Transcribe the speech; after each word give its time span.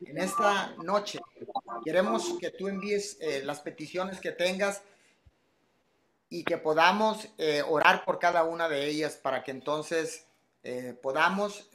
En 0.00 0.18
esta 0.18 0.74
noche. 0.82 1.18
Queremos 1.84 2.36
que 2.40 2.50
tú 2.50 2.68
envíes 2.68 3.16
eh, 3.20 3.42
las 3.44 3.60
peticiones 3.60 4.20
que 4.20 4.32
tengas 4.32 4.82
y 6.28 6.44
que 6.44 6.58
podamos 6.58 7.28
eh, 7.38 7.62
orar 7.66 8.04
por 8.04 8.18
cada 8.18 8.44
una 8.44 8.68
de 8.68 8.86
ellas 8.86 9.16
para 9.16 9.42
que 9.42 9.50
entonces 9.50 10.26
eh, 10.62 10.96
podamos, 11.00 11.70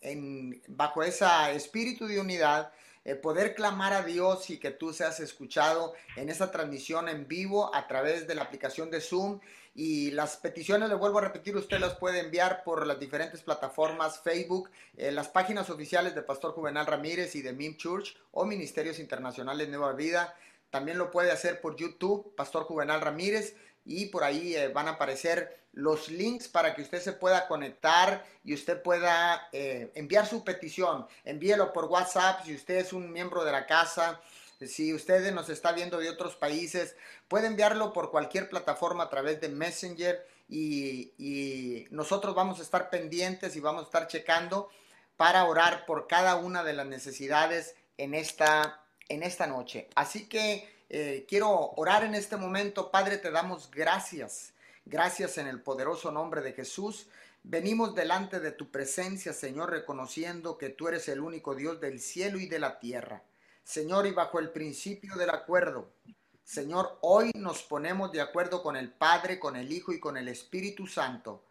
en, 0.00 0.62
bajo 0.68 1.02
ese 1.02 1.26
espíritu 1.54 2.06
de 2.06 2.20
unidad, 2.20 2.72
poder 3.20 3.54
clamar 3.54 3.92
a 3.92 4.02
Dios 4.02 4.48
y 4.50 4.58
que 4.58 4.70
tú 4.70 4.92
seas 4.92 5.18
escuchado 5.20 5.94
en 6.16 6.28
esta 6.28 6.50
transmisión 6.50 7.08
en 7.08 7.26
vivo 7.26 7.74
a 7.74 7.88
través 7.88 8.26
de 8.26 8.34
la 8.34 8.42
aplicación 8.42 8.90
de 8.90 9.00
Zoom 9.00 9.40
y 9.74 10.10
las 10.10 10.36
peticiones, 10.36 10.88
le 10.90 10.94
vuelvo 10.94 11.18
a 11.18 11.22
repetir, 11.22 11.56
usted 11.56 11.80
las 11.80 11.94
puede 11.94 12.20
enviar 12.20 12.62
por 12.62 12.86
las 12.86 13.00
diferentes 13.00 13.42
plataformas, 13.42 14.20
Facebook, 14.20 14.70
eh, 14.96 15.10
las 15.10 15.28
páginas 15.28 15.70
oficiales 15.70 16.14
de 16.14 16.22
Pastor 16.22 16.52
Juvenal 16.52 16.86
Ramírez 16.86 17.34
y 17.36 17.42
de 17.42 17.54
MIM 17.54 17.76
Church 17.76 18.14
o 18.32 18.44
Ministerios 18.44 18.98
Internacionales 18.98 19.68
Nueva 19.68 19.94
Vida. 19.94 20.36
También 20.68 20.98
lo 20.98 21.10
puede 21.10 21.30
hacer 21.30 21.60
por 21.60 21.76
YouTube, 21.76 22.34
Pastor 22.36 22.64
Juvenal 22.64 23.00
Ramírez, 23.00 23.56
y 23.84 24.06
por 24.06 24.24
ahí 24.24 24.54
eh, 24.54 24.68
van 24.68 24.88
a 24.88 24.92
aparecer 24.92 25.61
los 25.72 26.08
links 26.08 26.48
para 26.48 26.74
que 26.74 26.82
usted 26.82 27.00
se 27.00 27.12
pueda 27.12 27.48
conectar 27.48 28.24
y 28.44 28.54
usted 28.54 28.82
pueda 28.82 29.48
eh, 29.52 29.90
enviar 29.94 30.26
su 30.26 30.44
petición. 30.44 31.06
Envíelo 31.24 31.72
por 31.72 31.86
WhatsApp 31.86 32.44
si 32.44 32.54
usted 32.54 32.76
es 32.76 32.92
un 32.92 33.10
miembro 33.12 33.44
de 33.44 33.52
la 33.52 33.66
casa 33.66 34.20
si 34.66 34.94
usted 34.94 35.32
nos 35.32 35.48
está 35.48 35.72
viendo 35.72 35.98
de 35.98 36.08
otros 36.08 36.36
países, 36.36 36.96
puede 37.28 37.46
enviarlo 37.46 37.92
por 37.92 38.10
cualquier 38.10 38.48
plataforma 38.48 39.04
a 39.04 39.10
través 39.10 39.40
de 39.40 39.48
Messenger 39.48 40.26
y, 40.48 41.86
nosotros 41.90 42.34
vamos 42.34 42.58
a 42.58 42.62
estar 42.62 42.90
pendientes 42.90 43.56
y 43.56 43.60
vamos 43.60 43.82
a 43.82 43.86
estar 43.86 44.06
checando 44.06 44.70
para 45.16 45.44
orar 45.44 45.86
por 45.86 46.06
cada 46.06 46.36
una 46.36 46.62
de 46.62 46.72
las 46.72 46.86
necesidades 46.86 47.74
en 47.96 48.14
esta, 48.14 48.82
en 49.08 49.22
esta 49.22 49.46
noche. 49.46 49.88
Así 49.94 50.28
que 50.28 50.68
eh, 50.88 51.24
quiero 51.28 51.72
orar 51.76 52.04
en 52.04 52.14
este 52.14 52.36
momento. 52.36 52.90
Padre, 52.90 53.18
te 53.18 53.30
damos 53.30 53.70
gracias. 53.70 54.51
Gracias 54.84 55.38
en 55.38 55.46
el 55.46 55.62
poderoso 55.62 56.10
nombre 56.10 56.40
de 56.42 56.52
Jesús. 56.52 57.08
Venimos 57.44 57.94
delante 57.94 58.40
de 58.40 58.52
tu 58.52 58.70
presencia, 58.70 59.32
Señor, 59.32 59.70
reconociendo 59.70 60.58
que 60.58 60.70
tú 60.70 60.88
eres 60.88 61.08
el 61.08 61.20
único 61.20 61.54
Dios 61.54 61.80
del 61.80 62.00
cielo 62.00 62.38
y 62.38 62.46
de 62.46 62.58
la 62.58 62.78
tierra. 62.78 63.22
Señor, 63.64 64.06
y 64.06 64.10
bajo 64.10 64.38
el 64.38 64.50
principio 64.50 65.14
del 65.16 65.30
acuerdo, 65.30 65.92
Señor, 66.44 66.98
hoy 67.00 67.30
nos 67.34 67.62
ponemos 67.62 68.12
de 68.12 68.20
acuerdo 68.20 68.62
con 68.62 68.76
el 68.76 68.92
Padre, 68.92 69.38
con 69.38 69.56
el 69.56 69.72
Hijo 69.72 69.92
y 69.92 70.00
con 70.00 70.16
el 70.16 70.28
Espíritu 70.28 70.86
Santo. 70.86 71.44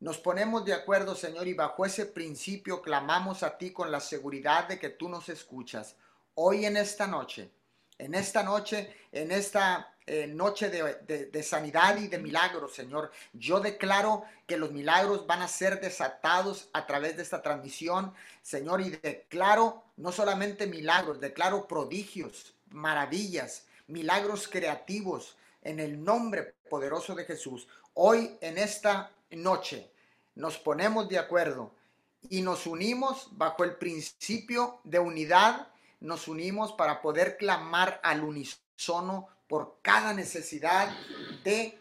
Nos 0.00 0.18
ponemos 0.18 0.64
de 0.64 0.72
acuerdo, 0.72 1.14
Señor, 1.14 1.46
y 1.46 1.54
bajo 1.54 1.86
ese 1.86 2.06
principio 2.06 2.82
clamamos 2.82 3.42
a 3.42 3.56
ti 3.56 3.72
con 3.72 3.92
la 3.92 4.00
seguridad 4.00 4.66
de 4.66 4.78
que 4.78 4.88
tú 4.88 5.08
nos 5.08 5.28
escuchas. 5.28 5.96
Hoy 6.34 6.64
en 6.64 6.76
esta 6.76 7.06
noche, 7.06 7.52
en 7.98 8.14
esta 8.14 8.42
noche, 8.42 8.92
en 9.12 9.30
esta 9.30 9.91
eh, 10.06 10.26
noche 10.26 10.68
de, 10.68 11.42
sanidad 11.42 11.96
y 11.96 12.08
de 12.08 12.18
milagros, 12.18 12.74
Señor. 12.74 13.12
Yo 13.32 13.60
declaro 13.60 14.24
que 14.46 14.56
los 14.56 14.72
milagros 14.72 15.26
van 15.26 15.42
a 15.42 15.48
ser 15.48 15.80
desatados 15.80 16.68
a 16.72 16.86
través 16.86 17.16
de 17.16 17.22
esta 17.22 17.40
transmisión, 17.40 18.12
Señor, 18.42 18.80
y 18.80 18.90
declaro 18.90 19.84
no 19.96 20.10
solamente 20.10 20.66
milagros, 20.66 21.20
declaro 21.20 21.68
prodigios, 21.68 22.54
maravillas, 22.70 23.66
milagros 23.86 24.48
creativos 24.48 25.36
en 25.62 25.78
el 25.78 26.02
nombre 26.02 26.54
poderoso 26.68 27.14
de 27.14 27.24
Jesús. 27.24 27.68
Hoy 27.94 28.36
en 28.40 28.58
esta 28.58 29.12
noche 29.30 29.90
nos 30.34 30.58
ponemos 30.58 31.08
de 31.08 31.18
acuerdo 31.18 31.72
y 32.28 32.42
nos 32.42 32.66
unimos 32.66 33.28
bajo 33.32 33.64
el 33.64 33.76
principio 33.76 34.80
de 34.84 34.98
unidad, 34.98 35.68
nos 36.00 36.26
unimos 36.26 36.72
para 36.72 37.00
poder 37.00 37.36
clamar 37.36 38.00
al 38.02 38.24
unísono 38.24 39.28
por 39.52 39.80
cada 39.82 40.14
necesidad 40.14 40.88
de, 41.44 41.78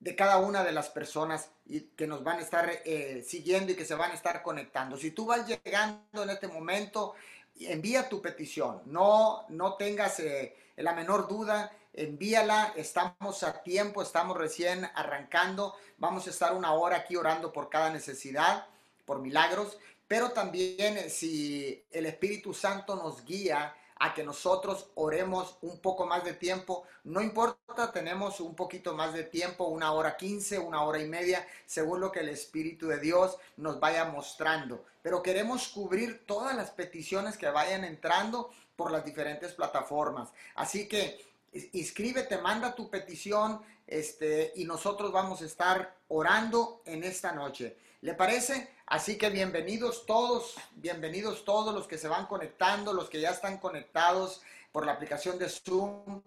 de 0.00 0.16
cada 0.16 0.38
una 0.38 0.64
de 0.64 0.72
las 0.72 0.88
personas 0.88 1.52
y 1.64 1.82
que 1.82 2.08
nos 2.08 2.24
van 2.24 2.38
a 2.38 2.42
estar 2.42 2.68
eh, 2.84 3.24
siguiendo 3.24 3.70
y 3.70 3.76
que 3.76 3.84
se 3.84 3.94
van 3.94 4.10
a 4.10 4.14
estar 4.14 4.42
conectando. 4.42 4.96
Si 4.96 5.12
tú 5.12 5.26
vas 5.26 5.46
llegando 5.46 6.24
en 6.24 6.30
este 6.30 6.48
momento, 6.48 7.14
envía 7.60 8.08
tu 8.08 8.20
petición. 8.20 8.82
No, 8.86 9.46
no 9.48 9.74
tengas 9.74 10.18
eh, 10.18 10.56
la 10.74 10.92
menor 10.92 11.28
duda. 11.28 11.70
Envíala, 11.92 12.72
estamos 12.74 13.44
a 13.44 13.62
tiempo, 13.62 14.02
estamos 14.02 14.36
recién 14.36 14.90
arrancando. 14.92 15.76
Vamos 15.98 16.26
a 16.26 16.30
estar 16.30 16.52
una 16.52 16.72
hora 16.72 16.96
aquí 16.96 17.14
orando 17.14 17.52
por 17.52 17.70
cada 17.70 17.90
necesidad, 17.90 18.66
por 19.04 19.20
milagros. 19.20 19.78
Pero 20.08 20.32
también 20.32 20.98
eh, 20.98 21.10
si 21.10 21.84
el 21.92 22.06
Espíritu 22.06 22.52
Santo 22.54 22.96
nos 22.96 23.24
guía 23.24 23.72
a 23.98 24.12
que 24.14 24.24
nosotros 24.24 24.90
oremos 24.94 25.56
un 25.62 25.78
poco 25.78 26.06
más 26.06 26.24
de 26.24 26.34
tiempo. 26.34 26.84
No 27.04 27.22
importa, 27.22 27.92
tenemos 27.92 28.40
un 28.40 28.54
poquito 28.54 28.94
más 28.94 29.14
de 29.14 29.24
tiempo, 29.24 29.64
una 29.64 29.92
hora 29.92 30.16
quince, 30.16 30.58
una 30.58 30.82
hora 30.82 31.00
y 31.00 31.08
media, 31.08 31.46
según 31.64 32.00
lo 32.00 32.12
que 32.12 32.20
el 32.20 32.28
Espíritu 32.28 32.88
de 32.88 32.98
Dios 32.98 33.38
nos 33.56 33.80
vaya 33.80 34.04
mostrando. 34.04 34.84
Pero 35.02 35.22
queremos 35.22 35.68
cubrir 35.68 36.26
todas 36.26 36.54
las 36.54 36.70
peticiones 36.70 37.38
que 37.38 37.48
vayan 37.48 37.84
entrando 37.84 38.50
por 38.76 38.90
las 38.90 39.04
diferentes 39.04 39.52
plataformas. 39.52 40.30
Así 40.54 40.86
que 40.86 41.24
inscríbete, 41.72 42.38
manda 42.38 42.74
tu 42.74 42.90
petición 42.90 43.62
este, 43.86 44.52
y 44.56 44.64
nosotros 44.64 45.10
vamos 45.10 45.40
a 45.40 45.46
estar 45.46 45.96
orando 46.08 46.82
en 46.84 47.04
esta 47.04 47.32
noche. 47.32 47.76
¿Le 48.02 48.14
parece? 48.14 48.74
Así 48.86 49.16
que 49.16 49.30
bienvenidos 49.30 50.04
todos, 50.04 50.54
bienvenidos 50.74 51.44
todos 51.44 51.74
los 51.74 51.86
que 51.88 51.96
se 51.96 52.08
van 52.08 52.26
conectando, 52.26 52.92
los 52.92 53.08
que 53.08 53.20
ya 53.20 53.30
están 53.30 53.58
conectados 53.58 54.42
por 54.70 54.84
la 54.84 54.92
aplicación 54.92 55.38
de 55.38 55.48
Zoom. 55.48 56.22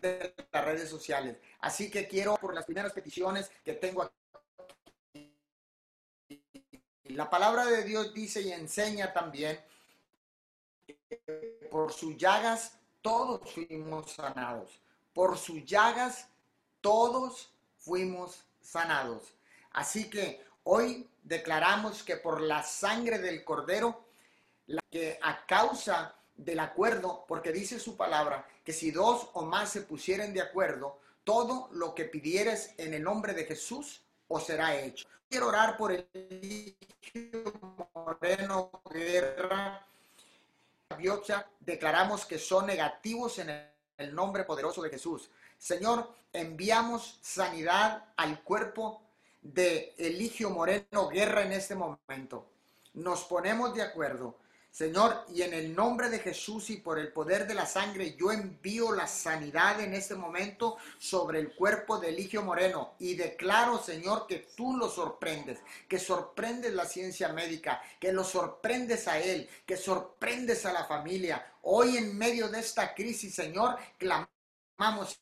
de 0.00 0.34
las 0.50 0.64
redes 0.64 0.88
sociales. 0.88 1.38
Así 1.60 1.90
que 1.90 2.08
quiero 2.08 2.36
por 2.36 2.54
las 2.54 2.64
primeras 2.64 2.92
peticiones 2.92 3.50
que 3.64 3.74
tengo 3.74 4.02
aquí. 4.02 5.32
La 7.04 7.30
palabra 7.30 7.66
de 7.66 7.84
Dios 7.84 8.12
dice 8.12 8.40
y 8.40 8.52
enseña 8.52 9.12
también 9.12 9.60
que 10.86 11.68
por 11.70 11.92
sus 11.92 12.16
llagas 12.16 12.78
todos 13.00 13.48
fuimos 13.52 14.12
sanados. 14.12 14.80
Por 15.12 15.38
sus 15.38 15.64
llagas 15.64 16.28
todos 16.82 17.50
fuimos 17.78 18.44
sanados. 18.60 19.22
Así 19.72 20.10
que 20.10 20.44
hoy 20.64 21.08
declaramos 21.22 22.02
que 22.02 22.18
por 22.18 22.42
la 22.42 22.62
sangre 22.62 23.18
del 23.18 23.42
cordero, 23.44 24.04
que 24.90 25.18
a 25.22 25.46
causa 25.46 26.14
del 26.36 26.60
acuerdo, 26.60 27.24
porque 27.26 27.52
dice 27.52 27.80
su 27.80 27.96
palabra, 27.96 28.46
que 28.64 28.72
si 28.72 28.90
dos 28.90 29.30
o 29.32 29.42
más 29.42 29.70
se 29.70 29.82
pusieren 29.82 30.34
de 30.34 30.42
acuerdo, 30.42 30.98
todo 31.24 31.68
lo 31.72 31.94
que 31.94 32.04
pidieres 32.04 32.74
en 32.76 32.94
el 32.94 33.02
nombre 33.02 33.32
de 33.32 33.44
Jesús 33.44 34.02
os 34.28 34.44
será 34.44 34.78
hecho. 34.78 35.08
Quiero 35.28 35.48
orar 35.48 35.76
por 35.76 35.92
el 35.92 36.76
Moreno 37.94 38.70
Guerra. 38.90 39.86
Declaramos 41.60 42.26
que 42.26 42.38
son 42.38 42.66
negativos 42.66 43.38
en 43.38 43.48
el 43.96 44.14
nombre 44.14 44.44
poderoso 44.44 44.82
de 44.82 44.90
Jesús. 44.90 45.30
Señor, 45.62 46.12
enviamos 46.32 47.20
sanidad 47.22 48.06
al 48.16 48.42
cuerpo 48.42 49.00
de 49.40 49.94
Eligio 49.96 50.50
Moreno 50.50 51.08
Guerra 51.08 51.42
en 51.42 51.52
este 51.52 51.76
momento. 51.76 52.48
Nos 52.94 53.22
ponemos 53.22 53.72
de 53.72 53.82
acuerdo. 53.82 54.38
Señor, 54.72 55.24
y 55.32 55.42
en 55.42 55.54
el 55.54 55.72
nombre 55.72 56.10
de 56.10 56.18
Jesús 56.18 56.68
y 56.70 56.78
por 56.78 56.98
el 56.98 57.12
poder 57.12 57.46
de 57.46 57.54
la 57.54 57.64
sangre, 57.64 58.16
yo 58.16 58.32
envío 58.32 58.90
la 58.90 59.06
sanidad 59.06 59.80
en 59.80 59.94
este 59.94 60.16
momento 60.16 60.78
sobre 60.98 61.38
el 61.38 61.54
cuerpo 61.54 61.96
de 62.00 62.08
Eligio 62.08 62.42
Moreno 62.42 62.94
y 62.98 63.14
declaro, 63.14 63.80
Señor, 63.80 64.26
que 64.26 64.48
tú 64.56 64.76
lo 64.76 64.90
sorprendes, 64.90 65.60
que 65.86 66.00
sorprendes 66.00 66.74
la 66.74 66.86
ciencia 66.86 67.28
médica, 67.28 67.80
que 68.00 68.12
lo 68.12 68.24
sorprendes 68.24 69.06
a 69.06 69.20
él, 69.20 69.48
que 69.64 69.76
sorprendes 69.76 70.66
a 70.66 70.72
la 70.72 70.86
familia. 70.86 71.52
Hoy 71.62 71.98
en 71.98 72.18
medio 72.18 72.48
de 72.48 72.58
esta 72.58 72.96
crisis, 72.96 73.32
Señor, 73.32 73.76
clamamos 73.96 74.41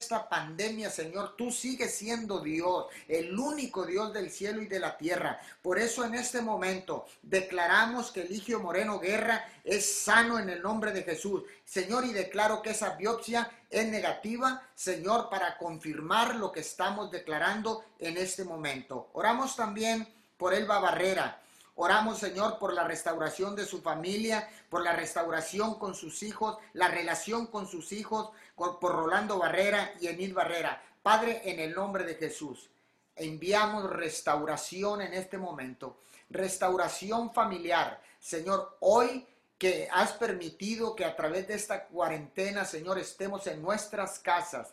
esta 0.01 0.29
pandemia, 0.29 0.91
Señor, 0.91 1.35
tú 1.37 1.51
sigues 1.51 1.95
siendo 1.95 2.41
Dios, 2.41 2.87
el 3.09 3.39
único 3.39 3.85
Dios 3.85 4.13
del 4.13 4.31
cielo 4.31 4.63
y 4.63 4.67
de 4.67 4.79
la 4.79 4.97
tierra. 4.97 5.39
Por 5.61 5.79
eso 5.79 6.05
en 6.05 6.15
este 6.15 6.41
momento 6.41 7.07
declaramos 7.23 8.11
que 8.11 8.23
Eligio 8.23 8.61
Moreno 8.61 8.99
Guerra 8.99 9.45
es 9.63 10.03
sano 10.03 10.39
en 10.39 10.49
el 10.49 10.63
nombre 10.63 10.93
de 10.93 11.03
Jesús. 11.03 11.43
Señor, 11.65 12.07
y 12.07 12.13
declaro 12.13 12.63
que 12.63 12.71
esa 12.71 12.97
biopsia 12.97 13.51
es 13.69 13.87
negativa, 13.87 14.63
Señor, 14.75 15.29
para 15.29 15.59
confirmar 15.59 16.37
lo 16.37 16.51
que 16.51 16.61
estamos 16.61 17.11
declarando 17.11 17.85
en 17.99 18.17
este 18.17 18.45
momento. 18.45 19.11
Oramos 19.13 19.57
también 19.57 20.09
por 20.39 20.55
Elba 20.55 20.79
Barrera. 20.79 21.41
Oramos, 21.77 22.19
Señor, 22.19 22.59
por 22.59 22.73
la 22.73 22.85
restauración 22.85 23.57
de 23.57 23.65
su 23.65 23.81
familia, 23.81 24.49
por 24.69 24.83
la 24.83 24.93
restauración 24.95 25.79
con 25.79 25.95
sus 25.95 26.23
hijos, 26.23 26.59
la 26.75 26.89
relación 26.89 27.47
con 27.47 27.67
sus 27.67 27.93
hijos, 27.93 28.31
por 28.55 28.81
Rolando 28.81 29.39
Barrera 29.39 29.93
y 30.01 30.09
Enid 30.09 30.35
Barrera. 30.35 30.83
Padre, 31.03 31.41
en 31.45 31.61
el 31.61 31.75
nombre 31.75 32.05
de 32.05 32.15
Jesús. 32.15 32.69
enviamos 33.17 33.91
restauración 33.91 35.03
en 35.03 35.13
este 35.13 35.37
momento, 35.37 35.99
restauración 36.31 37.33
familiar. 37.35 38.01
Señor, 38.19 38.77
hoy 38.81 39.27
que 39.59 39.89
has 39.93 40.13
permitido 40.13 40.97
que 40.97 41.05
a 41.05 41.15
través 41.15 41.47
de 41.47 41.55
esta 41.55 41.85
cuarentena, 41.85 42.65
Señor, 42.65 42.99
estemos 42.99 43.47
en 43.47 43.61
nuestras 43.61 44.19
casas. 44.19 44.73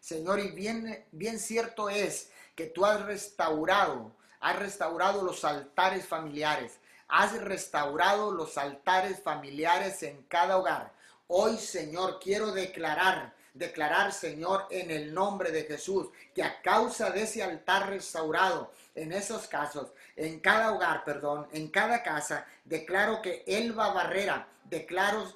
Señor, 0.00 0.40
y 0.40 0.48
bien, 0.48 1.04
bien 1.12 1.38
cierto 1.38 1.88
es 1.88 2.30
que 2.56 2.66
tú 2.66 2.84
has 2.84 3.00
restaurado, 3.02 4.10
has 4.44 4.56
restaurado 4.58 5.22
los 5.22 5.42
altares 5.42 6.06
familiares, 6.06 6.78
has 7.08 7.32
restaurado 7.40 8.30
los 8.30 8.58
altares 8.58 9.22
familiares 9.22 10.02
en 10.02 10.22
cada 10.24 10.58
hogar. 10.58 10.92
Hoy, 11.28 11.56
Señor, 11.56 12.20
quiero 12.22 12.52
declarar, 12.52 13.32
declarar, 13.54 14.12
Señor, 14.12 14.66
en 14.68 14.90
el 14.90 15.14
nombre 15.14 15.50
de 15.50 15.62
Jesús, 15.62 16.08
que 16.34 16.42
a 16.42 16.60
causa 16.60 17.08
de 17.08 17.22
ese 17.22 17.42
altar 17.42 17.88
restaurado, 17.88 18.70
en 18.94 19.14
esos 19.14 19.46
casos, 19.46 19.92
en 20.14 20.40
cada 20.40 20.72
hogar, 20.72 21.04
perdón, 21.04 21.48
en 21.52 21.68
cada 21.68 22.02
casa, 22.02 22.46
declaro 22.66 23.22
que 23.22 23.44
Elba 23.46 23.94
Barrera, 23.94 24.46
declaro, 24.64 25.32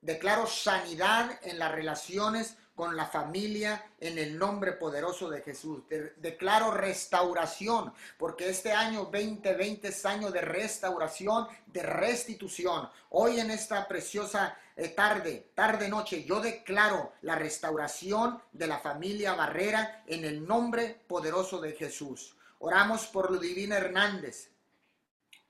declaro 0.00 0.48
sanidad 0.48 1.38
en 1.42 1.60
las 1.60 1.70
relaciones 1.70 2.56
con 2.74 2.96
la 2.96 3.06
familia 3.06 3.92
en 4.00 4.18
el 4.18 4.38
nombre 4.38 4.72
poderoso 4.72 5.28
de 5.28 5.42
Jesús. 5.42 5.82
declaro 6.16 6.70
restauración, 6.70 7.92
porque 8.18 8.48
este 8.48 8.72
año 8.72 9.04
2020 9.04 9.88
es 9.88 10.06
año 10.06 10.30
de 10.30 10.40
restauración, 10.40 11.48
de 11.66 11.82
restitución. 11.82 12.88
Hoy 13.10 13.40
en 13.40 13.50
esta 13.50 13.86
preciosa 13.86 14.56
eh, 14.74 14.88
tarde, 14.88 15.50
tarde 15.54 15.88
noche, 15.88 16.24
yo 16.24 16.40
declaro 16.40 17.12
la 17.22 17.34
restauración 17.34 18.42
de 18.52 18.66
la 18.66 18.78
familia 18.78 19.34
Barrera 19.34 20.02
en 20.06 20.24
el 20.24 20.46
nombre 20.46 21.02
poderoso 21.06 21.60
de 21.60 21.72
Jesús. 21.72 22.36
Oramos 22.58 23.06
por 23.06 23.30
Ludivina 23.30 23.76
Hernández. 23.76 24.50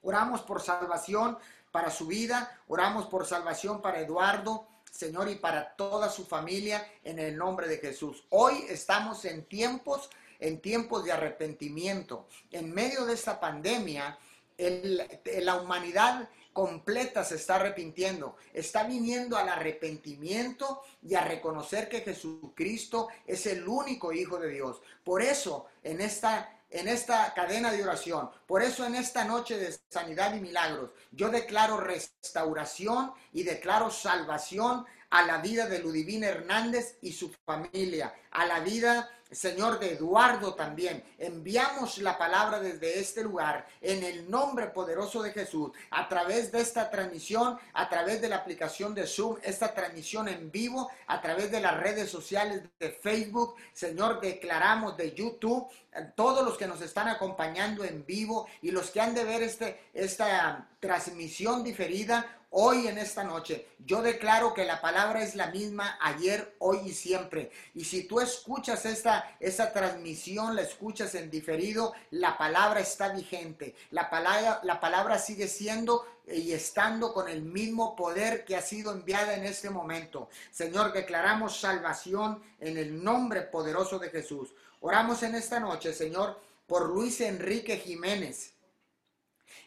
Oramos 0.01 0.43
por 0.43 0.61
salvación 0.61 1.39
para 1.71 1.91
su 1.91 2.07
vida. 2.07 2.61
Oramos 2.67 3.07
por 3.07 3.27
salvación 3.27 3.81
para 3.81 4.01
Eduardo. 4.01 4.67
Señor, 4.93 5.31
y 5.31 5.37
para 5.37 5.75
toda 5.75 6.11
su 6.11 6.27
familia 6.27 6.87
en 7.03 7.19
el 7.19 7.37
nombre 7.37 7.67
de 7.67 7.79
Jesús. 7.79 8.25
Hoy 8.29 8.67
estamos 8.69 9.25
en 9.25 9.47
tiempos, 9.47 10.11
en 10.39 10.61
tiempos 10.61 11.05
de 11.05 11.13
arrepentimiento. 11.13 12.29
En 12.51 12.73
medio 12.73 13.07
de 13.07 13.15
esta 13.15 13.41
pandemia, 13.41 14.19
la 14.59 15.57
humanidad 15.57 16.29
completa 16.53 17.25
se 17.25 17.37
está 17.37 17.57
arrepintiendo, 17.57 18.37
está 18.53 18.85
viniendo 18.85 19.39
al 19.39 19.49
arrepentimiento 19.49 20.83
y 21.03 21.15
a 21.15 21.25
reconocer 21.25 21.89
que 21.89 22.03
Jesucristo 22.03 23.09
es 23.27 23.47
el 23.47 23.67
único 23.67 24.13
Hijo 24.13 24.39
de 24.39 24.51
Dios. 24.51 24.83
Por 25.03 25.23
eso, 25.23 25.69
en 25.83 26.03
esta 26.03 26.62
en 26.73 26.89
esta 26.89 27.33
cadena 27.35 27.71
de 27.71 27.83
oración. 27.83 28.31
Por 28.47 28.63
eso 28.63 28.85
en 28.85 28.95
esta 28.95 29.25
noche 29.25 29.59
de 29.59 29.77
sanidad 29.91 30.35
y 30.35 30.41
milagros, 30.41 30.91
yo 31.11 31.29
declaro 31.29 31.79
restauración 31.79 33.13
y 33.33 33.43
declaro 33.43 33.91
salvación 33.91 34.85
a 35.11 35.27
la 35.27 35.39
vida 35.39 35.67
de 35.67 35.79
Ludivina 35.79 36.29
Hernández 36.29 36.97
y 37.03 37.13
su 37.13 37.31
familia, 37.45 38.15
a 38.31 38.47
la 38.47 38.61
vida 38.61 39.11
Señor 39.33 39.79
de 39.79 39.95
Eduardo 39.95 40.55
también. 40.55 41.03
Enviamos 41.19 41.99
la 41.99 42.19
palabra 42.19 42.61
desde 42.61 43.01
este 43.01 43.23
lugar 43.23 43.67
en 43.81 44.03
el 44.03 44.31
nombre 44.31 44.69
poderoso 44.69 45.23
de 45.23 45.33
Jesús, 45.33 45.73
a 45.91 46.09
través 46.09 46.53
de 46.53 46.61
esta 46.61 46.91
transmisión, 46.91 47.59
a 47.73 47.89
través 47.89 48.21
de 48.21 48.29
la 48.29 48.37
aplicación 48.37 48.95
de 48.95 49.07
Zoom, 49.07 49.37
esta 49.43 49.75
transmisión 49.75 50.29
en 50.29 50.51
vivo, 50.51 50.91
a 51.07 51.21
través 51.21 51.51
de 51.51 51.61
las 51.61 51.79
redes 51.79 52.11
sociales 52.11 52.63
de 52.79 52.91
Facebook. 52.91 53.57
Señor, 53.73 54.21
declaramos 54.21 54.97
de 54.97 55.13
YouTube, 55.13 55.69
todos 56.15 56.45
los 56.45 56.57
que 56.57 56.67
nos 56.67 56.81
están 56.81 57.09
acompañando 57.09 57.85
en 57.85 58.05
vivo 58.07 58.47
y 58.61 58.71
los 58.71 58.91
que 58.91 59.01
han 59.01 59.15
de 59.15 59.25
ver 59.25 59.43
este, 59.43 59.81
esta 59.93 60.69
transmisión 60.81 61.63
diferida, 61.63 62.42
hoy 62.53 62.87
en 62.87 62.99
esta 62.99 63.25
noche. 63.25 63.67
Yo 63.79 64.03
declaro 64.03 64.55
que 64.55 64.65
la 64.65 64.81
palabra 64.81 65.23
es 65.23 65.35
la 65.35 65.49
misma 65.49 65.99
ayer, 66.01 66.55
hoy 66.59 66.81
y 66.85 66.93
siempre. 66.93 67.51
Y 67.75 67.85
si 67.85 68.05
tú 68.05 68.21
escuchas 68.21 68.85
esta, 68.87 69.37
esta 69.41 69.73
transmisión, 69.73 70.55
la 70.55 70.63
escuchas 70.63 71.15
en 71.15 71.31
diferido, 71.31 71.93
la 72.11 72.37
palabra 72.39 72.81
está 72.81 73.09
vigente. 73.09 73.75
La 73.91 74.09
palabra, 74.09 74.61
la 74.65 74.81
palabra 74.81 75.19
sigue 75.19 75.49
siendo 75.49 76.07
y 76.27 76.53
estando 76.53 77.13
con 77.13 77.29
el 77.29 77.43
mismo 77.43 77.97
poder 77.97 78.45
que 78.45 78.55
ha 78.55 78.63
sido 78.63 78.93
enviada 78.93 79.35
en 79.35 79.45
este 79.45 79.71
momento. 79.71 80.29
Señor, 80.51 80.93
declaramos 80.93 81.59
salvación 81.59 82.43
en 82.61 82.77
el 82.77 83.03
nombre 83.03 83.43
poderoso 83.43 83.99
de 83.99 84.11
Jesús. 84.11 84.55
Oramos 84.81 85.23
en 85.23 85.35
esta 85.35 85.59
noche, 85.59 85.93
Señor, 85.95 86.39
por 86.67 86.89
Luis 86.89 87.21
Enrique 87.23 87.79
Jiménez. 87.79 88.53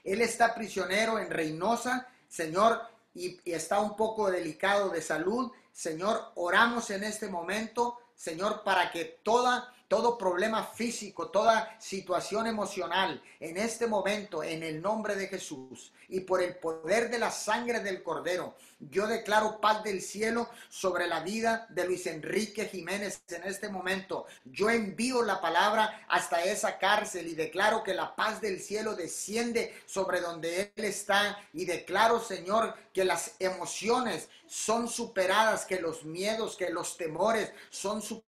Él 0.03 0.21
está 0.21 0.53
prisionero 0.53 1.17
en 1.17 1.31
Reynosa 1.31 2.07
Señor, 2.35 2.81
y, 3.13 3.39
está 3.49 3.79
un 3.79 3.95
poco 3.95 4.29
delicado 4.29 4.89
de 4.89 5.01
salud. 5.01 5.53
Señor, 5.71 6.33
oramos 6.35 6.89
en 6.89 7.05
este 7.05 7.29
momento, 7.29 7.97
Señor, 8.13 8.61
para 8.63 8.91
que 8.91 9.05
toda 9.23 9.73
todo 9.87 10.17
problema 10.17 10.63
físico, 10.63 11.29
toda 11.29 11.75
situación 11.79 12.47
emocional, 12.47 13.21
en 13.39 13.57
este 13.57 13.87
momento, 13.87 14.43
en 14.43 14.63
el 14.63 14.81
nombre 14.81 15.15
de 15.15 15.27
Jesús 15.27 15.93
y 16.09 16.21
por 16.21 16.41
el 16.41 16.55
poder 16.55 17.09
de 17.09 17.19
la 17.19 17.31
sangre 17.31 17.79
del 17.79 18.03
Cordero, 18.03 18.55
yo 18.79 19.07
declaro 19.07 19.59
paz 19.61 19.83
del 19.83 20.01
cielo 20.01 20.49
sobre 20.69 21.07
la 21.07 21.21
vida 21.21 21.65
de 21.69 21.85
Luis 21.85 22.05
Enrique 22.07 22.65
Jiménez 22.65 23.21
en 23.29 23.43
este 23.43 23.69
momento. 23.69 24.25
Yo 24.45 24.69
envío 24.69 25.23
la 25.23 25.41
palabra 25.41 26.05
hasta 26.07 26.43
esa 26.43 26.77
cárcel 26.77 27.27
y 27.27 27.35
declaro 27.35 27.83
que 27.83 27.93
la 27.93 28.15
paz 28.15 28.41
del 28.41 28.59
cielo 28.59 28.95
desciende 28.95 29.73
sobre 29.85 30.21
donde 30.21 30.73
él 30.75 30.85
está 30.85 31.39
y 31.53 31.65
declaro, 31.65 32.19
Señor, 32.19 32.75
que 32.93 33.05
las 33.05 33.35
emociones 33.39 34.29
son 34.47 34.87
superadas, 34.87 35.65
que 35.65 35.79
los 35.79 36.03
miedos, 36.03 36.55
que 36.55 36.69
los 36.69 36.97
temores 36.97 37.51
son 37.69 38.01
superadas 38.01 38.24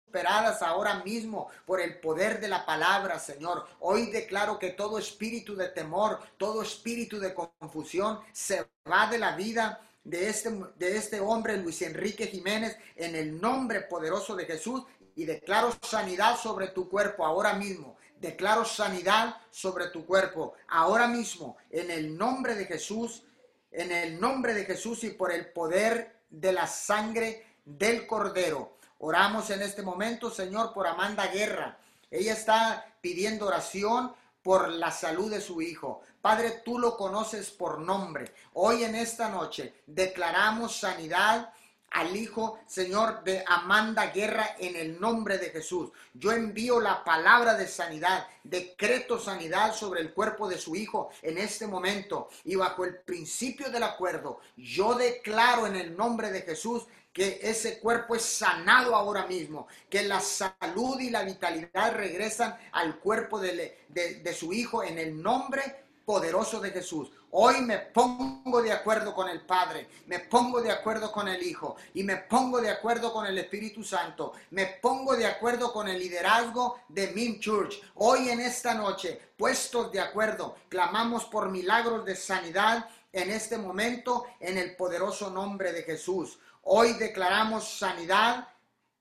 ahora 0.62 1.04
mismo 1.04 1.50
por 1.66 1.82
el 1.82 2.00
poder 2.00 2.40
de 2.40 2.48
la 2.48 2.66
palabra, 2.66 3.20
Señor. 3.20 3.66
Hoy 3.80 4.08
declaro 4.08 4.58
que 4.58 4.72
todo 4.72 4.98
espíritu 4.98 5.56
de 5.56 5.70
temor, 5.70 6.20
todo 6.38 6.62
espíritu 6.62 7.20
de 7.20 7.34
confusión 7.34 8.20
se 8.32 8.68
va 8.90 9.08
de 9.08 9.20
la 9.20 9.36
vida 9.36 9.82
de 10.04 10.30
este, 10.30 10.50
de 10.78 10.98
este 10.98 11.20
hombre, 11.20 11.58
Luis 11.58 11.82
Enrique 11.82 12.28
Jiménez, 12.28 12.78
en 12.96 13.16
el 13.16 13.40
nombre 13.40 13.82
poderoso 13.82 14.36
de 14.36 14.46
Jesús 14.46 14.84
y 15.16 15.26
declaro 15.26 15.76
sanidad 15.82 16.38
sobre 16.38 16.70
tu 16.70 16.90
cuerpo 16.90 17.26
ahora 17.26 17.54
mismo. 17.54 17.98
Declaro 18.20 18.66
sanidad 18.66 19.36
sobre 19.52 19.88
tu 19.88 20.06
cuerpo 20.06 20.54
ahora 20.70 21.08
mismo, 21.08 21.58
en 21.70 21.92
el 21.92 22.18
nombre 22.18 22.56
de 22.56 22.66
Jesús, 22.66 23.24
en 23.72 23.92
el 23.92 24.20
nombre 24.20 24.54
de 24.54 24.66
Jesús 24.66 25.04
y 25.04 25.12
por 25.12 25.32
el 25.32 25.52
poder 25.52 26.22
de 26.30 26.52
la 26.52 26.66
sangre 26.66 27.58
del 27.66 28.08
Cordero. 28.08 28.77
Oramos 29.00 29.50
en 29.52 29.62
este 29.62 29.84
momento, 29.84 30.32
Señor, 30.32 30.74
por 30.74 30.88
Amanda 30.88 31.28
Guerra. 31.28 31.78
Ella 32.10 32.34
está 32.34 32.86
pidiendo 33.00 33.46
oración 33.46 34.12
por 34.42 34.70
la 34.70 34.92
salud 34.92 35.30
de 35.30 35.42
su 35.42 35.62
hijo. 35.62 36.02
Padre, 36.22 36.62
tú 36.66 36.80
lo 36.80 36.98
conoces 36.98 37.52
por 37.52 37.80
nombre. 37.80 38.34
Hoy 38.54 38.84
en 38.84 38.96
esta 38.96 39.30
noche 39.30 39.82
declaramos 39.86 40.78
sanidad 40.78 41.54
al 41.92 42.16
hijo, 42.16 42.60
Señor, 42.68 43.24
de 43.24 43.44
Amanda 43.48 44.08
Guerra 44.08 44.56
en 44.60 44.76
el 44.76 45.00
nombre 45.00 45.38
de 45.38 45.52
Jesús. 45.52 45.92
Yo 46.14 46.32
envío 46.32 46.80
la 46.80 47.04
palabra 47.04 47.56
de 47.56 47.68
sanidad, 47.68 48.28
decreto 48.44 49.20
sanidad 49.20 49.74
sobre 49.74 50.02
el 50.02 50.14
cuerpo 50.14 50.48
de 50.48 50.58
su 50.58 50.76
hijo 50.76 51.10
en 51.22 51.38
este 51.38 51.68
momento 51.68 52.30
y 52.44 52.56
bajo 52.56 52.84
el 52.84 52.98
principio 52.98 53.70
del 53.70 53.84
acuerdo, 53.84 54.40
yo 54.58 54.96
declaro 54.96 55.68
en 55.68 55.76
el 55.76 55.96
nombre 55.96 56.32
de 56.32 56.42
Jesús 56.42 56.84
que 57.18 57.40
ese 57.42 57.80
cuerpo 57.80 58.16
es 58.16 58.22
sanado 58.22 58.96
ahora 58.96 59.26
mismo, 59.26 59.68
que 59.90 60.04
la 60.04 60.20
salud 60.20 61.00
y 61.00 61.10
la 61.10 61.24
vitalidad 61.24 61.96
regresan 61.96 62.56
al 62.74 63.00
cuerpo 63.00 63.40
de, 63.40 64.36
su 64.38 64.54
hijo 64.54 64.84
en 64.84 65.00
el 65.00 65.20
nombre 65.20 65.64
poderoso 66.06 66.60
de 66.60 66.70
Jesús. 66.70 67.10
Hoy 67.32 67.62
me 67.62 67.80
pongo 67.80 68.62
de 68.62 68.72
acuerdo 68.72 69.16
con 69.16 69.30
el 69.30 69.42
Padre, 69.42 69.88
me 70.06 70.20
pongo 70.20 70.62
de 70.62 70.72
acuerdo 70.72 71.12
con 71.12 71.28
el 71.28 71.42
Hijo 71.42 71.76
y 71.96 72.04
me 72.04 72.18
pongo 72.18 72.62
de 72.62 72.70
acuerdo 72.70 73.12
con 73.12 73.26
el 73.26 73.38
Espíritu 73.40 73.84
Santo. 73.84 74.34
Me 74.52 74.78
pongo 74.80 75.16
de 75.16 75.26
acuerdo 75.26 75.74
con 75.74 75.88
el 75.88 75.98
liderazgo 75.98 76.82
de 76.88 77.08
Mim 77.08 77.40
Church. 77.40 77.82
Hoy 77.96 78.30
en 78.30 78.42
esta 78.42 78.76
noche, 78.76 79.20
puestos 79.36 79.92
de 79.92 80.02
acuerdo, 80.02 80.56
clamamos 80.70 81.26
por 81.26 81.50
milagros 81.50 82.06
de 82.06 82.16
sanidad 82.16 82.88
en 83.12 83.32
este 83.32 83.58
momento 83.58 84.26
en 84.40 84.60
el 84.60 84.76
poderoso 84.76 85.32
nombre 85.32 85.74
de 85.74 85.82
Jesús. 85.82 86.38
Hoy 86.70 86.96
declaramos 86.96 87.78
sanidad 87.78 88.46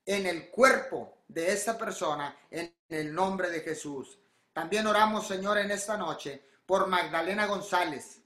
en 0.04 0.24
el 0.26 0.50
cuerpo 0.50 1.18
de 1.26 1.52
esta 1.52 1.76
persona 1.76 2.36
en 2.48 2.72
el 2.88 3.12
nombre 3.12 3.50
de 3.50 3.60
Jesús. 3.60 4.20
También 4.52 4.86
oramos, 4.86 5.26
Señor, 5.26 5.58
en 5.58 5.72
esta 5.72 5.96
noche 5.96 6.40
por 6.64 6.86
Magdalena 6.86 7.46
González. 7.46 8.22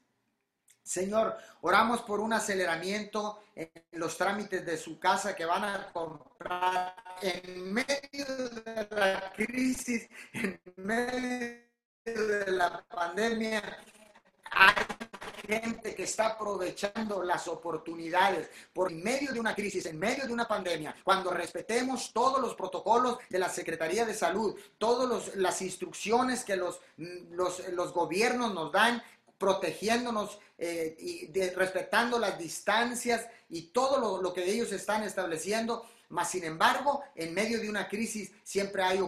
Señor, 0.82 1.38
oramos 1.62 2.02
por 2.02 2.20
un 2.20 2.34
aceleramiento 2.34 3.44
en 3.54 3.70
los 3.92 4.18
trámites 4.18 4.66
de 4.66 4.76
su 4.76 4.98
casa 4.98 5.34
que 5.34 5.46
van 5.46 5.64
a 5.64 5.90
comprar 5.90 6.94
en 7.22 7.72
medio 7.72 8.26
de 8.50 8.88
la 8.90 9.32
crisis, 9.34 10.06
en 10.34 10.60
medio 10.76 11.64
de 12.04 12.50
la 12.50 12.84
pandemia. 12.90 13.62
Gente 15.50 15.94
que 15.94 16.04
está 16.04 16.26
aprovechando 16.26 17.22
las 17.22 17.48
oportunidades 17.48 18.48
por 18.72 18.92
medio 18.92 19.32
de 19.32 19.40
una 19.40 19.54
crisis, 19.54 19.86
en 19.86 19.98
medio 19.98 20.26
de 20.26 20.32
una 20.32 20.46
pandemia, 20.46 20.94
cuando 21.02 21.30
respetemos 21.30 22.12
todos 22.12 22.40
los 22.40 22.54
protocolos 22.54 23.18
de 23.28 23.38
la 23.38 23.48
Secretaría 23.48 24.04
de 24.04 24.14
Salud, 24.14 24.54
todas 24.78 25.34
las 25.34 25.60
instrucciones 25.62 26.44
que 26.44 26.56
los, 26.56 26.80
los, 26.96 27.68
los 27.70 27.92
gobiernos 27.92 28.54
nos 28.54 28.70
dan, 28.70 29.02
protegiéndonos 29.40 30.38
eh, 30.58 30.94
y 30.98 31.32
respetando 31.54 32.18
las 32.18 32.38
distancias 32.38 33.26
y 33.48 33.68
todo 33.68 34.20
lo, 34.20 34.34
que 34.34 34.44
ellos 34.44 34.70
están 34.70 35.02
estableciendo. 35.02 35.88
Mas, 36.10 36.30
sin 36.30 36.44
embargo, 36.44 37.02
en 37.14 37.32
medio 37.32 37.58
de 37.58 37.70
una 37.70 37.88
crisis 37.88 38.30
siempre 38.44 38.82
hay 38.82 39.00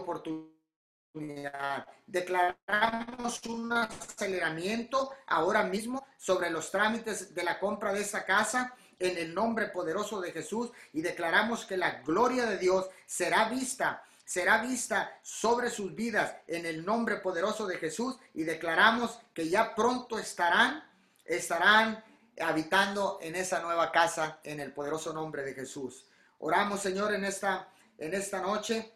Declaramos 2.07 3.41
un 3.45 3.71
aceleramiento 3.71 5.11
ahora 5.27 5.63
mismo 5.63 6.05
sobre 6.17 6.49
los 6.49 6.71
trámites 6.71 7.33
de 7.33 7.43
la 7.43 7.59
compra 7.59 7.93
de 7.93 8.01
esa 8.01 8.25
casa 8.25 8.75
en 8.99 9.17
el 9.17 9.33
nombre 9.33 9.67
poderoso 9.67 10.21
de 10.21 10.31
Jesús 10.31 10.71
y 10.93 11.01
declaramos 11.01 11.65
que 11.65 11.77
la 11.77 12.01
gloria 12.01 12.45
de 12.45 12.57
Dios 12.57 12.89
será 13.05 13.49
vista 13.49 14.03
será 14.25 14.61
vista 14.61 15.19
sobre 15.21 15.69
sus 15.69 15.93
vidas 15.93 16.35
en 16.47 16.65
el 16.65 16.85
nombre 16.85 17.17
poderoso 17.17 17.67
de 17.67 17.77
Jesús 17.77 18.17
y 18.33 18.43
declaramos 18.43 19.19
que 19.33 19.49
ya 19.49 19.75
pronto 19.75 20.17
estarán, 20.17 20.83
estarán 21.25 22.03
habitando 22.39 23.19
en 23.21 23.35
esa 23.35 23.61
nueva 23.61 23.91
casa 23.91 24.39
en 24.43 24.59
el 24.59 24.73
poderoso 24.73 25.13
nombre 25.13 25.43
de 25.43 25.53
Jesús. 25.53 26.07
Oramos, 26.39 26.81
Señor, 26.81 27.13
en 27.13 27.25
esta, 27.25 27.69
en 27.97 28.13
esta 28.13 28.41
noche 28.41 28.91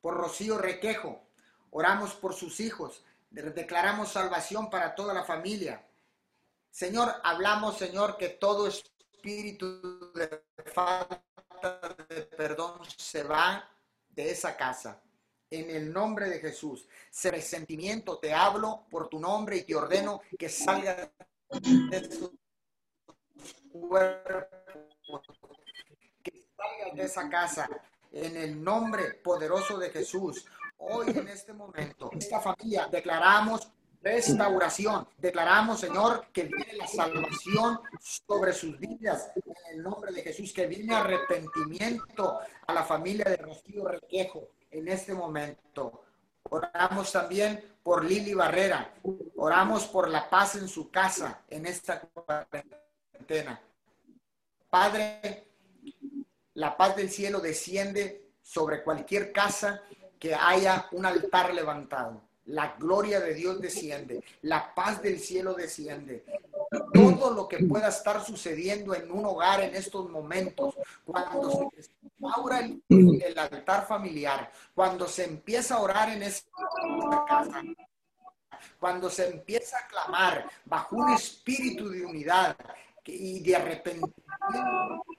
por 0.00 0.14
Rocío 0.14 0.58
Requejo. 0.58 1.22
Oramos 1.74 2.14
por 2.14 2.34
sus 2.34 2.60
hijos. 2.60 3.02
Declaramos 3.30 4.12
salvación 4.12 4.68
para 4.68 4.94
toda 4.94 5.14
la 5.14 5.24
familia. 5.24 5.82
Señor, 6.70 7.14
hablamos, 7.24 7.78
Señor, 7.78 8.18
que 8.18 8.28
todo 8.28 8.66
espíritu 8.66 10.12
de 10.12 10.42
falta 10.66 11.22
de 12.08 12.22
perdón 12.36 12.80
se 12.96 13.22
va 13.22 13.68
de 14.10 14.30
esa 14.30 14.54
casa. 14.54 15.00
En 15.50 15.70
el 15.70 15.90
nombre 15.90 16.28
de 16.28 16.40
Jesús. 16.40 16.86
Se 17.10 17.30
resentimiento, 17.30 18.18
te 18.18 18.34
hablo 18.34 18.86
por 18.90 19.08
tu 19.08 19.18
nombre 19.18 19.56
y 19.56 19.62
te 19.64 19.74
ordeno 19.74 20.20
que 20.38 20.50
salga 20.50 21.10
de 21.90 22.10
su 22.10 22.38
cuerpo, 23.70 25.22
que 26.22 26.48
salga 26.54 26.94
de 26.94 27.02
esa 27.02 27.30
casa. 27.30 27.66
En 28.10 28.36
el 28.36 28.62
nombre 28.62 29.14
poderoso 29.14 29.78
de 29.78 29.88
Jesús. 29.88 30.44
Hoy 30.84 31.10
en 31.10 31.28
este 31.28 31.52
momento, 31.52 32.10
esta 32.12 32.40
familia 32.40 32.88
declaramos 32.90 33.70
restauración. 34.02 35.06
Declaramos, 35.16 35.80
Señor, 35.80 36.26
que 36.32 36.44
viene 36.44 36.72
la 36.74 36.86
salvación 36.88 37.80
sobre 38.00 38.52
sus 38.52 38.78
vidas. 38.78 39.30
En 39.36 39.76
el 39.76 39.82
nombre 39.82 40.12
de 40.12 40.22
Jesús, 40.22 40.52
que 40.52 40.66
viene 40.66 40.94
arrepentimiento 40.94 42.40
a 42.66 42.72
la 42.72 42.82
familia 42.82 43.26
de 43.26 43.36
Rocío 43.36 43.86
Requejo 43.86 44.48
en 44.70 44.88
este 44.88 45.14
momento. 45.14 46.02
Oramos 46.50 47.12
también 47.12 47.76
por 47.82 48.04
Lili 48.04 48.34
Barrera. 48.34 48.92
Oramos 49.36 49.86
por 49.86 50.08
la 50.08 50.28
paz 50.28 50.56
en 50.56 50.66
su 50.68 50.90
casa 50.90 51.42
en 51.48 51.66
esta 51.66 52.00
cuarentena. 52.00 53.60
Padre, 54.68 55.46
la 56.54 56.76
paz 56.76 56.96
del 56.96 57.08
cielo 57.08 57.40
desciende 57.40 58.32
sobre 58.42 58.82
cualquier 58.82 59.32
casa 59.32 59.82
que 60.22 60.36
haya 60.36 60.86
un 60.92 61.04
altar 61.04 61.52
levantado 61.52 62.22
la 62.46 62.76
gloria 62.78 63.18
de 63.18 63.34
Dios 63.34 63.60
desciende, 63.60 64.22
la 64.42 64.72
paz 64.72 65.02
del 65.02 65.18
cielo 65.18 65.54
desciende. 65.54 66.24
Todo 66.92 67.32
lo 67.34 67.48
que 67.48 67.58
pueda 67.64 67.88
estar 67.88 68.24
sucediendo 68.24 68.94
en 68.94 69.10
un 69.10 69.24
hogar 69.26 69.60
en 69.62 69.74
estos 69.74 70.08
momentos, 70.08 70.76
cuando 71.04 71.50
se 71.50 71.68
restaura 71.76 72.60
el, 72.60 72.82
el 72.88 73.38
altar 73.38 73.86
familiar, 73.86 74.50
cuando 74.74 75.08
se 75.08 75.24
empieza 75.24 75.74
a 75.74 75.80
orar 75.80 76.10
en 76.10 76.22
esa 76.22 76.46
casa, 77.28 77.62
cuando 78.78 79.10
se 79.10 79.28
empieza 79.28 79.76
a 79.78 79.88
clamar 79.88 80.48
bajo 80.64 80.96
un 80.96 81.10
espíritu 81.10 81.88
de 81.88 82.04
unidad 82.04 82.56
y 83.04 83.40
de 83.40 83.56
arrepentimiento, 83.56 84.14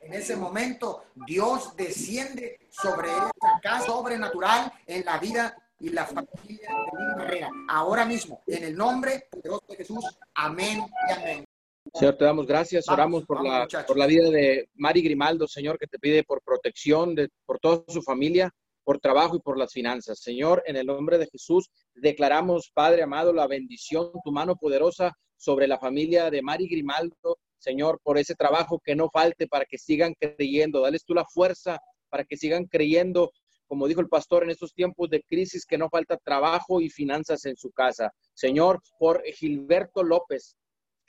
en 0.02 0.14
ese 0.14 0.36
momento 0.36 1.06
Dios 1.26 1.76
desciende 1.76 2.60
sobre 2.70 3.10
esa 3.10 3.60
casa 3.62 3.88
sobrenatural 3.88 4.72
en 4.86 5.04
la 5.06 5.18
vida 5.18 5.56
y 5.80 5.90
la 5.90 6.06
familia 6.06 6.70
de 6.70 7.16
Barrera. 7.16 7.50
Ahora 7.68 8.06
mismo, 8.06 8.42
en 8.48 8.64
el 8.64 8.76
nombre 8.76 9.28
poderoso 9.30 9.66
de 9.70 9.76
Jesús. 9.76 10.06
Amén 10.34 10.82
y 11.10 11.12
amén. 11.12 11.46
Señor, 11.94 12.16
te 12.16 12.24
damos 12.26 12.48
gracias. 12.48 12.88
Oramos 12.88 13.26
por, 13.26 13.44
la, 13.44 13.68
por 13.86 13.98
la 13.98 14.08
vida 14.08 14.30
de 14.30 14.70
Mari 14.76 15.02
Grimaldo, 15.02 15.48
Señor, 15.48 15.78
que 15.78 15.88
te 15.88 16.00
pide 16.00 16.24
por 16.24 16.42
protección, 16.42 17.14
de, 17.14 17.30
por 17.46 17.60
toda 17.60 17.84
su 17.90 18.02
familia, 18.02 18.50
por 18.84 19.00
trabajo 19.00 19.36
y 19.36 19.40
por 19.40 19.58
las 19.58 19.74
finanzas. 19.74 20.20
Señor, 20.20 20.64
en 20.66 20.78
el 20.78 20.86
nombre 20.86 21.18
de 21.18 21.28
Jesús, 21.28 21.70
declaramos, 21.94 22.72
Padre 22.74 23.04
amado, 23.04 23.34
la 23.34 23.48
bendición, 23.48 24.12
tu 24.24 24.32
mano 24.32 24.56
poderosa 24.56 25.14
sobre 25.36 25.68
la 25.68 25.78
familia 25.78 26.32
de 26.32 26.42
Mari 26.42 26.68
Grimaldo, 26.70 27.38
Señor, 27.64 28.00
por 28.04 28.18
ese 28.18 28.36
trabajo 28.36 28.82
que 28.84 28.96
no 28.96 29.10
falte 29.10 29.48
para 29.48 29.66
que 29.66 29.78
sigan 29.78 30.14
creyendo. 30.20 30.82
Dales 30.82 31.06
tú 31.06 31.14
la 31.14 31.26
fuerza 31.26 31.80
para 32.10 32.26
que 32.26 32.36
sigan 32.38 32.66
creyendo 32.66 33.32
como 33.66 33.88
dijo 33.88 34.02
el 34.02 34.08
pastor, 34.08 34.44
en 34.44 34.52
estos 34.52 34.72
tiempos 34.76 35.10
de 35.10 35.24
crisis 35.24 35.66
que 35.66 35.80
no 35.80 35.90
falta 35.90 36.18
trabajo 36.18 36.80
y 36.80 36.92
finanzas 36.92 37.46
en 37.46 37.56
su 37.56 37.72
casa. 37.72 38.12
Señor, 38.36 38.80
por 39.00 39.24
Gilberto 39.24 40.04
López, 40.04 40.56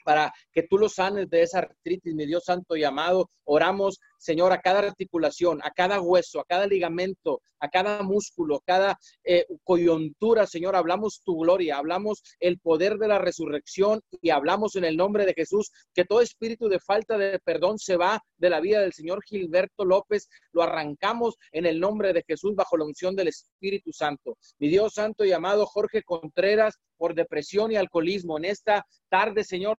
para 0.03 0.33
que 0.51 0.63
tú 0.63 0.79
lo 0.79 0.89
sanes 0.89 1.29
de 1.29 1.43
esa 1.43 1.59
artritis, 1.59 2.15
mi 2.15 2.25
Dios 2.25 2.43
santo 2.43 2.75
y 2.75 2.83
amado. 2.83 3.29
Oramos, 3.43 3.99
Señor, 4.17 4.51
a 4.53 4.61
cada 4.61 4.79
articulación, 4.79 5.61
a 5.63 5.71
cada 5.71 6.01
hueso, 6.01 6.39
a 6.39 6.45
cada 6.45 6.67
ligamento, 6.67 7.41
a 7.59 7.69
cada 7.69 8.03
músculo, 8.03 8.61
cada 8.65 8.99
eh, 9.23 9.45
coyuntura, 9.63 10.45
Señor, 10.45 10.75
hablamos 10.75 11.21
tu 11.23 11.37
gloria, 11.39 11.77
hablamos 11.77 12.23
el 12.39 12.59
poder 12.59 12.97
de 12.97 13.07
la 13.07 13.19
resurrección 13.19 14.01
y 14.21 14.29
hablamos 14.29 14.75
en 14.75 14.85
el 14.85 14.97
nombre 14.97 15.25
de 15.25 15.33
Jesús 15.33 15.71
que 15.93 16.05
todo 16.05 16.21
espíritu 16.21 16.67
de 16.67 16.79
falta 16.79 17.17
de 17.17 17.39
perdón 17.39 17.79
se 17.79 17.97
va 17.97 18.21
de 18.37 18.49
la 18.49 18.59
vida 18.59 18.81
del 18.81 18.93
Señor 18.93 19.23
Gilberto 19.23 19.85
López, 19.85 20.29
lo 20.51 20.63
arrancamos 20.63 21.35
en 21.51 21.65
el 21.65 21.79
nombre 21.79 22.13
de 22.13 22.23
Jesús 22.27 22.55
bajo 22.55 22.77
la 22.77 22.85
unción 22.85 23.15
del 23.15 23.29
Espíritu 23.29 23.91
Santo. 23.93 24.37
Mi 24.59 24.67
Dios 24.67 24.93
santo 24.93 25.25
y 25.25 25.31
amado 25.31 25.65
Jorge 25.65 26.03
Contreras, 26.03 26.79
por 26.97 27.13
depresión 27.13 27.71
y 27.71 27.75
alcoholismo. 27.75 28.37
En 28.37 28.45
esta 28.45 28.85
tarde, 29.09 29.43
Señor, 29.43 29.77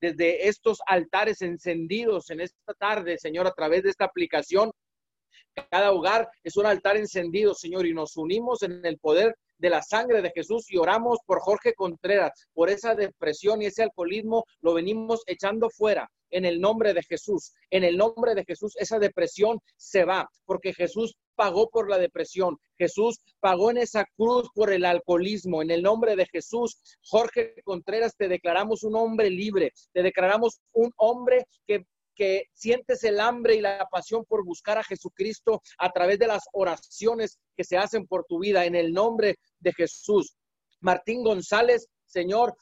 desde 0.00 0.48
estos 0.48 0.78
altares 0.86 1.42
encendidos, 1.42 2.30
en 2.30 2.40
esta 2.40 2.74
tarde, 2.74 3.18
Señor, 3.18 3.46
a 3.46 3.52
través 3.52 3.82
de 3.82 3.90
esta 3.90 4.04
aplicación, 4.04 4.70
cada 5.70 5.92
hogar 5.92 6.28
es 6.44 6.56
un 6.56 6.66
altar 6.66 6.96
encendido, 6.96 7.54
Señor, 7.54 7.86
y 7.86 7.92
nos 7.92 8.16
unimos 8.16 8.62
en 8.62 8.84
el 8.84 8.98
poder 8.98 9.34
de 9.58 9.70
la 9.70 9.82
sangre 9.82 10.22
de 10.22 10.30
Jesús 10.30 10.70
y 10.70 10.76
oramos 10.76 11.18
por 11.26 11.40
Jorge 11.40 11.74
Contreras, 11.74 12.32
por 12.54 12.70
esa 12.70 12.94
depresión 12.94 13.62
y 13.62 13.66
ese 13.66 13.82
alcoholismo, 13.82 14.44
lo 14.60 14.74
venimos 14.74 15.22
echando 15.26 15.68
fuera 15.70 16.08
en 16.30 16.44
el 16.44 16.60
nombre 16.60 16.94
de 16.94 17.02
Jesús. 17.02 17.52
En 17.70 17.84
el 17.84 17.96
nombre 17.96 18.34
de 18.34 18.44
Jesús 18.44 18.74
esa 18.78 18.98
depresión 18.98 19.60
se 19.76 20.04
va, 20.04 20.28
porque 20.44 20.72
Jesús 20.72 21.16
pagó 21.34 21.70
por 21.70 21.88
la 21.88 21.98
depresión. 21.98 22.58
Jesús 22.76 23.20
pagó 23.40 23.70
en 23.70 23.78
esa 23.78 24.04
cruz 24.16 24.48
por 24.54 24.72
el 24.72 24.84
alcoholismo. 24.84 25.62
En 25.62 25.70
el 25.70 25.82
nombre 25.82 26.16
de 26.16 26.26
Jesús, 26.26 26.78
Jorge 27.02 27.54
Contreras, 27.64 28.16
te 28.16 28.28
declaramos 28.28 28.82
un 28.82 28.96
hombre 28.96 29.30
libre. 29.30 29.72
Te 29.92 30.02
declaramos 30.02 30.60
un 30.72 30.92
hombre 30.96 31.46
que 31.66 31.86
que 32.18 32.46
sientes 32.52 33.04
el 33.04 33.20
hambre 33.20 33.54
y 33.54 33.60
la 33.60 33.86
pasión 33.90 34.24
por 34.24 34.44
buscar 34.44 34.76
a 34.76 34.82
Jesucristo 34.82 35.62
a 35.78 35.90
través 35.90 36.18
de 36.18 36.26
las 36.26 36.42
oraciones 36.52 37.38
que 37.56 37.62
se 37.62 37.78
hacen 37.78 38.08
por 38.08 38.24
tu 38.24 38.40
vida 38.40 38.66
en 38.66 38.74
el 38.74 38.92
nombre 38.92 39.36
de 39.60 39.72
Jesús. 39.72 40.34
Martín 40.80 41.22
González, 41.22 41.88
Señor, 42.04 42.56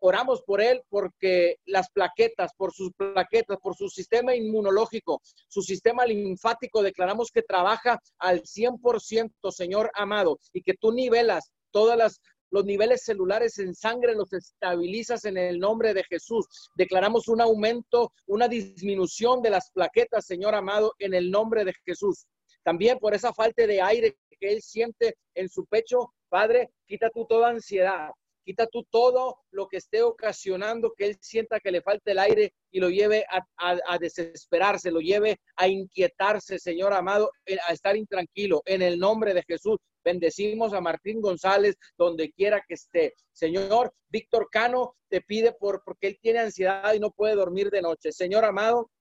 oramos 0.00 0.42
por 0.42 0.60
él 0.60 0.82
porque 0.88 1.56
las 1.66 1.90
plaquetas, 1.90 2.52
por 2.56 2.72
sus 2.72 2.92
plaquetas, 2.94 3.58
por 3.62 3.76
su 3.76 3.88
sistema 3.88 4.34
inmunológico, 4.34 5.20
su 5.48 5.62
sistema 5.62 6.04
linfático, 6.04 6.82
declaramos 6.82 7.30
que 7.30 7.42
trabaja 7.42 8.00
al 8.18 8.42
100%, 8.42 9.52
Señor 9.52 9.90
amado, 9.94 10.38
y 10.52 10.62
que 10.62 10.74
tú 10.74 10.92
nivelas 10.92 11.52
todas 11.70 11.98
las 11.98 12.20
los 12.50 12.64
niveles 12.64 13.04
celulares 13.04 13.58
en 13.58 13.74
sangre 13.74 14.14
los 14.14 14.32
estabilizas 14.32 15.24
en 15.24 15.36
el 15.36 15.58
nombre 15.58 15.94
de 15.94 16.04
Jesús. 16.04 16.46
Declaramos 16.74 17.28
un 17.28 17.40
aumento, 17.40 18.12
una 18.26 18.48
disminución 18.48 19.42
de 19.42 19.50
las 19.50 19.70
plaquetas, 19.72 20.26
Señor 20.26 20.54
amado, 20.54 20.94
en 20.98 21.14
el 21.14 21.30
nombre 21.30 21.64
de 21.64 21.74
Jesús. 21.84 22.26
También 22.62 22.98
por 22.98 23.14
esa 23.14 23.32
falta 23.32 23.66
de 23.66 23.80
aire 23.80 24.16
que 24.40 24.52
él 24.52 24.62
siente 24.62 25.16
en 25.34 25.48
su 25.48 25.66
pecho, 25.66 26.12
Padre, 26.28 26.70
quita 26.86 27.10
tú 27.10 27.26
toda 27.26 27.50
ansiedad, 27.50 28.10
Quita 28.46 28.68
tú 28.68 28.84
todo 28.88 29.40
lo 29.50 29.66
que 29.66 29.78
esté 29.78 30.02
ocasionando 30.02 30.94
que 30.96 31.06
él 31.06 31.16
sienta 31.20 31.58
que 31.58 31.72
le 31.72 31.82
falte 31.82 32.12
el 32.12 32.20
aire 32.20 32.54
y 32.70 32.78
lo 32.78 32.90
lleve 32.90 33.26
a, 33.28 33.98
desesperarse, 33.98 34.92
lo 34.92 35.00
lleve 35.00 35.40
a 35.56 35.66
inquietarse, 35.66 36.60
Señor 36.60 36.92
amado, 36.92 37.32
a 37.66 37.72
estar 37.72 37.96
intranquilo. 37.96 38.62
En 38.64 38.82
el 38.82 39.00
nombre 39.00 39.34
de 39.34 39.42
Jesús, 39.42 39.78
bendecimos 40.04 40.74
a 40.74 40.80
Martín 40.80 41.20
González 41.20 41.74
donde 41.98 42.30
quiera 42.30 42.62
que 42.68 42.74
esté. 42.74 43.14
Señor, 43.32 43.92
Víctor 44.10 44.46
Cano 44.48 44.94
te 45.08 45.22
pide 45.22 45.50
por 45.50 45.82
porque 45.84 46.06
él 46.06 46.18
tiene 46.22 46.38
ansiedad 46.38 46.94
y 46.94 47.00
no 47.00 47.10
puede 47.10 47.34
dormir 47.34 47.70
de 47.70 47.82
noche. 47.82 48.12
Señor 48.12 48.44
amado, 48.44 48.92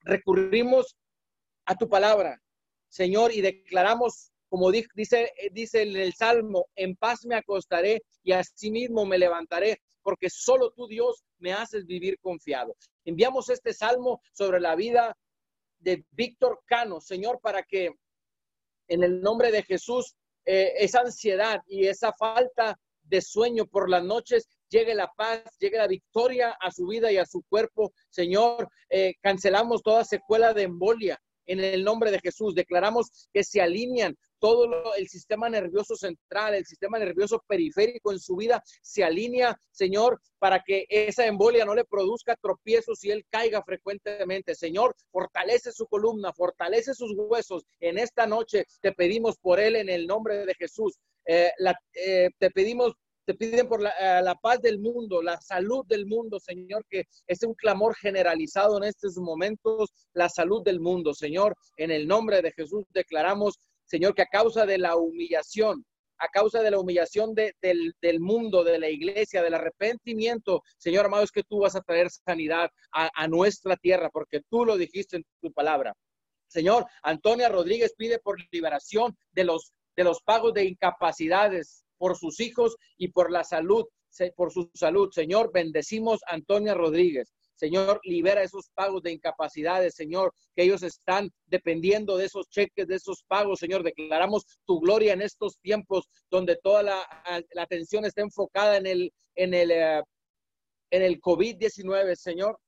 recurrimos 0.00 0.96
a 1.66 1.76
tu 1.76 1.90
palabra, 1.90 2.40
Señor, 2.88 3.32
y 3.32 3.42
declaramos 3.42 4.32
como 4.54 4.70
dice, 4.70 5.32
dice 5.50 5.82
en 5.82 5.96
el 5.96 6.14
Salmo, 6.14 6.68
en 6.76 6.94
paz 6.94 7.26
me 7.26 7.34
acostaré 7.34 8.04
y 8.22 8.30
asimismo 8.30 9.04
me 9.04 9.18
levantaré, 9.18 9.80
porque 10.00 10.30
solo 10.30 10.70
tú, 10.70 10.86
Dios, 10.86 11.24
me 11.38 11.52
haces 11.52 11.86
vivir 11.86 12.20
confiado. 12.20 12.76
Enviamos 13.04 13.48
este 13.48 13.74
salmo 13.74 14.22
sobre 14.32 14.60
la 14.60 14.76
vida 14.76 15.18
de 15.80 16.04
Víctor 16.12 16.60
Cano, 16.66 17.00
Señor, 17.00 17.40
para 17.42 17.64
que 17.64 17.90
en 18.86 19.02
el 19.02 19.20
nombre 19.20 19.50
de 19.50 19.64
Jesús 19.64 20.14
eh, 20.44 20.74
esa 20.78 21.00
ansiedad 21.00 21.60
y 21.66 21.88
esa 21.88 22.12
falta 22.12 22.78
de 23.02 23.22
sueño 23.22 23.66
por 23.66 23.90
las 23.90 24.04
noches 24.04 24.48
llegue 24.68 24.94
la 24.94 25.10
paz, 25.16 25.42
llegue 25.58 25.78
la 25.78 25.88
victoria 25.88 26.56
a 26.60 26.70
su 26.70 26.86
vida 26.86 27.10
y 27.10 27.16
a 27.16 27.26
su 27.26 27.42
cuerpo. 27.48 27.92
Señor, 28.08 28.68
eh, 28.88 29.14
cancelamos 29.20 29.82
toda 29.82 30.04
secuela 30.04 30.54
de 30.54 30.62
embolia 30.62 31.20
en 31.46 31.60
el 31.60 31.84
nombre 31.84 32.10
de 32.10 32.20
Jesús. 32.20 32.54
Declaramos 32.54 33.28
que 33.32 33.44
se 33.44 33.60
alinean 33.60 34.16
todo 34.44 34.94
el 34.94 35.08
sistema 35.08 35.48
nervioso 35.48 35.96
central, 35.96 36.54
el 36.54 36.66
sistema 36.66 36.98
nervioso 36.98 37.42
periférico 37.48 38.12
en 38.12 38.18
su 38.18 38.36
vida 38.36 38.62
se 38.82 39.02
alinea, 39.02 39.58
Señor, 39.70 40.20
para 40.38 40.62
que 40.62 40.84
esa 40.90 41.24
embolia 41.24 41.64
no 41.64 41.74
le 41.74 41.86
produzca 41.86 42.36
tropiezos 42.36 43.02
y 43.04 43.10
él 43.10 43.24
caiga 43.30 43.62
frecuentemente. 43.62 44.54
Señor, 44.54 44.94
fortalece 45.10 45.72
su 45.72 45.86
columna, 45.86 46.34
fortalece 46.34 46.92
sus 46.92 47.14
huesos. 47.16 47.64
En 47.80 47.96
esta 47.96 48.26
noche 48.26 48.66
te 48.82 48.92
pedimos 48.92 49.38
por 49.38 49.60
él 49.60 49.76
en 49.76 49.88
el 49.88 50.06
nombre 50.06 50.44
de 50.44 50.54
Jesús. 50.54 50.98
Eh, 51.24 51.50
eh, 51.94 52.28
te 52.38 52.50
pedimos 52.50 52.92
te 53.24 53.32
piden 53.32 53.66
por 53.66 53.80
la, 53.80 53.90
eh, 53.98 54.22
la, 54.22 54.34
paz 54.34 54.60
del 54.60 54.78
mundo, 54.78 55.22
la 55.22 55.40
salud 55.40 55.86
del 55.86 56.04
mundo, 56.04 56.38
Señor, 56.38 56.84
que 56.90 57.04
es 57.26 57.42
un 57.42 57.54
clamor 57.54 57.94
generalizado 57.96 58.76
en 58.76 58.84
estos 58.84 59.16
momentos, 59.16 59.90
la 60.12 60.28
salud 60.28 60.62
del 60.62 60.78
mundo, 60.78 61.14
Señor. 61.14 61.56
En 61.78 61.90
el 61.90 62.06
nombre 62.06 62.42
de 62.42 62.52
Jesús 62.52 62.84
declaramos 62.90 63.58
Señor, 63.84 64.14
que 64.14 64.22
a 64.22 64.26
causa 64.26 64.66
de 64.66 64.78
la 64.78 64.96
humillación, 64.96 65.84
a 66.18 66.28
causa 66.28 66.62
de 66.62 66.70
la 66.70 66.78
humillación 66.78 67.34
del, 67.34 68.20
mundo, 68.20 68.64
de 68.64 68.78
la 68.78 68.88
iglesia, 68.88 69.42
del 69.42 69.54
arrepentimiento, 69.54 70.62
Señor 70.78 71.06
amado, 71.06 71.24
es 71.24 71.32
que 71.32 71.42
tú 71.42 71.60
vas 71.60 71.76
a 71.76 71.82
traer 71.82 72.10
sanidad 72.10 72.70
a, 72.92 73.28
nuestra 73.28 73.76
tierra, 73.76 74.10
porque 74.10 74.40
tú 74.48 74.64
lo 74.64 74.76
dijiste 74.76 75.16
en 75.16 75.24
tu 75.40 75.52
palabra. 75.52 75.94
Señor, 76.46 76.86
Antonia 77.02 77.48
Rodríguez 77.48 77.94
pide 77.96 78.18
por 78.18 78.36
liberación 78.52 79.16
de 79.32 79.44
los, 79.44 79.72
de 79.96 80.04
los 80.04 80.22
pagos 80.22 80.54
de 80.54 80.64
incapacidades 80.64 81.84
por 81.98 82.16
sus 82.16 82.40
hijos 82.40 82.76
y 82.96 83.08
por 83.08 83.30
la 83.30 83.44
salud, 83.44 83.84
por 84.36 84.52
su 84.52 84.70
salud. 84.74 85.10
Señor, 85.12 85.50
bendecimos 85.52 86.20
a 86.26 86.34
Antonia 86.34 86.74
Rodríguez. 86.74 87.34
Señor, 87.54 88.00
libera 88.04 88.42
esos 88.42 88.70
pagos 88.74 89.02
de 89.02 89.12
incapacidades, 89.12 89.94
Señor, 89.94 90.34
que 90.54 90.64
ellos 90.64 90.82
están 90.82 91.30
dependiendo 91.46 92.16
de 92.16 92.26
esos 92.26 92.48
cheques, 92.48 92.86
de 92.86 92.96
esos 92.96 93.22
pagos, 93.24 93.60
Señor. 93.60 93.82
Declaramos 93.82 94.44
tu 94.66 94.80
gloria 94.80 95.12
en 95.12 95.22
estos 95.22 95.58
tiempos 95.60 96.08
donde 96.30 96.56
toda 96.56 96.82
la, 96.82 97.08
atención 97.56 98.04
está 98.04 98.22
enfocada 98.22 98.76
en 98.76 98.86
el, 98.86 99.12
en 99.36 99.54
el, 99.54 99.70
eh, 99.70 100.02
en 100.90 101.02
el 101.02 101.20
COVID-19, 101.20 102.14
Señor. 102.16 102.58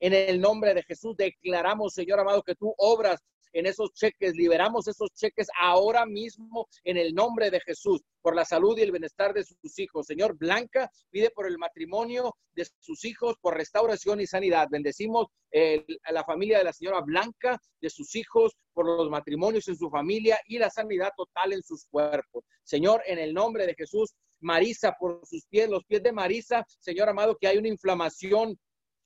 En 0.00 0.12
el 0.12 0.40
nombre 0.40 0.74
de 0.74 0.82
Jesús 0.82 1.16
declaramos, 1.16 1.94
Señor 1.94 2.20
amado, 2.20 2.42
que 2.42 2.56
tú 2.56 2.74
obras 2.76 3.20
en 3.54 3.66
esos 3.66 3.92
cheques, 3.94 4.34
liberamos 4.34 4.86
esos 4.88 5.10
cheques 5.14 5.48
ahora 5.58 6.04
mismo 6.04 6.68
en 6.82 6.96
el 6.96 7.14
nombre 7.14 7.50
de 7.50 7.60
Jesús, 7.60 8.02
por 8.20 8.34
la 8.34 8.44
salud 8.44 8.76
y 8.76 8.82
el 8.82 8.90
bienestar 8.90 9.32
de 9.32 9.44
sus 9.44 9.78
hijos. 9.78 10.06
Señor 10.06 10.36
Blanca, 10.36 10.90
pide 11.10 11.30
por 11.30 11.46
el 11.46 11.56
matrimonio 11.56 12.36
de 12.52 12.66
sus 12.80 13.04
hijos, 13.04 13.36
por 13.40 13.56
restauración 13.56 14.20
y 14.20 14.26
sanidad. 14.26 14.68
Bendecimos 14.70 15.28
a 16.04 16.12
la 16.12 16.24
familia 16.24 16.58
de 16.58 16.64
la 16.64 16.72
señora 16.72 17.00
Blanca, 17.00 17.58
de 17.80 17.90
sus 17.90 18.16
hijos, 18.16 18.56
por 18.72 18.86
los 18.86 19.08
matrimonios 19.08 19.68
en 19.68 19.76
su 19.76 19.88
familia 19.88 20.40
y 20.46 20.58
la 20.58 20.68
sanidad 20.68 21.10
total 21.16 21.52
en 21.52 21.62
sus 21.62 21.86
cuerpos. 21.86 22.44
Señor, 22.64 23.02
en 23.06 23.18
el 23.18 23.32
nombre 23.32 23.66
de 23.66 23.74
Jesús, 23.74 24.14
Marisa, 24.40 24.96
por 24.98 25.24
sus 25.24 25.46
pies, 25.46 25.70
los 25.70 25.84
pies 25.84 26.02
de 26.02 26.12
Marisa, 26.12 26.66
Señor 26.80 27.08
amado, 27.08 27.36
que 27.40 27.46
hay 27.46 27.56
una 27.56 27.68
inflamación 27.68 28.58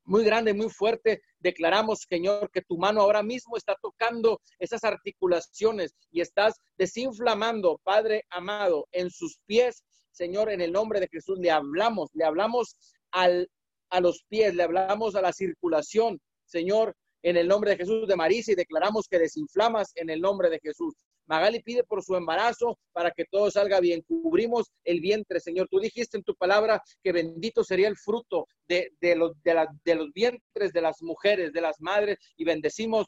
muy 0.08 0.24
grande, 0.24 0.54
muy 0.54 0.70
fuerte. 0.70 1.20
Declaramos, 1.38 2.06
Señor, 2.08 2.50
que 2.50 2.62
tu 2.62 2.78
mano 2.78 3.02
ahora 3.02 3.22
mismo 3.22 3.56
está 3.56 3.76
tocando 3.80 4.40
esas 4.58 4.82
articulaciones 4.82 5.94
y 6.10 6.22
estás 6.22 6.54
desinflamando, 6.78 7.78
Padre 7.84 8.24
amado, 8.30 8.88
en 8.92 9.10
sus 9.10 9.38
pies. 9.46 9.84
Señor, 10.10 10.50
en 10.50 10.62
el 10.62 10.72
nombre 10.72 10.98
de 10.98 11.08
Jesús 11.08 11.38
le 11.38 11.50
hablamos, 11.50 12.08
le 12.14 12.24
hablamos 12.24 12.76
al, 13.12 13.50
a 13.90 14.00
los 14.00 14.24
pies, 14.28 14.54
le 14.54 14.62
hablamos 14.62 15.14
a 15.14 15.20
la 15.20 15.32
circulación. 15.32 16.20
Señor, 16.46 16.96
en 17.22 17.36
el 17.36 17.46
nombre 17.46 17.72
de 17.72 17.76
Jesús 17.76 18.08
de 18.08 18.16
Marisa 18.16 18.52
y 18.52 18.54
declaramos 18.54 19.08
que 19.08 19.18
desinflamas 19.18 19.92
en 19.94 20.08
el 20.08 20.20
nombre 20.20 20.48
de 20.48 20.58
Jesús. 20.60 20.94
Magali 21.28 21.62
pide 21.62 21.84
por 21.84 22.02
su 22.02 22.16
embarazo 22.16 22.78
para 22.92 23.10
que 23.10 23.24
todo 23.26 23.50
salga 23.50 23.80
bien. 23.80 24.02
Cubrimos 24.02 24.72
el 24.84 25.00
vientre, 25.00 25.40
Señor. 25.40 25.68
Tú 25.70 25.78
dijiste 25.78 26.16
en 26.16 26.24
tu 26.24 26.34
palabra 26.34 26.82
que 27.02 27.12
bendito 27.12 27.62
sería 27.62 27.88
el 27.88 27.96
fruto 27.96 28.46
de, 28.66 28.90
los, 29.14 29.32
de, 29.42 29.94
los 29.94 30.12
vientres 30.12 30.72
de 30.72 30.80
las 30.80 31.02
mujeres, 31.02 31.52
de 31.52 31.60
las 31.60 31.80
madres, 31.80 32.18
y 32.36 32.44
bendecimos, 32.44 33.06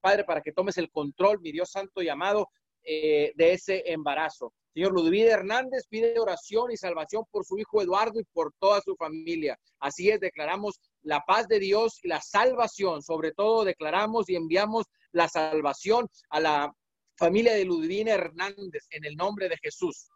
Padre, 0.00 0.24
para 0.24 0.40
que 0.40 0.52
tomes 0.52 0.78
el 0.78 0.90
control, 0.90 1.40
mi 1.40 1.52
Dios 1.52 1.70
santo 1.70 2.00
y 2.00 2.08
amado, 2.08 2.48
eh, 2.82 3.32
de 3.34 3.52
ese 3.52 3.82
embarazo. 3.86 4.54
Señor 4.72 4.92
Ludwig 4.92 5.26
Hernández 5.26 5.86
pide 5.88 6.20
oración 6.20 6.70
y 6.70 6.76
salvación 6.76 7.24
por 7.30 7.44
su 7.44 7.58
hijo 7.58 7.82
Eduardo 7.82 8.20
y 8.20 8.24
por 8.32 8.52
toda 8.60 8.80
su 8.80 8.94
familia. 8.94 9.58
Así 9.80 10.08
es, 10.08 10.20
declaramos 10.20 10.80
la 11.02 11.20
paz 11.26 11.48
de 11.48 11.58
Dios 11.58 11.98
y 12.02 12.08
la 12.08 12.20
salvación. 12.20 13.02
Sobre 13.02 13.32
todo 13.32 13.64
declaramos 13.64 14.30
y 14.30 14.36
enviamos 14.36 14.86
la 15.10 15.28
salvación 15.28 16.06
a 16.30 16.40
la 16.40 16.72
familia 17.18 17.54
de 17.54 17.64
Ludvina 17.64 18.12
Hernández, 18.12 18.86
en 18.90 19.04
el 19.04 19.16
nombre 19.16 19.48
de 19.48 19.58
Jesús. 19.58 20.08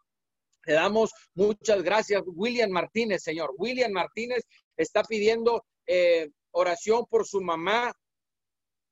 Le 0.64 0.74
damos 0.74 1.12
muchas 1.34 1.82
gracias, 1.82 2.22
William 2.26 2.70
Martínez, 2.70 3.22
Señor. 3.22 3.52
William 3.58 3.90
Martínez 3.92 4.44
está 4.76 5.02
pidiendo 5.02 5.64
eh, 5.86 6.30
oración 6.52 7.04
por 7.10 7.26
su 7.26 7.40
mamá 7.40 7.92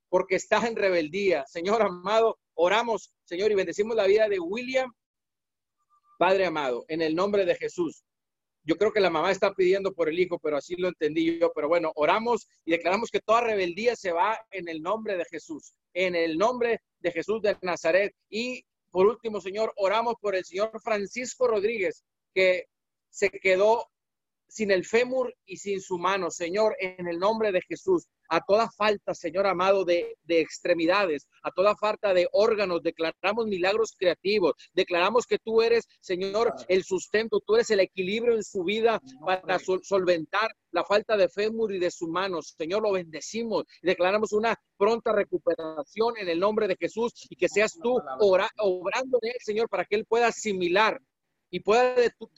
porque 0.09 0.35
está 0.35 0.67
en 0.67 0.75
rebeldía. 0.75 1.45
Señor 1.47 1.83
amado, 1.83 2.39
oramos, 2.55 3.15
Señor, 3.25 3.53
y 3.53 3.55
bendecimos 3.55 3.97
la 3.97 4.07
vida 4.07 4.29
de 4.29 4.41
William, 4.41 4.93
Padre 6.19 6.47
amado, 6.47 6.85
en 6.89 7.01
el 7.01 7.15
nombre 7.15 7.45
de 7.45 7.55
Jesús. 7.55 8.03
Yo 8.65 8.77
creo 8.77 8.93
que 8.93 9.01
la 9.01 9.09
mamá 9.09 9.31
está 9.31 9.55
pidiendo 9.55 9.95
por 9.95 10.09
el 10.09 10.19
hijo, 10.19 10.39
pero 10.39 10.57
así 10.57 10.75
lo 10.77 10.89
entendí 10.89 11.39
yo. 11.39 11.53
Pero 11.55 11.69
bueno, 11.69 11.93
oramos 11.95 12.49
y 12.65 12.73
declaramos 12.73 13.11
que 13.11 13.21
toda 13.21 13.41
rebeldía 13.41 13.97
se 13.97 14.13
va 14.13 14.39
en 14.51 14.69
el 14.69 14.83
nombre 14.83 15.17
de 15.17 15.25
Jesús, 15.25 15.73
en 15.95 16.15
el 16.15 16.39
nombre 16.39 16.83
de 16.99 17.13
Jesús 17.13 17.43
de 17.43 17.57
Nazaret. 17.63 18.15
Y 18.29 18.65
por 18.91 19.07
último, 19.07 19.41
Señor, 19.41 19.73
oramos 19.77 20.15
por 20.21 20.35
el 20.35 20.45
Señor 20.45 20.81
Francisco 20.83 21.47
Rodríguez, 21.47 22.05
que 22.35 22.67
se 23.09 23.31
quedó 23.31 23.89
sin 24.51 24.71
el 24.71 24.85
fémur 24.85 25.35
y 25.47 25.57
sin 25.57 25.81
su 25.81 25.99
mano, 25.99 26.31
Señor, 26.31 26.77
en 26.81 27.07
el 27.07 27.19
nombre 27.19 27.53
de 27.53 27.63
Jesús 27.63 28.07
a 28.31 28.41
toda 28.41 28.71
falta, 28.71 29.13
Señor 29.13 29.47
amado, 29.47 29.85
de, 29.85 30.17
extremidades, 30.29 31.27
a 31.43 31.51
toda 31.51 31.77
falta 31.77 32.15
de 32.15 32.29
órganos, 32.33 32.81
declaramos 32.83 33.47
milagros 33.47 33.95
creativos, 33.99 34.53
declaramos 34.73 35.27
que 35.27 35.39
tú 35.39 35.61
eres, 35.61 35.87
Señor, 36.01 36.55
el 36.69 36.85
sustento, 36.85 37.41
tú 37.45 37.57
eres 37.57 37.71
el 37.71 37.81
equilibrio 37.81 38.37
en 38.37 38.45
su 38.45 38.63
vida 38.63 39.01
para 39.27 39.59
solventar 39.83 40.55
la 40.71 40.85
falta 40.85 41.17
de 41.17 41.29
fémur 41.29 41.75
y 41.75 41.81
de 41.81 41.91
su 41.91 42.07
mano. 42.07 42.41
Señor, 42.43 42.83
lo 42.83 42.93
bendecimos. 42.93 43.65
Y 43.83 43.89
declaramos 43.89 44.33
una 44.33 44.55
pronta 44.77 45.13
recuperación 45.13 46.17
en 46.17 46.29
el 46.29 46.39
nombre 46.39 46.69
de 46.69 46.77
Jesús 46.77 47.13
y 47.29 47.35
que 47.35 47.49
seas 47.49 47.77
tú 47.83 48.01
obrando 48.21 49.19
en 49.23 49.31
él, 49.31 49.37
Señor, 49.41 49.69
para 49.69 49.85
que 49.85 49.97
él 49.97 50.07
pueda 50.07 50.29
asimilar 50.29 51.01
y 51.51 51.61
pueda 51.61 51.95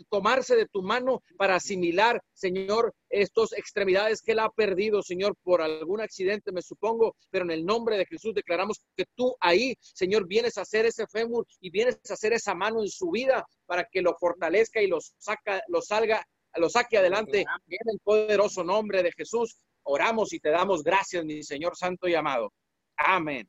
tomarse 0.08 0.56
de 0.56 0.66
tu 0.66 0.82
mano 0.82 1.22
para 1.36 1.56
asimilar, 1.56 2.22
Señor, 2.32 2.94
estos 3.10 3.52
extremidades 3.52 4.22
que 4.22 4.32
él 4.32 4.38
ha 4.38 4.48
perdido, 4.48 5.02
Señor, 5.02 5.36
por 5.42 5.60
algún 5.60 6.00
accidente, 6.00 6.52
me 6.52 6.62
supongo, 6.62 7.14
pero 7.30 7.44
en 7.44 7.50
el 7.50 7.64
nombre 7.64 7.98
de 7.98 8.06
Jesús 8.06 8.34
declaramos 8.34 8.80
que 8.96 9.04
tú 9.14 9.36
ahí, 9.40 9.76
Señor, 9.80 10.26
vienes 10.26 10.56
a 10.56 10.62
hacer 10.62 10.86
ese 10.86 11.06
fémur 11.06 11.46
y 11.60 11.70
vienes 11.70 11.98
a 12.08 12.14
hacer 12.14 12.32
esa 12.32 12.54
mano 12.54 12.80
en 12.80 12.88
su 12.88 13.10
vida 13.10 13.46
para 13.66 13.84
que 13.84 14.02
lo 14.02 14.16
fortalezca 14.18 14.80
y 14.80 14.86
lo 14.86 14.98
saca, 15.00 15.62
lo 15.68 15.82
salga, 15.82 16.26
lo 16.56 16.68
saque 16.68 16.98
adelante 16.98 17.40
en 17.40 17.90
el 17.90 18.00
poderoso 18.02 18.64
nombre 18.64 19.02
de 19.02 19.12
Jesús. 19.12 19.56
Oramos 19.84 20.32
y 20.32 20.40
te 20.40 20.50
damos 20.50 20.82
gracias, 20.82 21.24
mi 21.24 21.42
Señor 21.42 21.76
santo 21.76 22.08
y 22.08 22.14
amado. 22.14 22.52
Amén. 22.96 23.48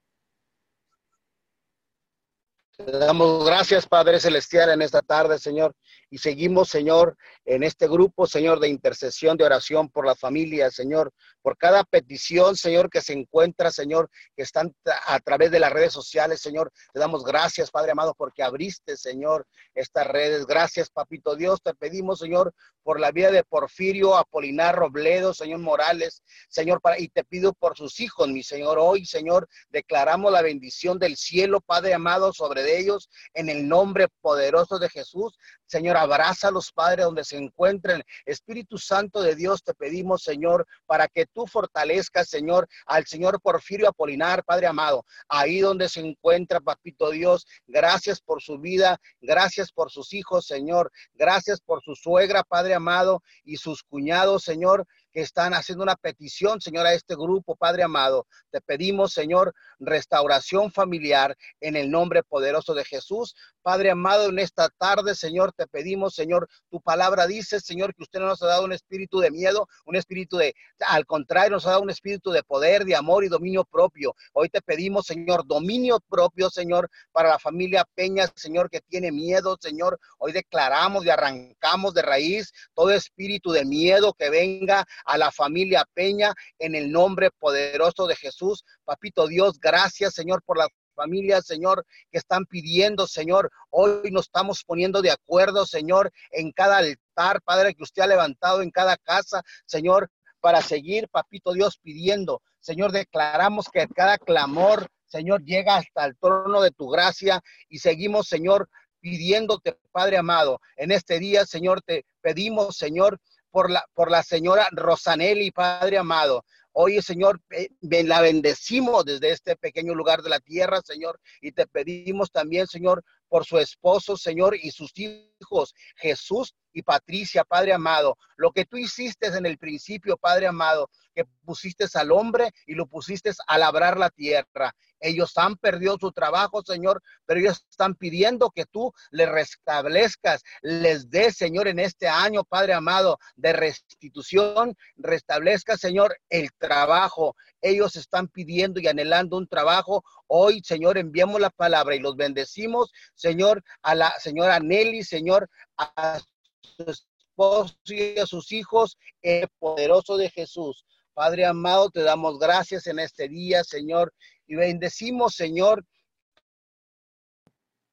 Te 2.75 2.97
damos 2.97 3.45
gracias, 3.45 3.85
Padre 3.85 4.19
Celestial, 4.19 4.71
en 4.71 4.81
esta 4.81 5.03
tarde, 5.03 5.37
Señor. 5.37 5.75
Y 6.09 6.17
seguimos, 6.17 6.69
Señor, 6.69 7.15
en 7.45 7.61
este 7.61 7.87
grupo, 7.87 8.25
Señor, 8.25 8.59
de 8.59 8.67
intercesión, 8.67 9.37
de 9.37 9.45
oración 9.45 9.89
por 9.89 10.07
la 10.07 10.15
familia, 10.15 10.71
Señor, 10.71 11.13
por 11.43 11.57
cada 11.57 11.83
petición, 11.83 12.55
Señor, 12.55 12.89
que 12.89 13.01
se 13.01 13.13
encuentra, 13.13 13.69
Señor, 13.69 14.09
que 14.35 14.41
están 14.41 14.73
a 15.05 15.19
través 15.19 15.51
de 15.51 15.59
las 15.59 15.71
redes 15.71 15.93
sociales, 15.93 16.41
Señor. 16.41 16.71
Te 16.93 16.99
damos 16.99 17.23
gracias, 17.23 17.69
Padre 17.69 17.91
amado, 17.91 18.15
porque 18.17 18.41
abriste, 18.41 18.97
Señor, 18.97 19.45
estas 19.75 20.07
redes. 20.07 20.45
Gracias, 20.47 20.89
Papito 20.89 21.35
Dios. 21.35 21.61
Te 21.61 21.75
pedimos, 21.75 22.19
Señor, 22.19 22.53
por 22.81 22.99
la 22.99 23.11
vida 23.11 23.29
de 23.29 23.43
Porfirio, 23.43 24.15
Apolinar, 24.15 24.75
Robledo, 24.75 25.33
Señor 25.33 25.59
Morales, 25.59 26.23
Señor, 26.49 26.81
para, 26.81 26.99
y 26.99 27.09
te 27.09 27.23
pido 27.23 27.53
por 27.53 27.77
sus 27.77 27.99
hijos, 27.99 28.29
mi 28.29 28.41
Señor. 28.41 28.77
Hoy, 28.79 29.05
Señor, 29.05 29.47
declaramos 29.69 30.31
la 30.31 30.41
bendición 30.41 30.97
del 30.97 31.17
cielo, 31.17 31.59
Padre 31.59 31.93
amado, 31.93 32.31
sobre 32.31 32.79
ellos 32.79 33.09
en 33.33 33.49
el 33.49 33.67
nombre 33.67 34.07
poderoso 34.21 34.79
de 34.79 34.89
Jesús. 34.89 35.37
Señor, 35.73 35.97
abraza 35.97 36.49
a 36.49 36.51
los 36.51 36.71
padres 36.71 37.03
donde 37.03 37.23
se 37.23 37.35
encuentren. 37.35 38.03
Espíritu 38.27 38.77
Santo 38.77 39.23
de 39.23 39.33
Dios, 39.33 39.63
te 39.63 39.73
pedimos, 39.73 40.21
Señor, 40.21 40.67
para 40.85 41.07
que 41.07 41.25
tú 41.25 41.47
fortalezcas, 41.47 42.29
Señor, 42.29 42.67
al 42.85 43.07
Señor 43.07 43.41
Porfirio 43.41 43.89
Apolinar, 43.89 44.43
Padre 44.43 44.67
amado, 44.67 45.03
ahí 45.27 45.61
donde 45.61 45.89
se 45.89 46.01
encuentra, 46.01 46.59
Papito 46.59 47.09
Dios. 47.09 47.47
Gracias 47.65 48.21
por 48.21 48.43
su 48.43 48.59
vida, 48.59 48.99
gracias 49.19 49.71
por 49.71 49.89
sus 49.89 50.13
hijos, 50.13 50.45
Señor. 50.45 50.91
Gracias 51.15 51.59
por 51.59 51.81
su 51.81 51.95
suegra, 51.95 52.43
Padre 52.43 52.75
amado, 52.75 53.23
y 53.43 53.57
sus 53.57 53.81
cuñados, 53.81 54.43
Señor 54.43 54.85
que 55.13 55.21
están 55.21 55.53
haciendo 55.53 55.83
una 55.83 55.95
petición, 55.95 56.59
Señor, 56.59 56.87
a 56.87 56.93
este 56.93 57.15
grupo, 57.15 57.55
Padre 57.55 57.83
amado. 57.83 58.25
Te 58.51 58.59
pedimos, 58.61 59.13
Señor, 59.13 59.53
restauración 59.79 60.71
familiar 60.71 61.37
en 61.61 61.75
el 61.75 61.91
nombre 61.91 62.23
poderoso 62.23 62.73
de 62.73 62.83
Jesús. 62.83 63.35
Padre 63.61 63.91
amado, 63.91 64.29
en 64.29 64.39
esta 64.39 64.69
tarde, 64.69 65.15
Señor, 65.15 65.53
te 65.53 65.67
pedimos, 65.67 66.15
Señor, 66.15 66.49
tu 66.69 66.81
palabra 66.81 67.27
dice, 67.27 67.59
Señor, 67.59 67.93
que 67.95 68.03
usted 68.03 68.19
no 68.19 68.25
nos 68.25 68.41
ha 68.41 68.47
dado 68.47 68.65
un 68.65 68.73
espíritu 68.73 69.19
de 69.19 69.31
miedo, 69.31 69.67
un 69.85 69.95
espíritu 69.95 70.37
de, 70.37 70.55
al 70.79 71.05
contrario, 71.05 71.51
nos 71.51 71.65
ha 71.67 71.71
dado 71.71 71.83
un 71.83 71.89
espíritu 71.89 72.31
de 72.31 72.43
poder, 72.43 72.83
de 72.83 72.95
amor 72.95 73.23
y 73.23 73.29
dominio 73.29 73.63
propio. 73.63 74.15
Hoy 74.33 74.49
te 74.49 74.61
pedimos, 74.61 75.05
Señor, 75.05 75.45
dominio 75.45 75.99
propio, 76.09 76.49
Señor, 76.49 76.89
para 77.11 77.29
la 77.29 77.39
familia 77.39 77.85
Peña, 77.95 78.27
Señor, 78.35 78.69
que 78.69 78.81
tiene 78.81 79.11
miedo, 79.11 79.57
Señor. 79.61 79.99
Hoy 80.17 80.31
declaramos 80.31 81.05
y 81.05 81.09
arrancamos 81.09 81.93
de 81.93 82.01
raíz 82.01 82.51
todo 82.73 82.91
espíritu 82.91 83.51
de 83.51 83.65
miedo 83.65 84.13
que 84.13 84.29
venga 84.29 84.85
a 85.05 85.17
la 85.17 85.31
familia 85.31 85.85
Peña 85.93 86.33
en 86.59 86.75
el 86.75 86.91
nombre 86.91 87.29
poderoso 87.31 88.07
de 88.07 88.15
Jesús. 88.15 88.63
Papito 88.85 89.27
Dios, 89.27 89.59
gracias 89.59 90.13
Señor 90.13 90.43
por 90.43 90.57
las 90.57 90.69
familias, 90.93 91.45
Señor, 91.45 91.85
que 92.11 92.17
están 92.17 92.45
pidiendo, 92.45 93.07
Señor. 93.07 93.51
Hoy 93.69 94.11
nos 94.11 94.25
estamos 94.25 94.63
poniendo 94.63 95.01
de 95.01 95.11
acuerdo, 95.11 95.65
Señor, 95.65 96.11
en 96.31 96.51
cada 96.51 96.77
altar, 96.77 97.41
Padre, 97.43 97.73
que 97.73 97.83
usted 97.83 98.03
ha 98.03 98.07
levantado 98.07 98.61
en 98.61 98.71
cada 98.71 98.95
casa, 98.97 99.41
Señor, 99.65 100.09
para 100.39 100.61
seguir, 100.61 101.07
Papito 101.09 101.53
Dios, 101.53 101.77
pidiendo. 101.81 102.41
Señor, 102.59 102.91
declaramos 102.91 103.69
que 103.69 103.87
cada 103.87 104.17
clamor, 104.17 104.87
Señor, 105.05 105.43
llega 105.43 105.77
hasta 105.77 106.05
el 106.05 106.17
trono 106.17 106.61
de 106.61 106.71
tu 106.71 106.89
gracia 106.89 107.41
y 107.69 107.79
seguimos, 107.79 108.27
Señor, 108.27 108.69
pidiéndote, 108.99 109.77
Padre 109.91 110.17
amado, 110.17 110.61
en 110.77 110.91
este 110.91 111.19
día, 111.19 111.45
Señor, 111.45 111.81
te 111.81 112.05
pedimos, 112.21 112.77
Señor, 112.77 113.19
por 113.53 113.69
la, 113.69 113.85
por 113.93 114.09
la 114.09 114.23
señora 114.23 114.67
Rosanelli, 114.71 115.51
Padre 115.51 115.99
amado. 115.99 116.43
Oye, 116.71 117.03
Señor, 117.03 117.39
la 117.81 118.19
bendecimos 118.19 119.05
desde 119.05 119.29
este 119.29 119.55
pequeño 119.55 119.93
lugar 119.93 120.23
de 120.23 120.31
la 120.31 120.39
tierra, 120.39 120.81
Señor, 120.83 121.19
y 121.39 121.51
te 121.51 121.67
pedimos 121.67 122.31
también, 122.31 122.65
Señor, 122.65 123.03
por 123.27 123.45
su 123.45 123.59
esposo, 123.59 124.17
Señor, 124.17 124.55
y 124.55 124.71
sus 124.71 124.91
hijos, 124.97 125.75
Jesús 125.97 126.55
y 126.73 126.81
Patricia, 126.81 127.43
Padre 127.43 127.73
amado. 127.73 128.17
Lo 128.35 128.51
que 128.51 128.65
tú 128.65 128.77
hiciste 128.77 129.27
en 129.27 129.45
el 129.45 129.57
principio, 129.57 130.17
Padre 130.17 130.47
amado, 130.47 130.89
que 131.13 131.25
pusiste 131.45 131.85
al 131.93 132.11
hombre 132.11 132.51
y 132.65 132.73
lo 132.73 132.87
pusiste 132.87 133.31
a 133.47 133.57
labrar 133.57 133.97
la 133.97 134.09
tierra. 134.09 134.75
Ellos 134.99 135.37
han 135.37 135.57
perdido 135.57 135.97
su 135.99 136.11
trabajo, 136.11 136.63
Señor, 136.63 137.01
pero 137.25 137.39
ellos 137.39 137.65
están 137.69 137.95
pidiendo 137.95 138.51
que 138.51 138.65
tú 138.65 138.93
les 139.11 139.29
restablezcas, 139.29 140.43
les 140.61 141.09
des, 141.09 141.35
Señor, 141.35 141.67
en 141.67 141.79
este 141.79 142.07
año, 142.07 142.45
Padre 142.45 142.73
amado, 142.73 143.19
de 143.35 143.51
restitución, 143.51 144.75
restablezca, 144.95 145.77
Señor, 145.77 146.17
el 146.29 146.53
trabajo. 146.53 147.35
Ellos 147.61 147.97
están 147.97 148.29
pidiendo 148.29 148.79
y 148.79 148.87
anhelando 148.87 149.37
un 149.37 149.47
trabajo. 149.47 150.03
Hoy, 150.27 150.61
Señor, 150.63 150.97
enviamos 150.97 151.41
la 151.41 151.49
palabra 151.49 151.95
y 151.95 151.99
los 151.99 152.15
bendecimos, 152.15 152.91
Señor, 153.13 153.61
a 153.81 153.95
la 153.95 154.13
señora 154.19 154.59
Nelly, 154.59 155.03
Señor, 155.03 155.49
a 155.77 156.19
su 156.63 156.89
esposo 156.89 157.75
y 157.85 158.17
a 158.19 158.25
sus 158.25 158.51
hijos, 158.51 158.97
el 159.21 159.47
poderoso 159.59 160.17
de 160.17 160.29
Jesús. 160.29 160.85
Padre 161.13 161.45
amado, 161.45 161.89
te 161.89 162.01
damos 162.01 162.39
gracias 162.39 162.87
en 162.87 162.99
este 162.99 163.27
día, 163.27 163.63
Señor, 163.63 164.13
y 164.47 164.55
bendecimos, 164.55 165.35
Señor, 165.35 165.85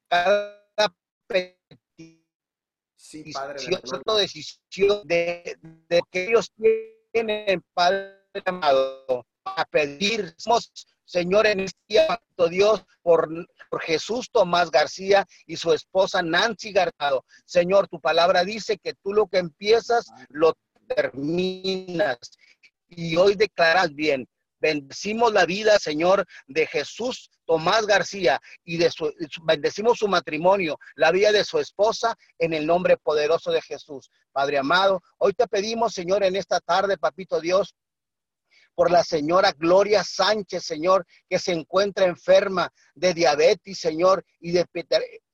cada 0.08 0.60
sí, 2.96 3.24
decisión 4.16 5.06
de, 5.06 5.56
de, 5.88 6.00
que 6.10 6.24
ellos 6.28 6.52
tienen, 7.12 7.62
Padre 7.74 8.16
amado, 8.46 9.26
a 9.44 9.64
pedir, 9.66 10.34
Señor, 11.10 11.48
en 11.48 11.58
este 11.58 11.80
día, 11.88 12.22
Dios, 12.48 12.84
por, 13.02 13.28
por, 13.68 13.80
Jesús 13.82 14.30
Tomás 14.30 14.70
García 14.70 15.26
y 15.44 15.56
su 15.56 15.72
esposa 15.72 16.22
Nancy 16.22 16.70
Garcado. 16.70 17.24
Señor, 17.44 17.88
tu 17.88 18.00
palabra 18.00 18.44
dice 18.44 18.78
que 18.78 18.94
tú 18.94 19.12
lo 19.12 19.26
que 19.26 19.38
empiezas, 19.38 20.06
lo 20.28 20.54
terminas. 20.86 22.18
Y 22.88 23.16
hoy 23.16 23.34
declaras 23.34 23.92
bien, 23.92 24.28
Bendecimos 24.60 25.32
la 25.32 25.46
vida, 25.46 25.78
Señor, 25.78 26.26
de 26.46 26.66
Jesús 26.66 27.30
Tomás 27.46 27.86
García 27.86 28.38
y 28.62 28.76
de 28.76 28.90
su, 28.90 29.10
bendecimos 29.42 29.98
su 29.98 30.06
matrimonio, 30.06 30.78
la 30.96 31.10
vida 31.10 31.32
de 31.32 31.44
su 31.44 31.58
esposa 31.58 32.14
en 32.38 32.52
el 32.52 32.66
nombre 32.66 32.98
poderoso 32.98 33.50
de 33.50 33.62
Jesús. 33.62 34.10
Padre 34.32 34.58
amado, 34.58 35.02
hoy 35.16 35.32
te 35.32 35.48
pedimos, 35.48 35.94
Señor, 35.94 36.22
en 36.22 36.36
esta 36.36 36.60
tarde, 36.60 36.98
papito 36.98 37.40
Dios, 37.40 37.74
por 38.80 38.90
la 38.90 39.04
señora 39.04 39.52
Gloria 39.58 40.02
Sánchez, 40.02 40.64
Señor, 40.64 41.06
que 41.28 41.38
se 41.38 41.52
encuentra 41.52 42.06
enferma 42.06 42.72
de 42.94 43.12
diabetes, 43.12 43.78
Señor, 43.78 44.24
y 44.40 44.52
de 44.52 44.64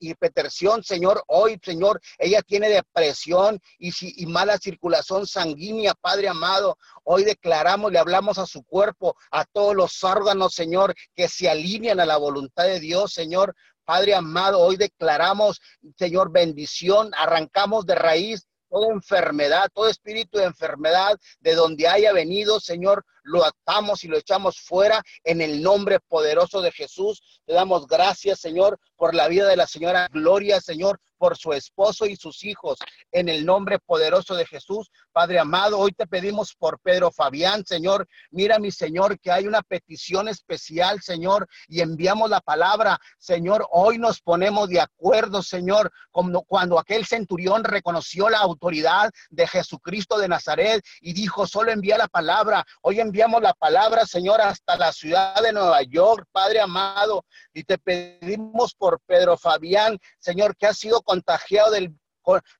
hipertensión, 0.00 0.82
Señor. 0.82 1.22
Hoy, 1.28 1.56
Señor, 1.62 2.00
ella 2.18 2.42
tiene 2.42 2.68
depresión 2.68 3.60
y, 3.78 3.92
y 4.00 4.26
mala 4.26 4.58
circulación 4.58 5.28
sanguínea, 5.28 5.94
Padre 5.94 6.26
amado. 6.26 6.76
Hoy 7.04 7.22
declaramos, 7.22 7.92
le 7.92 8.00
hablamos 8.00 8.36
a 8.38 8.46
su 8.46 8.64
cuerpo, 8.64 9.14
a 9.30 9.44
todos 9.44 9.76
los 9.76 10.02
órganos, 10.02 10.52
Señor, 10.52 10.92
que 11.14 11.28
se 11.28 11.48
alinean 11.48 12.00
a 12.00 12.04
la 12.04 12.16
voluntad 12.16 12.64
de 12.64 12.80
Dios, 12.80 13.12
Señor. 13.12 13.54
Padre 13.84 14.16
amado, 14.16 14.58
hoy 14.58 14.76
declaramos, 14.76 15.60
Señor, 15.96 16.32
bendición, 16.32 17.12
arrancamos 17.14 17.86
de 17.86 17.94
raíz 17.94 18.48
toda 18.68 18.92
enfermedad, 18.92 19.68
todo 19.72 19.88
espíritu 19.88 20.38
de 20.38 20.44
enfermedad, 20.44 21.16
de 21.38 21.54
donde 21.54 21.86
haya 21.86 22.12
venido, 22.12 22.58
Señor, 22.58 23.04
lo 23.26 23.44
atamos 23.44 24.04
y 24.04 24.08
lo 24.08 24.16
echamos 24.16 24.60
fuera 24.60 25.02
en 25.24 25.40
el 25.40 25.62
nombre 25.62 26.00
poderoso 26.00 26.62
de 26.62 26.72
Jesús. 26.72 27.22
Te 27.44 27.52
damos 27.52 27.86
gracias, 27.86 28.40
Señor, 28.40 28.78
por 28.96 29.14
la 29.14 29.28
vida 29.28 29.48
de 29.48 29.56
la 29.56 29.66
señora 29.66 30.08
Gloria, 30.10 30.60
Señor, 30.60 31.00
por 31.18 31.36
su 31.36 31.52
esposo 31.52 32.06
y 32.06 32.16
sus 32.16 32.44
hijos, 32.44 32.78
en 33.10 33.28
el 33.28 33.44
nombre 33.44 33.78
poderoso 33.78 34.34
de 34.34 34.46
Jesús. 34.46 34.90
Padre 35.12 35.38
amado, 35.38 35.78
hoy 35.78 35.92
te 35.92 36.06
pedimos 36.06 36.54
por 36.54 36.78
Pedro 36.80 37.10
Fabián, 37.10 37.64
Señor. 37.64 38.06
Mira, 38.30 38.58
mi 38.58 38.70
Señor, 38.70 39.18
que 39.18 39.30
hay 39.30 39.46
una 39.46 39.62
petición 39.62 40.28
especial, 40.28 41.00
Señor, 41.00 41.48
y 41.68 41.80
enviamos 41.80 42.28
la 42.30 42.40
palabra. 42.40 42.98
Señor, 43.18 43.66
hoy 43.70 43.98
nos 43.98 44.20
ponemos 44.20 44.68
de 44.68 44.80
acuerdo, 44.80 45.42
Señor, 45.42 45.90
como 46.10 46.42
cuando 46.42 46.78
aquel 46.78 47.06
centurión 47.06 47.64
reconoció 47.64 48.28
la 48.28 48.38
autoridad 48.38 49.10
de 49.30 49.46
Jesucristo 49.46 50.18
de 50.18 50.28
Nazaret 50.28 50.84
y 51.00 51.12
dijo, 51.12 51.46
solo 51.46 51.72
envía 51.72 51.98
la 51.98 52.08
palabra. 52.08 52.64
Hoy 52.82 53.00
enviamos 53.16 53.40
la 53.40 53.54
palabra, 53.54 54.04
Señor, 54.04 54.42
hasta 54.42 54.76
la 54.76 54.92
ciudad 54.92 55.40
de 55.42 55.50
Nueva 55.50 55.80
York, 55.84 56.26
Padre 56.32 56.60
amado, 56.60 57.24
y 57.54 57.64
te 57.64 57.78
pedimos 57.78 58.74
por 58.74 59.00
Pedro 59.06 59.38
Fabián, 59.38 59.98
Señor, 60.18 60.54
que 60.54 60.66
ha 60.66 60.74
sido 60.74 61.00
contagiado 61.00 61.70
del 61.70 61.98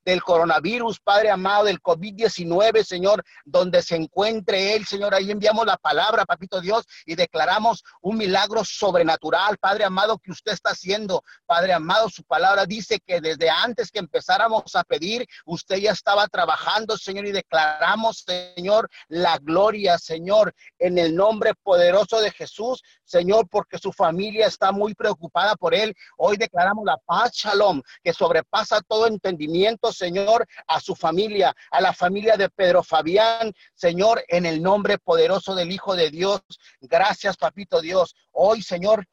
del 0.05 0.23
coronavirus, 0.23 1.01
Padre 1.01 1.31
amado, 1.31 1.65
del 1.65 1.81
COVID-19, 1.81 2.85
Señor, 2.85 3.25
donde 3.45 3.83
se 3.83 3.97
encuentre 3.97 4.75
Él, 4.75 4.87
Señor. 4.87 5.15
Ahí 5.15 5.31
enviamos 5.31 5.67
la 5.67 5.77
palabra, 5.77 6.25
Papito 6.25 6.61
Dios, 6.61 6.85
y 7.05 7.15
declaramos 7.15 7.83
un 8.01 8.17
milagro 8.17 8.65
sobrenatural, 8.65 9.59
Padre 9.59 9.85
amado, 9.85 10.19
que 10.19 10.31
usted 10.31 10.53
está 10.53 10.71
haciendo. 10.71 11.23
Padre 11.47 11.73
amado, 11.73 12.09
su 12.09 12.23
palabra 12.25 12.67
dice 12.67 13.01
que 13.05 13.21
desde 13.21 13.51
antes 13.51 13.91
que 13.91 13.99
empezáramos 13.99 14.75
a 14.75 14.85
pedir, 14.85 15.27
usted 15.45 15.77
ya 15.77 15.93
estaba 15.93 16.27
trabajando, 16.29 16.97
Señor, 16.97 17.27
y 17.27 17.33
declaramos, 17.33 18.25
Señor, 18.27 18.89
la 19.09 19.39
gloria, 19.39 19.99
Señor, 19.99 20.55
en 20.79 20.99
el 20.99 21.15
nombre 21.15 21.55
poderoso 21.55 22.21
de 22.21 22.31
Jesús. 22.31 22.83
Señor, 23.07 23.49
porque 23.49 23.79
su 23.79 23.93
familia 23.93 24.47
está 24.47 24.73
muy 24.73 24.95
preocupada 24.95 25.55
por 25.57 25.75
él. 25.75 25.95
Hoy 26.19 26.37
declaramos 26.37 26.85
la 26.85 26.99
paz, 26.99 27.33
shalom, 27.33 27.81
que 28.03 28.13
sobrepasa 28.13 28.81
todo 28.83 29.07
entendimiento, 29.07 29.93
Señor, 29.93 30.47
a 30.67 30.81
su 30.81 30.95
familia, 30.95 31.55
a 31.71 31.81
la 31.81 31.93
familia 31.93 32.37
de 32.37 32.51
Pedro 32.51 32.83
Fabián, 32.83 33.53
Señor, 33.75 34.25
en 34.29 34.45
el 34.45 34.63
nombre 34.63 34.99
poderoso 34.99 35.55
del 35.55 35.71
Hijo 35.71 35.95
de 35.95 36.11
Dios. 36.11 36.41
Gracias, 36.81 37.37
papito 37.37 37.81
Dios. 37.81 38.15
Hoy, 38.33 38.61
Señor, 38.61 39.07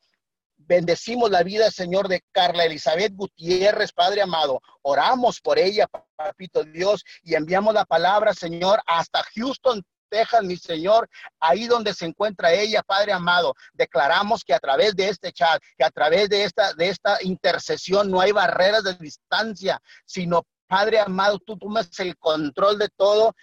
Bendecimos 0.65 1.29
la 1.29 1.43
vida, 1.43 1.69
Señor, 1.71 2.07
de 2.07 2.23
Carla 2.31 2.63
Elizabeth 2.63 3.13
Gutiérrez, 3.13 3.91
Padre 3.91 4.21
amado. 4.21 4.61
Oramos 4.81 5.41
por 5.41 5.59
ella, 5.59 5.87
papito 6.15 6.63
Dios, 6.63 7.03
y 7.21 7.35
enviamos 7.35 7.73
la 7.73 7.83
palabra, 7.83 8.33
Señor, 8.33 8.81
hasta 8.85 9.23
Houston, 9.35 9.83
Texas, 10.13 10.43
mi 10.43 10.55
Señor, 10.55 11.09
ahí 11.39 11.65
donde 11.65 11.91
se 11.91 12.05
encuentra 12.05 12.53
ella, 12.53 12.83
Padre 12.83 13.13
amado. 13.13 13.55
Declaramos 13.73 14.43
que 14.43 14.53
a 14.53 14.59
través 14.59 14.95
de 14.95 15.09
este 15.09 15.31
chat, 15.31 15.59
que 15.75 15.83
a 15.83 15.89
través 15.89 16.29
de 16.29 16.43
esta, 16.43 16.73
de 16.75 16.89
esta 16.89 17.17
intercesión 17.23 18.11
no 18.11 18.21
hay 18.21 18.31
barreras 18.31 18.83
de 18.83 18.93
distancia, 18.93 19.81
sino 20.05 20.45
Padre 20.67 20.99
amado, 20.99 21.39
tú 21.39 21.57
tomas 21.57 21.89
el 21.99 22.15
control 22.17 22.77
de 22.77 22.89
todo 22.95 23.33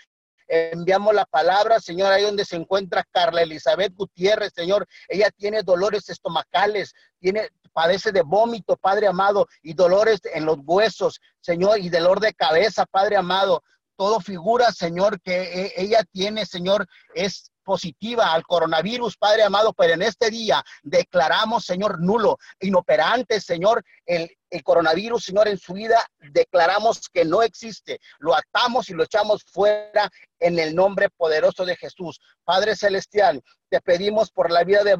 enviamos 0.50 1.14
la 1.14 1.24
palabra, 1.24 1.78
Señor, 1.78 2.12
ahí 2.12 2.24
donde 2.24 2.44
se 2.44 2.56
encuentra 2.56 3.06
Carla 3.12 3.42
Elizabeth 3.42 3.94
Gutiérrez, 3.94 4.52
Señor. 4.52 4.84
Ella 5.08 5.30
tiene 5.30 5.62
dolores 5.62 6.08
estomacales, 6.08 6.92
tiene, 7.20 7.48
padece 7.72 8.10
de 8.10 8.22
vómito, 8.22 8.76
Padre 8.76 9.06
amado, 9.06 9.46
y 9.62 9.74
dolores 9.74 10.20
en 10.34 10.44
los 10.44 10.58
huesos, 10.64 11.20
Señor, 11.40 11.78
y 11.78 11.88
dolor 11.88 12.18
de 12.18 12.34
cabeza, 12.34 12.84
Padre 12.84 13.16
amado. 13.16 13.62
Todo 14.00 14.18
figura, 14.18 14.72
Señor, 14.72 15.20
que 15.20 15.42
e, 15.42 15.74
ella 15.76 16.02
tiene, 16.10 16.46
Señor, 16.46 16.86
es 17.14 17.52
positiva 17.62 18.32
al 18.32 18.44
coronavirus, 18.44 19.18
Padre 19.18 19.42
amado, 19.42 19.74
pero 19.74 19.92
en 19.92 20.00
este 20.00 20.30
día 20.30 20.64
declaramos, 20.82 21.66
Señor, 21.66 22.00
nulo, 22.00 22.38
inoperante, 22.60 23.42
Señor, 23.42 23.84
el, 24.06 24.34
el 24.48 24.62
coronavirus, 24.62 25.22
Señor, 25.22 25.48
en 25.48 25.58
su 25.58 25.74
vida, 25.74 26.02
declaramos 26.18 27.10
que 27.12 27.26
no 27.26 27.42
existe. 27.42 28.00
Lo 28.20 28.34
atamos 28.34 28.88
y 28.88 28.94
lo 28.94 29.04
echamos 29.04 29.44
fuera 29.44 30.10
en 30.38 30.58
el 30.58 30.74
nombre 30.74 31.10
poderoso 31.10 31.66
de 31.66 31.76
Jesús. 31.76 32.22
Padre 32.42 32.76
Celestial, 32.76 33.42
te 33.68 33.82
pedimos 33.82 34.30
por 34.30 34.50
la 34.50 34.64
vida 34.64 34.82
de 34.82 34.98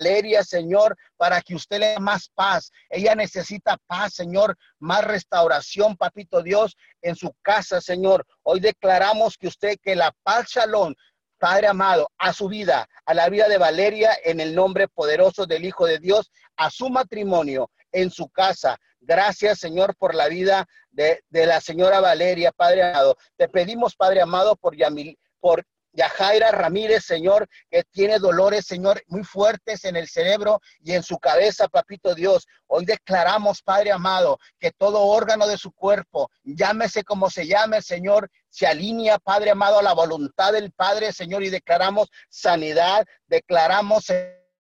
Valeria, 0.00 0.42
Señor, 0.42 0.96
para 1.16 1.42
que 1.42 1.54
usted 1.54 1.78
le 1.78 1.86
dé 1.88 1.98
más 1.98 2.30
paz. 2.34 2.72
Ella 2.88 3.14
necesita 3.14 3.76
paz, 3.86 4.14
Señor, 4.14 4.56
más 4.78 5.04
restauración, 5.04 5.96
papito 5.96 6.42
Dios, 6.42 6.76
en 7.02 7.16
su 7.16 7.34
casa, 7.42 7.80
Señor. 7.80 8.26
Hoy 8.42 8.60
declaramos 8.60 9.36
que 9.36 9.48
usted, 9.48 9.76
que 9.82 9.94
la 9.94 10.12
paz, 10.22 10.48
Shalom, 10.48 10.94
Padre 11.38 11.68
amado, 11.68 12.08
a 12.18 12.32
su 12.32 12.48
vida, 12.48 12.88
a 13.04 13.14
la 13.14 13.28
vida 13.28 13.48
de 13.48 13.58
Valeria, 13.58 14.16
en 14.24 14.40
el 14.40 14.54
nombre 14.54 14.88
poderoso 14.88 15.46
del 15.46 15.64
Hijo 15.64 15.86
de 15.86 15.98
Dios, 15.98 16.30
a 16.56 16.70
su 16.70 16.88
matrimonio, 16.88 17.70
en 17.92 18.10
su 18.10 18.28
casa. 18.28 18.78
Gracias, 19.00 19.58
Señor, 19.58 19.96
por 19.96 20.14
la 20.14 20.28
vida 20.28 20.66
de, 20.90 21.22
la 21.30 21.60
señora 21.60 22.00
Valeria, 22.00 22.52
Padre 22.52 22.82
amado. 22.82 23.16
Te 23.36 23.48
pedimos, 23.48 23.96
Padre 23.96 24.20
amado, 24.20 24.56
por 24.56 24.76
Yamil, 24.76 25.18
por 25.40 25.64
Yajaira 25.92 26.50
Ramírez, 26.52 27.04
Señor, 27.04 27.48
que 27.70 27.82
tiene 27.84 28.18
dolores, 28.18 28.66
Señor, 28.66 29.02
muy 29.08 29.24
fuertes 29.24 29.84
en 29.84 29.96
el 29.96 30.08
cerebro 30.08 30.60
y 30.80 30.92
en 30.92 31.02
su 31.02 31.18
cabeza, 31.18 31.68
papito 31.68 32.14
Dios. 32.14 32.46
Hoy 32.66 32.84
declaramos, 32.84 33.62
Padre 33.62 33.92
amado, 33.92 34.38
que 34.58 34.70
todo 34.70 35.00
órgano 35.02 35.46
de 35.46 35.58
su 35.58 35.72
cuerpo, 35.72 36.30
llámese 36.44 37.02
como 37.02 37.30
se 37.30 37.46
llame, 37.46 37.82
Señor, 37.82 38.30
se 38.48 38.66
alinea, 38.66 39.18
Padre 39.18 39.50
amado, 39.50 39.78
a 39.78 39.82
la 39.82 39.92
voluntad 39.92 40.52
del 40.52 40.72
Padre, 40.72 41.12
Señor, 41.12 41.42
y 41.42 41.50
declaramos 41.50 42.08
sanidad, 42.28 43.06
declaramos, 43.26 44.06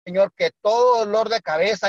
Señor, 0.04 0.32
que 0.36 0.50
todo 0.60 1.04
dolor 1.04 1.28
de 1.28 1.40
cabeza 1.40 1.88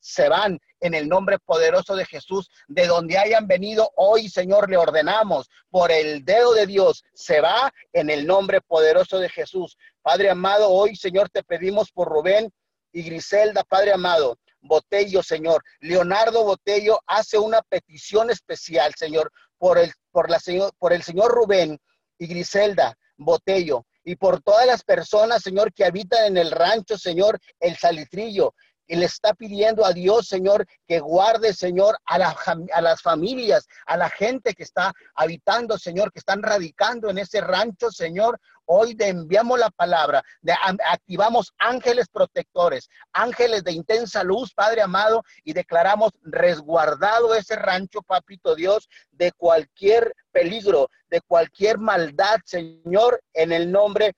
se 0.00 0.28
van 0.28 0.58
en 0.80 0.94
el 0.94 1.08
nombre 1.08 1.38
poderoso 1.38 1.94
de 1.94 2.06
Jesús, 2.06 2.50
de 2.68 2.86
donde 2.86 3.18
hayan 3.18 3.46
venido 3.46 3.90
hoy, 3.96 4.28
Señor, 4.28 4.70
le 4.70 4.76
ordenamos 4.76 5.48
por 5.70 5.92
el 5.92 6.24
dedo 6.24 6.54
de 6.54 6.66
Dios, 6.66 7.04
se 7.14 7.40
va 7.40 7.72
en 7.92 8.10
el 8.10 8.26
nombre 8.26 8.60
poderoso 8.60 9.18
de 9.18 9.28
Jesús. 9.28 9.76
Padre 10.02 10.30
amado, 10.30 10.70
hoy, 10.70 10.96
Señor, 10.96 11.28
te 11.30 11.42
pedimos 11.42 11.90
por 11.92 12.08
Rubén 12.08 12.52
y 12.92 13.02
Griselda, 13.02 13.64
Padre 13.64 13.92
amado. 13.92 14.38
Botello, 14.62 15.22
Señor. 15.22 15.62
Leonardo 15.80 16.44
Botello 16.44 17.00
hace 17.06 17.38
una 17.38 17.62
petición 17.62 18.30
especial, 18.30 18.94
Señor, 18.94 19.32
por 19.58 19.78
el, 19.78 19.92
por 20.10 20.30
la, 20.30 20.38
por 20.78 20.92
el 20.92 21.02
señor 21.02 21.30
Rubén 21.30 21.78
y 22.18 22.26
Griselda 22.26 22.96
Botello 23.16 23.86
y 24.02 24.16
por 24.16 24.42
todas 24.42 24.66
las 24.66 24.82
personas, 24.82 25.42
Señor, 25.42 25.72
que 25.72 25.84
habitan 25.84 26.24
en 26.24 26.36
el 26.38 26.50
rancho, 26.50 26.96
Señor, 26.96 27.38
el 27.58 27.76
salitrillo 27.76 28.54
y 28.90 28.96
le 28.96 29.06
está 29.06 29.34
pidiendo 29.34 29.86
a 29.86 29.92
Dios, 29.92 30.26
Señor, 30.26 30.66
que 30.88 30.98
guarde, 30.98 31.54
Señor, 31.54 31.96
a, 32.06 32.16
a, 32.16 32.80
las 32.80 33.00
familias, 33.00 33.68
a 33.86 33.96
la 33.96 34.10
gente 34.10 34.52
que 34.52 34.64
está 34.64 34.92
habitando, 35.14 35.78
Señor, 35.78 36.12
que 36.12 36.18
están 36.18 36.42
radicando 36.42 37.08
en 37.08 37.18
ese 37.18 37.40
rancho, 37.40 37.92
Señor. 37.92 38.40
Hoy 38.64 38.96
enviamos 38.98 39.60
la 39.60 39.70
palabra, 39.70 40.24
de, 40.42 40.52
activamos 40.88 41.52
ángeles 41.58 42.08
protectores, 42.08 42.88
ángeles 43.12 43.62
de 43.62 43.72
intensa 43.72 44.24
luz, 44.24 44.52
Padre 44.54 44.82
amado, 44.82 45.22
y 45.44 45.52
declaramos 45.52 46.10
resguardado 46.22 47.36
ese 47.36 47.54
rancho, 47.54 48.02
Papito 48.02 48.56
Dios, 48.56 48.88
de 49.12 49.30
cualquier 49.30 50.16
peligro, 50.32 50.90
de 51.10 51.20
cualquier 51.20 51.78
maldad, 51.78 52.38
Señor, 52.44 53.22
en 53.34 53.52
el 53.52 53.70
nombre 53.70 54.16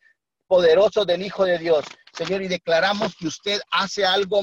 poderoso 0.52 1.06
del 1.06 1.22
Hijo 1.22 1.46
de 1.46 1.56
Dios. 1.56 1.82
Señor, 2.12 2.42
y 2.42 2.46
declaramos 2.46 3.16
que 3.16 3.26
usted 3.26 3.58
hace 3.70 4.04
algo 4.04 4.42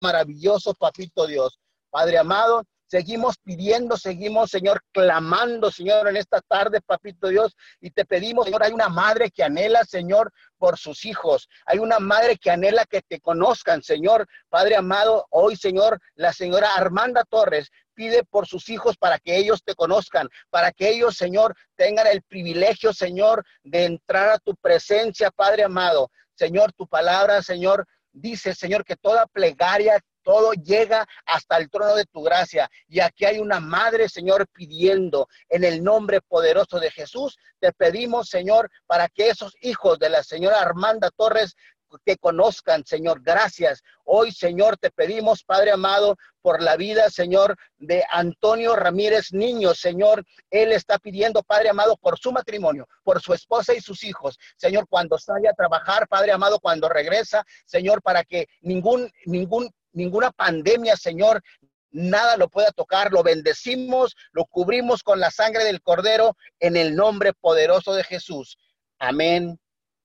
maravilloso, 0.00 0.74
papito 0.74 1.28
Dios. 1.28 1.60
Padre 1.90 2.18
amado, 2.18 2.64
seguimos 2.86 3.36
pidiendo, 3.44 3.96
seguimos, 3.96 4.50
Señor, 4.50 4.82
clamando, 4.92 5.70
Señor, 5.70 6.08
en 6.08 6.16
esta 6.16 6.40
tarde, 6.40 6.80
papito 6.80 7.28
Dios, 7.28 7.54
y 7.80 7.92
te 7.92 8.04
pedimos, 8.04 8.46
Señor, 8.46 8.64
hay 8.64 8.72
una 8.72 8.88
madre 8.88 9.30
que 9.30 9.44
anhela, 9.44 9.84
Señor, 9.84 10.32
por 10.56 10.76
sus 10.76 11.04
hijos. 11.04 11.48
Hay 11.66 11.78
una 11.78 12.00
madre 12.00 12.36
que 12.36 12.50
anhela 12.50 12.84
que 12.84 13.02
te 13.02 13.20
conozcan, 13.20 13.80
Señor. 13.80 14.26
Padre 14.48 14.74
amado, 14.74 15.24
hoy, 15.30 15.54
Señor, 15.54 16.00
la 16.16 16.32
señora 16.32 16.74
Armanda 16.74 17.22
Torres 17.22 17.70
pide 17.98 18.22
por 18.22 18.46
sus 18.46 18.68
hijos 18.68 18.96
para 18.96 19.18
que 19.18 19.36
ellos 19.36 19.64
te 19.64 19.74
conozcan, 19.74 20.28
para 20.50 20.70
que 20.70 20.88
ellos, 20.88 21.16
Señor, 21.16 21.56
tengan 21.74 22.06
el 22.06 22.22
privilegio, 22.22 22.92
Señor, 22.92 23.44
de 23.64 23.86
entrar 23.86 24.28
a 24.28 24.38
tu 24.38 24.54
presencia, 24.54 25.32
Padre 25.32 25.64
amado. 25.64 26.12
Señor, 26.36 26.72
tu 26.74 26.86
palabra, 26.86 27.42
Señor, 27.42 27.88
dice, 28.12 28.54
Señor, 28.54 28.84
que 28.84 28.94
toda 28.94 29.26
plegaria, 29.26 29.98
todo 30.22 30.52
llega 30.52 31.08
hasta 31.26 31.56
el 31.56 31.68
trono 31.70 31.96
de 31.96 32.04
tu 32.04 32.22
gracia. 32.22 32.70
Y 32.86 33.00
aquí 33.00 33.24
hay 33.24 33.40
una 33.40 33.58
madre, 33.58 34.08
Señor, 34.08 34.46
pidiendo 34.52 35.26
en 35.48 35.64
el 35.64 35.82
nombre 35.82 36.20
poderoso 36.20 36.78
de 36.78 36.92
Jesús. 36.92 37.36
Te 37.58 37.72
pedimos, 37.72 38.28
Señor, 38.28 38.70
para 38.86 39.08
que 39.08 39.28
esos 39.28 39.56
hijos 39.60 39.98
de 39.98 40.10
la 40.10 40.22
señora 40.22 40.60
Armanda 40.60 41.10
Torres 41.16 41.56
que 42.04 42.16
conozcan, 42.16 42.84
Señor. 42.84 43.22
Gracias. 43.22 43.82
Hoy, 44.04 44.32
Señor, 44.32 44.76
te 44.76 44.90
pedimos, 44.90 45.44
Padre 45.44 45.72
amado, 45.72 46.16
por 46.42 46.62
la 46.62 46.76
vida, 46.76 47.10
Señor, 47.10 47.56
de 47.78 48.04
Antonio 48.10 48.76
Ramírez 48.76 49.32
Niño, 49.32 49.74
Señor. 49.74 50.24
Él 50.50 50.72
está 50.72 50.98
pidiendo, 50.98 51.42
Padre 51.42 51.70
amado, 51.70 51.96
por 51.96 52.18
su 52.18 52.32
matrimonio, 52.32 52.88
por 53.02 53.20
su 53.20 53.34
esposa 53.34 53.74
y 53.74 53.80
sus 53.80 54.04
hijos. 54.04 54.38
Señor, 54.56 54.86
cuando 54.88 55.18
sale 55.18 55.48
a 55.48 55.54
trabajar, 55.54 56.08
Padre 56.08 56.32
amado, 56.32 56.58
cuando 56.60 56.88
regresa, 56.88 57.44
Señor, 57.64 58.02
para 58.02 58.24
que 58.24 58.48
ningún, 58.60 59.10
ningún, 59.26 59.70
ninguna 59.92 60.30
pandemia, 60.30 60.96
Señor, 60.96 61.42
nada 61.90 62.36
lo 62.36 62.48
pueda 62.48 62.70
tocar. 62.72 63.12
Lo 63.12 63.22
bendecimos, 63.22 64.16
lo 64.32 64.44
cubrimos 64.44 65.02
con 65.02 65.20
la 65.20 65.30
sangre 65.30 65.64
del 65.64 65.82
Cordero 65.82 66.36
en 66.60 66.76
el 66.76 66.94
nombre 66.94 67.32
poderoso 67.32 67.94
de 67.94 68.04
Jesús. 68.04 68.58
Amén 68.98 69.58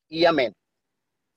y 0.07 0.25
amén. 0.25 0.53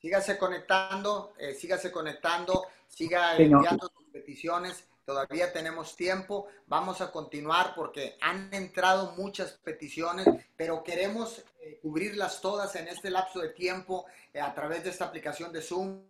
Sígase 0.07 0.39
conectando, 0.39 1.35
eh, 1.37 1.53
sígase 1.53 1.91
conectando, 1.91 2.69
siga 2.87 3.37
enviando 3.37 3.91
sus 3.93 4.07
peticiones. 4.13 4.85
Todavía 5.05 5.53
tenemos 5.53 5.97
tiempo. 5.97 6.47
Vamos 6.69 7.01
a 7.01 7.11
continuar 7.11 7.75
porque 7.75 8.17
han 8.21 8.55
entrado 8.55 9.17
muchas 9.17 9.55
peticiones, 9.65 10.25
pero 10.57 10.85
queremos 10.85 11.45
eh, 11.61 11.81
cubrirlas 11.83 12.41
todas 12.41 12.77
en 12.77 12.87
este 12.87 13.11
lapso 13.11 13.41
de 13.41 13.49
tiempo 13.49 14.07
eh, 14.33 14.41
a 14.41 14.55
través 14.55 14.85
de 14.85 14.91
esta 14.91 15.07
aplicación 15.07 15.53
de 15.53 15.61
Zoom, 15.61 16.05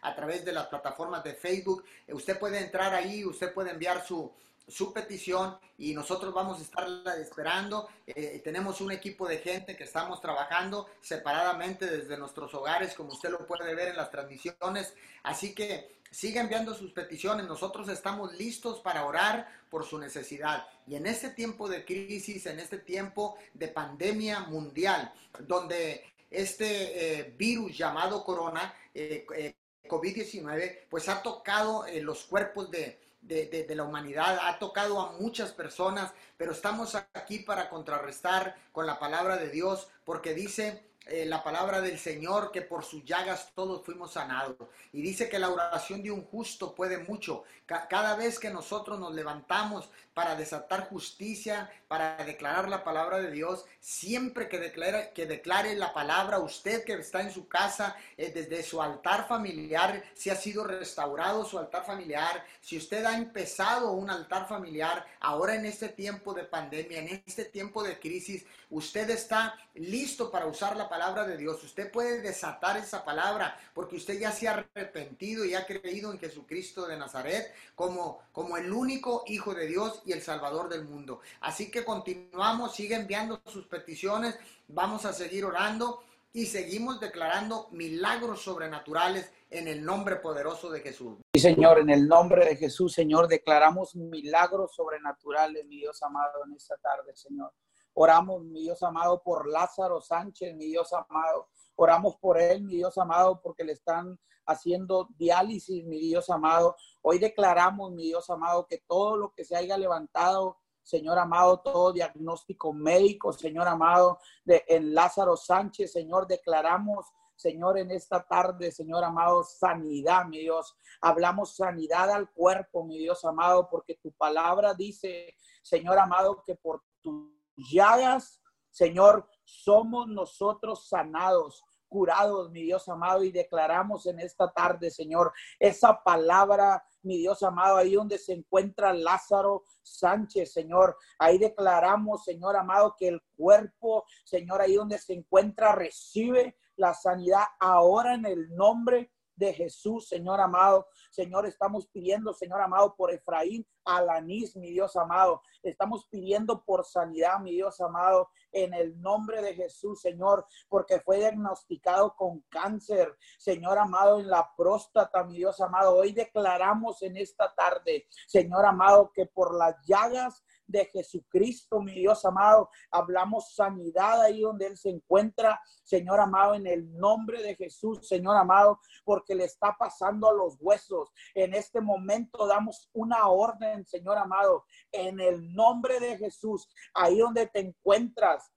a 0.00 0.14
través 0.14 0.46
de 0.46 0.52
las 0.52 0.68
plataformas 0.68 1.22
de 1.22 1.34
Facebook. 1.34 1.84
usted 2.08 2.38
puede 2.38 2.58
entrar 2.58 2.94
ahí, 2.94 3.22
usted 3.22 3.52
puede 3.52 3.72
enviar 3.72 4.02
su, 4.02 4.32
su 4.68 4.92
petición 4.92 5.58
y 5.78 5.94
nosotros 5.94 6.32
vamos 6.32 6.58
a 6.58 6.62
estar 6.62 6.88
esperando. 7.18 7.88
Eh, 8.06 8.40
tenemos 8.44 8.80
un 8.80 8.92
equipo 8.92 9.26
de 9.28 9.38
gente 9.38 9.76
que 9.76 9.84
estamos 9.84 10.20
trabajando 10.20 10.88
separadamente 11.00 11.86
desde 11.86 12.16
nuestros 12.16 12.52
hogares, 12.54 12.94
como 12.94 13.12
usted 13.12 13.30
lo 13.30 13.46
puede 13.46 13.74
ver 13.74 13.88
en 13.88 13.96
las 13.96 14.10
transmisiones. 14.10 14.94
Así 15.22 15.54
que 15.54 16.02
siga 16.12 16.42
enviando 16.42 16.74
sus 16.74 16.92
peticiones. 16.92 17.46
Nosotros 17.46 17.88
estamos 17.88 18.34
listos 18.34 18.80
para 18.80 19.04
orar 19.04 19.48
por 19.70 19.84
su 19.84 19.98
necesidad. 19.98 20.66
Y 20.86 20.94
en 20.94 21.06
este 21.06 21.30
tiempo 21.30 21.68
de 21.68 21.84
crisis, 21.84 22.46
en 22.46 22.60
este 22.60 22.78
tiempo 22.78 23.36
de 23.54 23.68
pandemia 23.68 24.40
mundial, 24.40 25.12
donde 25.40 26.04
este 26.30 27.20
eh, 27.20 27.34
virus 27.36 27.76
llamado 27.76 28.24
corona, 28.24 28.74
eh, 28.94 29.26
eh, 29.34 29.54
COVID-19, 29.88 30.86
pues 30.88 31.08
ha 31.08 31.22
tocado 31.22 31.84
los 32.02 32.24
cuerpos 32.24 32.70
de, 32.70 33.00
de, 33.22 33.66
la 33.74 33.84
humanidad, 33.84 34.38
ha 34.42 34.58
tocado 34.58 35.00
a 35.00 35.12
muchas 35.12 35.52
personas, 35.52 36.12
pero 36.36 36.52
estamos 36.52 36.94
aquí 37.14 37.38
para 37.38 37.68
contrarrestar 37.68 38.56
con 38.72 38.86
la 38.86 38.98
palabra 38.98 39.36
de 39.36 39.48
Dios, 39.48 39.88
porque 40.04 40.34
dice 40.34 40.84
eh, 41.06 41.24
la 41.24 41.42
palabra 41.42 41.80
del 41.80 41.98
Señor 41.98 42.52
que 42.52 42.62
por 42.62 42.84
sus 42.84 43.04
llagas 43.04 43.52
todos 43.54 43.84
fuimos 43.84 44.12
sanados. 44.12 44.56
Y 44.92 45.02
dice 45.02 45.28
que 45.28 45.38
la 45.38 45.50
oración 45.50 46.02
de 46.02 46.10
un 46.10 46.24
justo 46.24 46.74
puede 46.74 46.98
mucho. 46.98 47.44
cada 47.66 48.16
vez 48.16 48.38
que 48.38 48.50
nosotros 48.50 48.98
nos 48.98 49.14
levantamos 49.14 49.88
para 50.14 50.36
desatar 50.36 50.88
justicia, 50.88 51.70
para 51.88 52.16
declarar 52.24 52.68
la 52.68 52.84
palabra 52.84 53.20
de 53.20 53.30
Dios, 53.30 53.64
siempre 53.80 54.48
que 54.48 54.58
declare, 54.58 55.12
que 55.14 55.26
declare 55.26 55.74
la 55.74 55.92
palabra, 55.92 56.38
usted 56.38 56.84
que 56.84 56.94
está 56.94 57.22
en 57.22 57.32
su 57.32 57.48
casa, 57.48 57.96
eh, 58.16 58.30
desde 58.34 58.62
su 58.62 58.80
altar 58.80 59.26
familiar, 59.26 60.02
si 60.14 60.30
ha 60.30 60.36
sido 60.36 60.64
restaurado 60.64 61.44
su 61.44 61.58
altar 61.58 61.84
familiar, 61.84 62.44
si 62.60 62.76
usted 62.76 63.04
ha 63.04 63.16
empezado 63.16 63.92
un 63.92 64.10
altar 64.10 64.48
familiar, 64.48 65.06
ahora 65.20 65.54
en 65.54 65.66
este 65.66 65.88
tiempo 65.88 66.34
de 66.34 66.44
pandemia, 66.44 67.00
en 67.00 67.22
este 67.26 67.44
tiempo 67.44 67.82
de 67.82 67.98
crisis, 67.98 68.44
usted 68.70 69.08
está 69.10 69.54
listo 69.74 70.30
para 70.30 70.46
usar 70.46 70.76
la 70.76 70.88
palabra 70.88 71.26
de 71.26 71.36
Dios. 71.36 71.62
Usted 71.62 71.90
puede 71.90 72.20
desatar 72.20 72.76
esa 72.76 73.04
palabra 73.04 73.58
porque 73.74 73.96
usted 73.96 74.18
ya 74.18 74.32
se 74.32 74.48
ha 74.48 74.52
arrepentido 74.52 75.44
y 75.44 75.54
ha 75.54 75.66
creído 75.66 76.12
en 76.12 76.18
Jesucristo 76.18 76.86
de 76.86 76.96
Nazaret 76.96 77.52
como, 77.74 78.22
como 78.32 78.56
el 78.56 78.72
único 78.72 79.24
Hijo 79.26 79.54
de 79.54 79.66
Dios 79.66 80.01
y 80.04 80.12
el 80.12 80.22
Salvador 80.22 80.68
del 80.68 80.84
mundo. 80.84 81.20
Así 81.40 81.70
que 81.70 81.84
continuamos, 81.84 82.74
sigue 82.74 82.94
enviando 82.94 83.40
sus 83.46 83.66
peticiones, 83.66 84.38
vamos 84.68 85.04
a 85.04 85.12
seguir 85.12 85.44
orando 85.44 86.00
y 86.32 86.46
seguimos 86.46 86.98
declarando 86.98 87.68
milagros 87.72 88.42
sobrenaturales 88.42 89.30
en 89.50 89.68
el 89.68 89.84
nombre 89.84 90.16
poderoso 90.16 90.70
de 90.70 90.80
Jesús. 90.80 91.18
Sí, 91.34 91.40
Señor, 91.40 91.78
en 91.78 91.90
el 91.90 92.08
nombre 92.08 92.46
de 92.46 92.56
Jesús, 92.56 92.94
Señor, 92.94 93.28
declaramos 93.28 93.94
milagros 93.94 94.74
sobrenaturales, 94.74 95.66
mi 95.66 95.76
Dios 95.76 96.02
amado, 96.02 96.44
en 96.46 96.54
esta 96.54 96.76
tarde, 96.76 97.14
Señor. 97.14 97.52
Oramos, 97.94 98.42
mi 98.44 98.62
Dios 98.62 98.82
amado, 98.82 99.22
por 99.22 99.46
Lázaro 99.46 100.00
Sánchez, 100.00 100.54
mi 100.54 100.66
Dios 100.66 100.90
amado. 100.94 101.48
Oramos 101.74 102.16
por 102.16 102.40
él, 102.40 102.62
mi 102.62 102.76
Dios 102.76 102.96
amado, 102.96 103.40
porque 103.42 103.64
le 103.64 103.72
están 103.72 104.18
haciendo 104.46 105.08
diálisis, 105.16 105.84
mi 105.84 106.00
Dios 106.00 106.30
amado. 106.30 106.76
Hoy 107.00 107.18
declaramos, 107.18 107.92
mi 107.92 108.04
Dios 108.04 108.28
amado, 108.30 108.66
que 108.66 108.78
todo 108.86 109.16
lo 109.16 109.32
que 109.32 109.44
se 109.44 109.56
haya 109.56 109.76
levantado, 109.76 110.58
Señor 110.82 111.18
amado, 111.18 111.60
todo 111.60 111.92
diagnóstico 111.92 112.72
médico, 112.72 113.32
Señor 113.32 113.68
amado, 113.68 114.18
de 114.44 114.64
en 114.68 114.94
Lázaro 114.94 115.36
Sánchez, 115.36 115.92
Señor, 115.92 116.26
declaramos 116.26 117.06
Señor, 117.42 117.76
en 117.76 117.90
esta 117.90 118.22
tarde, 118.22 118.70
Señor 118.70 119.02
amado, 119.02 119.42
sanidad, 119.42 120.26
mi 120.26 120.38
Dios. 120.38 120.76
Hablamos 121.00 121.56
sanidad 121.56 122.08
al 122.10 122.30
cuerpo, 122.30 122.84
mi 122.84 122.98
Dios 122.98 123.24
amado, 123.24 123.68
porque 123.68 123.96
tu 123.96 124.12
palabra 124.12 124.74
dice, 124.74 125.34
Señor 125.60 125.98
amado, 125.98 126.44
que 126.46 126.54
por 126.54 126.84
tu 127.00 127.34
llagas, 127.56 128.40
Señor, 128.70 129.28
somos 129.44 130.06
nosotros 130.06 130.88
sanados 130.88 131.64
curados, 131.92 132.50
mi 132.50 132.62
Dios 132.62 132.88
amado, 132.88 133.22
y 133.22 133.30
declaramos 133.30 134.06
en 134.06 134.18
esta 134.18 134.50
tarde, 134.50 134.90
Señor, 134.90 135.30
esa 135.60 136.02
palabra, 136.02 136.82
mi 137.02 137.18
Dios 137.18 137.42
amado, 137.42 137.76
ahí 137.76 137.92
donde 137.92 138.16
se 138.16 138.32
encuentra 138.32 138.94
Lázaro 138.94 139.64
Sánchez, 139.82 140.52
Señor, 140.54 140.96
ahí 141.18 141.36
declaramos, 141.36 142.24
Señor 142.24 142.56
amado, 142.56 142.96
que 142.98 143.08
el 143.08 143.22
cuerpo, 143.36 144.06
Señor, 144.24 144.62
ahí 144.62 144.74
donde 144.74 144.96
se 144.98 145.12
encuentra, 145.12 145.74
recibe 145.74 146.56
la 146.76 146.94
sanidad 146.94 147.44
ahora 147.60 148.14
en 148.14 148.24
el 148.24 148.56
nombre 148.56 149.11
de 149.36 149.52
Jesús, 149.52 150.08
Señor 150.08 150.40
amado. 150.40 150.86
Señor, 151.10 151.46
estamos 151.46 151.86
pidiendo, 151.88 152.32
Señor 152.32 152.60
amado, 152.60 152.94
por 152.96 153.12
Efraín 153.12 153.66
Alanís, 153.84 154.56
mi 154.56 154.70
Dios 154.70 154.96
amado. 154.96 155.42
Estamos 155.62 156.06
pidiendo 156.08 156.64
por 156.64 156.84
sanidad, 156.84 157.40
mi 157.40 157.52
Dios 157.52 157.80
amado, 157.80 158.30
en 158.52 158.74
el 158.74 159.00
nombre 159.00 159.42
de 159.42 159.54
Jesús, 159.54 160.00
Señor, 160.00 160.46
porque 160.68 161.00
fue 161.00 161.18
diagnosticado 161.18 162.14
con 162.14 162.40
cáncer, 162.48 163.16
Señor 163.38 163.78
amado, 163.78 164.20
en 164.20 164.28
la 164.28 164.50
próstata, 164.56 165.24
mi 165.24 165.36
Dios 165.36 165.60
amado. 165.60 165.96
Hoy 165.96 166.12
declaramos 166.12 167.02
en 167.02 167.16
esta 167.16 167.52
tarde, 167.54 168.06
Señor 168.26 168.64
amado, 168.64 169.10
que 169.12 169.26
por 169.26 169.56
las 169.56 169.76
llagas 169.86 170.42
de 170.72 170.86
Jesucristo, 170.86 171.80
mi 171.80 171.92
Dios 171.92 172.24
amado. 172.24 172.70
Hablamos 172.90 173.54
sanidad 173.54 174.22
ahí 174.22 174.40
donde 174.40 174.66
Él 174.66 174.76
se 174.76 174.90
encuentra, 174.90 175.60
Señor 175.84 176.18
amado, 176.18 176.54
en 176.54 176.66
el 176.66 176.92
nombre 176.96 177.42
de 177.42 177.54
Jesús, 177.54 178.08
Señor 178.08 178.36
amado, 178.36 178.80
porque 179.04 179.34
le 179.34 179.44
está 179.44 179.76
pasando 179.78 180.28
a 180.28 180.34
los 180.34 180.56
huesos. 180.58 181.10
En 181.34 181.54
este 181.54 181.80
momento 181.80 182.46
damos 182.46 182.90
una 182.92 183.28
orden, 183.28 183.86
Señor 183.86 184.18
amado, 184.18 184.64
en 184.90 185.20
el 185.20 185.52
nombre 185.54 186.00
de 186.00 186.16
Jesús, 186.16 186.68
ahí 186.94 187.18
donde 187.18 187.46
te 187.46 187.60
encuentras 187.60 188.50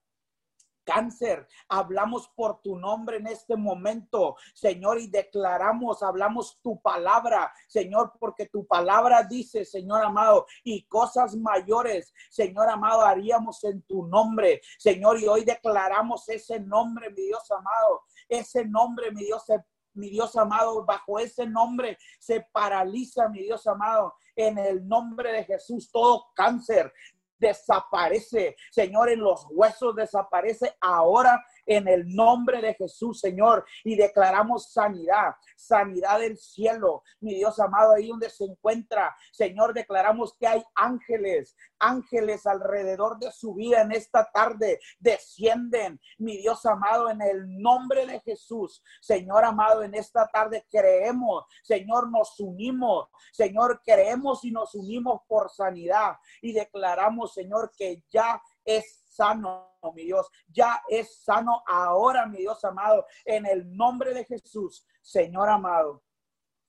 cáncer. 0.86 1.46
Hablamos 1.68 2.28
por 2.28 2.62
tu 2.62 2.78
nombre 2.78 3.18
en 3.18 3.26
este 3.26 3.56
momento, 3.56 4.36
Señor, 4.54 4.98
y 4.98 5.08
declaramos, 5.08 6.02
hablamos 6.02 6.58
tu 6.62 6.80
palabra, 6.80 7.52
Señor, 7.68 8.12
porque 8.18 8.46
tu 8.46 8.66
palabra 8.66 9.24
dice, 9.24 9.64
Señor 9.64 10.02
amado, 10.02 10.46
y 10.64 10.86
cosas 10.86 11.36
mayores, 11.36 12.14
Señor 12.30 12.70
amado, 12.70 13.02
haríamos 13.02 13.62
en 13.64 13.82
tu 13.82 14.06
nombre, 14.06 14.62
Señor, 14.78 15.20
y 15.20 15.26
hoy 15.26 15.44
declaramos 15.44 16.28
ese 16.28 16.60
nombre, 16.60 17.10
mi 17.10 17.26
Dios 17.26 17.50
amado, 17.50 18.02
ese 18.28 18.64
nombre, 18.64 19.10
mi 19.10 19.24
Dios 19.24 19.44
mi 19.96 20.10
Dios 20.10 20.36
amado, 20.36 20.84
bajo 20.84 21.18
ese 21.18 21.46
nombre 21.46 21.98
se 22.18 22.46
paraliza, 22.52 23.30
mi 23.30 23.40
Dios 23.42 23.66
amado, 23.66 24.14
en 24.36 24.58
el 24.58 24.86
nombre 24.86 25.32
de 25.32 25.44
Jesús, 25.44 25.90
todo 25.90 26.26
cáncer, 26.34 26.92
desaparece, 27.38 28.56
Señor, 28.70 29.10
en 29.10 29.20
los 29.20 29.46
huesos 29.50 29.94
desaparece. 29.94 30.76
Ahora 30.80 31.44
en 31.66 31.88
el 31.88 32.08
nombre 32.14 32.60
de 32.60 32.74
Jesús, 32.74 33.20
Señor, 33.20 33.64
y 33.84 33.96
declaramos 33.96 34.72
sanidad, 34.72 35.34
sanidad 35.56 36.20
del 36.20 36.38
cielo, 36.38 37.02
mi 37.20 37.34
Dios 37.34 37.58
amado, 37.58 37.94
ahí 37.94 38.08
donde 38.08 38.30
se 38.30 38.44
encuentra, 38.44 39.14
Señor, 39.32 39.74
declaramos 39.74 40.36
que 40.38 40.46
hay 40.46 40.62
ángeles, 40.74 41.56
ángeles 41.78 42.46
alrededor 42.46 43.18
de 43.18 43.30
su 43.32 43.54
vida 43.54 43.82
en 43.82 43.92
esta 43.92 44.30
tarde, 44.32 44.78
descienden, 44.98 46.00
mi 46.18 46.38
Dios 46.38 46.64
amado, 46.66 47.10
en 47.10 47.20
el 47.20 47.60
nombre 47.60 48.06
de 48.06 48.20
Jesús, 48.20 48.82
Señor 49.00 49.44
amado, 49.44 49.82
en 49.82 49.94
esta 49.94 50.26
tarde 50.28 50.66
creemos, 50.70 51.44
Señor, 51.62 52.10
nos 52.10 52.38
unimos, 52.40 53.08
Señor, 53.32 53.82
creemos 53.84 54.44
y 54.44 54.50
nos 54.50 54.74
unimos 54.74 55.22
por 55.26 55.50
sanidad. 55.50 56.16
Y 56.40 56.52
declaramos, 56.52 57.34
Señor, 57.34 57.72
que 57.76 58.02
ya 58.10 58.40
es 58.66 59.04
sano, 59.08 59.78
mi 59.94 60.04
Dios. 60.04 60.28
Ya 60.48 60.82
es 60.88 61.22
sano 61.22 61.62
ahora, 61.66 62.26
mi 62.26 62.38
Dios 62.38 62.62
amado, 62.64 63.06
en 63.24 63.46
el 63.46 63.74
nombre 63.74 64.12
de 64.12 64.24
Jesús, 64.24 64.86
Señor 65.00 65.48
amado. 65.48 66.02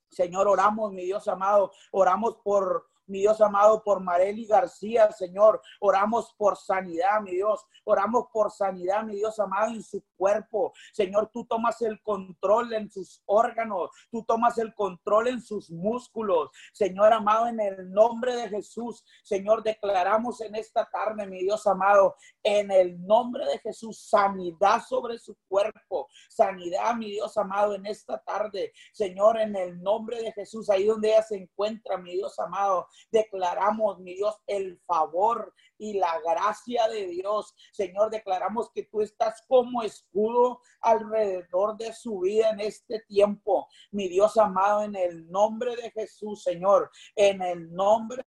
Señor, 0.09 0.47
oramos, 0.47 0.93
mi 0.93 1.03
Dios 1.03 1.27
amado, 1.27 1.71
oramos 1.91 2.37
por 2.37 2.87
mi 3.07 3.19
Dios 3.19 3.41
amado, 3.41 3.83
por 3.83 4.01
Marely 4.01 4.45
García, 4.45 5.11
Señor. 5.11 5.61
Oramos 5.79 6.33
por 6.37 6.57
sanidad, 6.57 7.21
mi 7.21 7.31
Dios. 7.31 7.65
Oramos 7.85 8.25
por 8.31 8.51
sanidad, 8.51 9.03
mi 9.03 9.15
Dios 9.15 9.39
amado, 9.39 9.73
en 9.73 9.83
su 9.83 10.03
cuerpo. 10.17 10.73
Señor, 10.93 11.29
tú 11.33 11.45
tomas 11.45 11.81
el 11.81 12.01
control 12.01 12.73
en 12.73 12.89
sus 12.91 13.21
órganos. 13.25 13.89
Tú 14.11 14.23
tomas 14.23 14.57
el 14.57 14.73
control 14.75 15.29
en 15.29 15.41
sus 15.41 15.71
músculos. 15.71 16.49
Señor 16.73 17.13
amado, 17.13 17.47
en 17.47 17.59
el 17.59 17.91
nombre 17.91 18.35
de 18.35 18.49
Jesús, 18.49 19.03
Señor, 19.23 19.63
declaramos 19.63 20.41
en 20.41 20.55
esta 20.55 20.85
tarde, 20.89 21.25
mi 21.27 21.39
Dios 21.39 21.65
amado, 21.65 22.15
en 22.43 22.71
el 22.71 23.05
nombre 23.05 23.45
de 23.45 23.59
Jesús, 23.59 23.99
sanidad 24.09 24.81
sobre 24.87 25.17
su 25.17 25.35
cuerpo. 25.47 26.07
Sanidad, 26.29 26.95
mi 26.95 27.11
Dios 27.11 27.37
amado, 27.37 27.75
en 27.75 27.85
esta 27.85 28.17
tarde. 28.19 28.73
Señor, 28.91 29.39
en 29.39 29.55
el 29.55 29.81
nombre 29.81 30.21
de 30.21 30.31
Jesús, 30.33 30.69
ahí 30.69 30.85
donde 30.85 31.09
ella 31.09 31.23
se 31.23 31.37
encuentra, 31.37 31.97
mi 31.97 32.13
Dios 32.13 32.37
amado, 32.39 32.87
Declaramos, 33.11 33.99
mi 33.99 34.15
Dios, 34.15 34.35
el 34.47 34.79
favor 34.85 35.53
y 35.77 35.93
la 35.93 36.19
gracia 36.19 36.87
de 36.87 37.07
Dios. 37.07 37.53
Señor, 37.71 38.09
declaramos 38.09 38.71
que 38.73 38.83
tú 38.83 39.01
estás 39.01 39.43
como 39.47 39.83
escudo 39.83 40.61
alrededor 40.81 41.77
de 41.77 41.93
su 41.93 42.19
vida 42.19 42.49
en 42.49 42.61
este 42.61 43.01
tiempo. 43.07 43.67
Mi 43.91 44.07
Dios 44.07 44.37
amado, 44.37 44.83
en 44.83 44.95
el 44.95 45.29
nombre 45.29 45.75
de 45.75 45.91
Jesús, 45.91 46.43
Señor, 46.43 46.89
en 47.15 47.41
el 47.41 47.71
nombre 47.73 48.23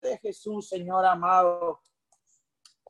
de 0.00 0.18
Jesús, 0.18 0.68
Señor 0.68 1.04
amado. 1.04 1.80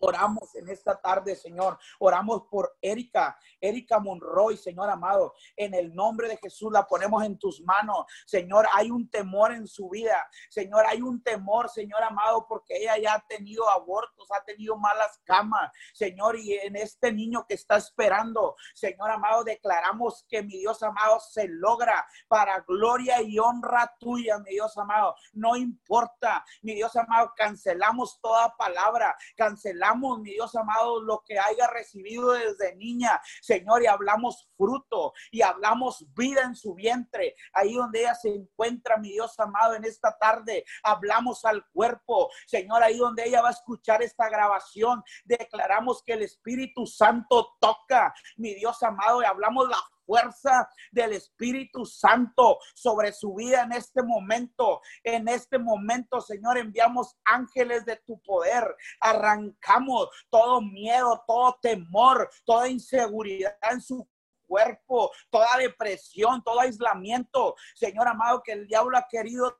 Oramos 0.01 0.55
en 0.57 0.68
esta 0.68 1.01
tarde, 1.01 1.36
Señor. 1.36 1.78
Oramos 1.99 2.42
por 2.51 2.76
Erika, 2.80 3.38
Erika 3.61 3.99
Monroy, 3.99 4.57
Señor 4.57 4.90
amado. 4.90 5.34
En 5.57 5.72
el 5.74 5.95
nombre 5.95 6.28
de 6.28 6.36
Jesús 6.36 6.72
la 6.72 6.86
ponemos 6.86 7.22
en 7.24 7.38
tus 7.38 7.61
manos. 7.61 8.05
Señor, 8.26 8.66
hay 8.72 8.90
un 8.90 9.09
temor 9.09 9.53
en 9.53 9.66
su 9.66 9.88
vida. 9.88 10.28
Señor, 10.51 10.84
hay 10.86 11.01
un 11.01 11.22
temor, 11.22 11.70
Señor 11.70 12.03
amado, 12.03 12.47
porque 12.49 12.76
ella 12.76 12.99
ya 12.99 13.14
ha 13.14 13.26
tenido 13.26 13.68
abortos, 13.70 14.28
ha 14.32 14.45
tenido 14.45 14.76
malas 14.76 15.20
camas. 15.24 15.70
Señor, 15.92 16.38
y 16.38 16.55
en 16.55 16.76
este 16.76 17.12
niño 17.12 17.47
que 17.49 17.55
está 17.55 17.76
esperando, 17.76 18.57
Señor 18.74 19.11
amado, 19.11 19.45
declaramos 19.45 20.24
que 20.28 20.42
mi 20.42 20.59
Dios 20.59 20.82
amado 20.82 21.20
se 21.20 21.47
logra 21.49 22.05
para 22.26 22.61
gloria 22.61 23.22
y 23.22 23.38
honra 23.38 23.95
tuya, 23.99 24.38
mi 24.38 24.51
Dios 24.51 24.76
amado. 24.76 25.14
No 25.32 25.57
importa, 25.57 26.45
mi 26.62 26.74
Dios 26.74 26.95
amado, 26.97 27.32
cancelamos 27.36 28.20
toda 28.20 28.57
palabra, 28.57 29.16
cancelamos 29.36 29.84
mi 30.18 30.32
Dios 30.32 30.55
amado, 30.55 31.03
lo 31.03 31.22
que 31.26 31.39
haya 31.39 31.66
recibido 31.68 32.32
desde 32.32 32.74
niña, 32.76 33.20
Señor, 33.41 33.82
y 33.82 33.87
hablamos 33.87 34.49
fruto 34.57 35.12
y 35.30 35.43
hablamos 35.43 36.05
vida 36.14 36.43
en 36.43 36.55
su 36.55 36.74
vientre, 36.74 37.35
ahí 37.53 37.74
donde 37.74 38.01
ella 38.01 38.14
se 38.14 38.28
encuentra, 38.28 38.97
mi 38.97 39.11
Dios 39.11 39.39
amado, 39.39 39.74
en 39.74 39.85
esta 39.85 40.16
tarde, 40.18 40.64
hablamos 40.82 41.45
al 41.45 41.66
cuerpo, 41.70 42.30
Señor, 42.47 42.82
ahí 42.82 42.97
donde 42.97 43.24
ella 43.24 43.43
va 43.43 43.49
a 43.49 43.53
escuchar 43.53 44.03
esta 44.03 44.28
grabación, 44.28 45.03
declaramos 45.24 46.03
que 46.03 46.14
el 46.14 46.22
Espíritu 46.22 46.87
Santo 46.87 47.57
toca, 47.61 48.14
mi 48.37 48.55
Dios 48.55 48.82
amado, 48.82 49.22
y 49.22 49.26
hablamos 49.26 49.68
la 49.68 49.78
fuerza 50.05 50.68
del 50.92 51.12
Espíritu 51.12 51.84
Santo 51.84 52.59
sobre 52.74 53.12
su 53.12 53.34
vida 53.34 53.62
en 53.62 53.72
este 53.72 54.02
momento. 54.02 54.80
En 55.02 55.28
este 55.28 55.59
momento, 55.59 56.20
Señor, 56.20 56.59
enviamos 56.59 57.16
ángeles 57.24 57.84
de 57.84 57.96
tu 57.96 58.20
poder. 58.22 58.64
Arrancamos 59.00 60.09
todo 60.30 60.61
miedo, 60.61 61.22
todo 61.26 61.59
temor, 61.61 62.28
toda 62.44 62.68
inseguridad 62.68 63.57
en 63.70 63.80
su 63.80 64.09
cuerpo, 64.46 65.11
toda 65.30 65.48
depresión, 65.59 66.42
todo 66.42 66.61
aislamiento. 66.61 67.55
Señor 67.74 68.09
amado, 68.09 68.42
que 68.42 68.52
el 68.52 68.66
diablo 68.66 68.96
ha 68.96 69.07
querido 69.09 69.57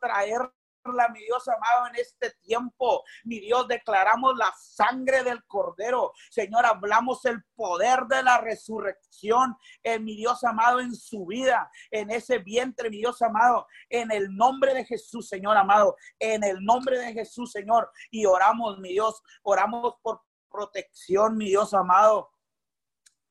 traer 0.00 0.40
mi 1.12 1.20
Dios 1.24 1.46
amado, 1.48 1.86
en 1.88 1.96
este 1.96 2.30
tiempo. 2.42 3.02
Mi 3.24 3.40
Dios, 3.40 3.68
declaramos 3.68 4.36
la 4.36 4.52
sangre 4.56 5.22
del 5.22 5.44
Cordero. 5.46 6.12
Señor, 6.30 6.66
hablamos 6.66 7.24
el 7.24 7.42
poder 7.54 8.04
de 8.06 8.22
la 8.22 8.38
resurrección, 8.38 9.56
en 9.82 10.04
mi 10.04 10.16
Dios 10.16 10.44
amado, 10.44 10.80
en 10.80 10.94
su 10.94 11.26
vida, 11.26 11.70
en 11.90 12.10
ese 12.10 12.38
vientre, 12.38 12.90
mi 12.90 12.98
Dios 12.98 13.20
amado, 13.22 13.66
en 13.88 14.10
el 14.10 14.34
nombre 14.34 14.74
de 14.74 14.84
Jesús, 14.84 15.28
Señor 15.28 15.56
amado, 15.56 15.96
en 16.18 16.44
el 16.44 16.64
nombre 16.64 16.98
de 16.98 17.12
Jesús, 17.12 17.52
Señor. 17.52 17.90
Y 18.10 18.26
oramos, 18.26 18.78
mi 18.78 18.90
Dios, 18.90 19.22
oramos 19.42 19.94
por 20.02 20.22
protección, 20.50 21.36
mi 21.36 21.46
Dios 21.46 21.74
amado 21.74 22.30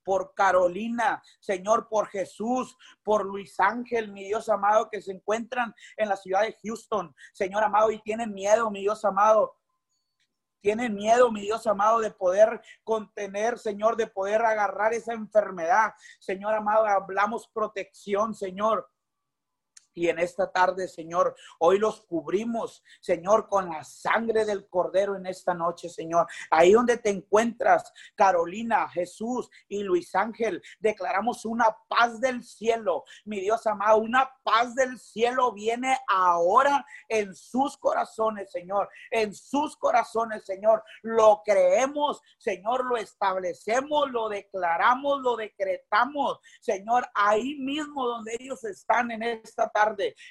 por 0.05 0.33
Carolina, 0.33 1.21
Señor, 1.39 1.89
por 1.89 2.07
Jesús, 2.07 2.77
por 3.03 3.25
Luis 3.25 3.59
Ángel, 3.59 4.11
mi 4.11 4.23
Dios 4.23 4.47
amado, 4.47 4.89
que 4.89 5.01
se 5.01 5.11
encuentran 5.11 5.73
en 5.97 6.07
la 6.07 6.15
ciudad 6.15 6.43
de 6.43 6.55
Houston, 6.63 7.13
Señor 7.33 7.63
amado, 7.63 7.91
y 7.91 7.99
tienen 8.01 8.33
miedo, 8.33 8.71
mi 8.71 8.81
Dios 8.81 9.03
amado. 9.03 9.57
Tienen 10.61 10.95
miedo, 10.95 11.31
mi 11.31 11.41
Dios 11.41 11.67
amado, 11.67 11.99
de 11.99 12.09
poder 12.09 12.61
contener, 12.83 13.59
Señor, 13.59 13.97
de 13.97 14.07
poder 14.07 14.43
agarrar 14.43 14.93
esa 14.93 15.13
enfermedad. 15.13 15.93
Señor 16.19 16.55
amado, 16.55 16.85
hablamos 16.85 17.47
protección, 17.53 18.33
Señor. 18.33 18.89
Y 19.95 20.09
en 20.09 20.19
esta 20.19 20.51
tarde, 20.51 20.89
Señor, 20.89 21.35
hoy 21.57 21.79
los 21.79 22.01
cubrimos, 22.01 22.83
Señor, 22.99 23.47
con 23.47 23.69
la 23.69 23.83
sangre 23.85 24.43
del 24.43 24.67
Cordero 24.67 25.15
en 25.15 25.25
esta 25.25 25.53
noche, 25.53 25.87
Señor. 25.87 26.27
Ahí 26.51 26.73
donde 26.73 26.97
te 26.97 27.09
encuentras, 27.09 27.93
Carolina, 28.13 28.89
Jesús 28.89 29.49
y 29.69 29.83
Luis 29.83 30.13
Ángel, 30.13 30.61
declaramos 30.79 31.45
una 31.45 31.73
paz 31.87 32.19
del 32.19 32.43
cielo. 32.43 33.05
Mi 33.23 33.39
Dios 33.39 33.65
amado, 33.67 33.99
una 33.99 34.29
paz 34.43 34.75
del 34.75 34.99
cielo 34.99 35.53
viene 35.53 35.97
ahora 36.09 36.85
en 37.07 37.33
sus 37.33 37.77
corazones, 37.77 38.51
Señor. 38.51 38.89
En 39.11 39.33
sus 39.33 39.77
corazones, 39.77 40.43
Señor. 40.43 40.83
Lo 41.03 41.41
creemos, 41.45 42.21
Señor, 42.37 42.83
lo 42.83 42.97
establecemos, 42.97 44.11
lo 44.11 44.27
declaramos, 44.27 45.21
lo 45.21 45.37
decretamos, 45.37 46.39
Señor, 46.59 47.07
ahí 47.13 47.55
mismo 47.55 48.05
donde 48.05 48.35
ellos 48.37 48.61
están 48.65 49.11
en 49.11 49.23
esta 49.23 49.69
tarde 49.69 49.84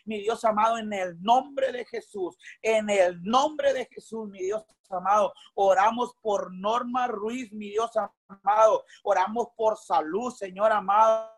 mi 0.04 0.20
Dios 0.20 0.44
amado, 0.44 0.78
en 0.78 0.92
el 0.92 1.20
nombre 1.22 1.72
de 1.72 1.84
Jesús, 1.84 2.36
en 2.62 2.90
el 2.90 3.22
nombre 3.22 3.72
de 3.72 3.86
Jesús, 3.86 4.28
mi 4.28 4.40
Dios 4.40 4.64
amado, 4.90 5.32
oramos 5.54 6.14
por 6.20 6.52
Norma 6.54 7.06
Ruiz, 7.06 7.52
mi 7.52 7.70
Dios 7.70 7.90
amado, 8.28 8.84
oramos 9.02 9.48
por 9.56 9.76
salud, 9.76 10.32
Señor 10.32 10.72
amado 10.72 11.33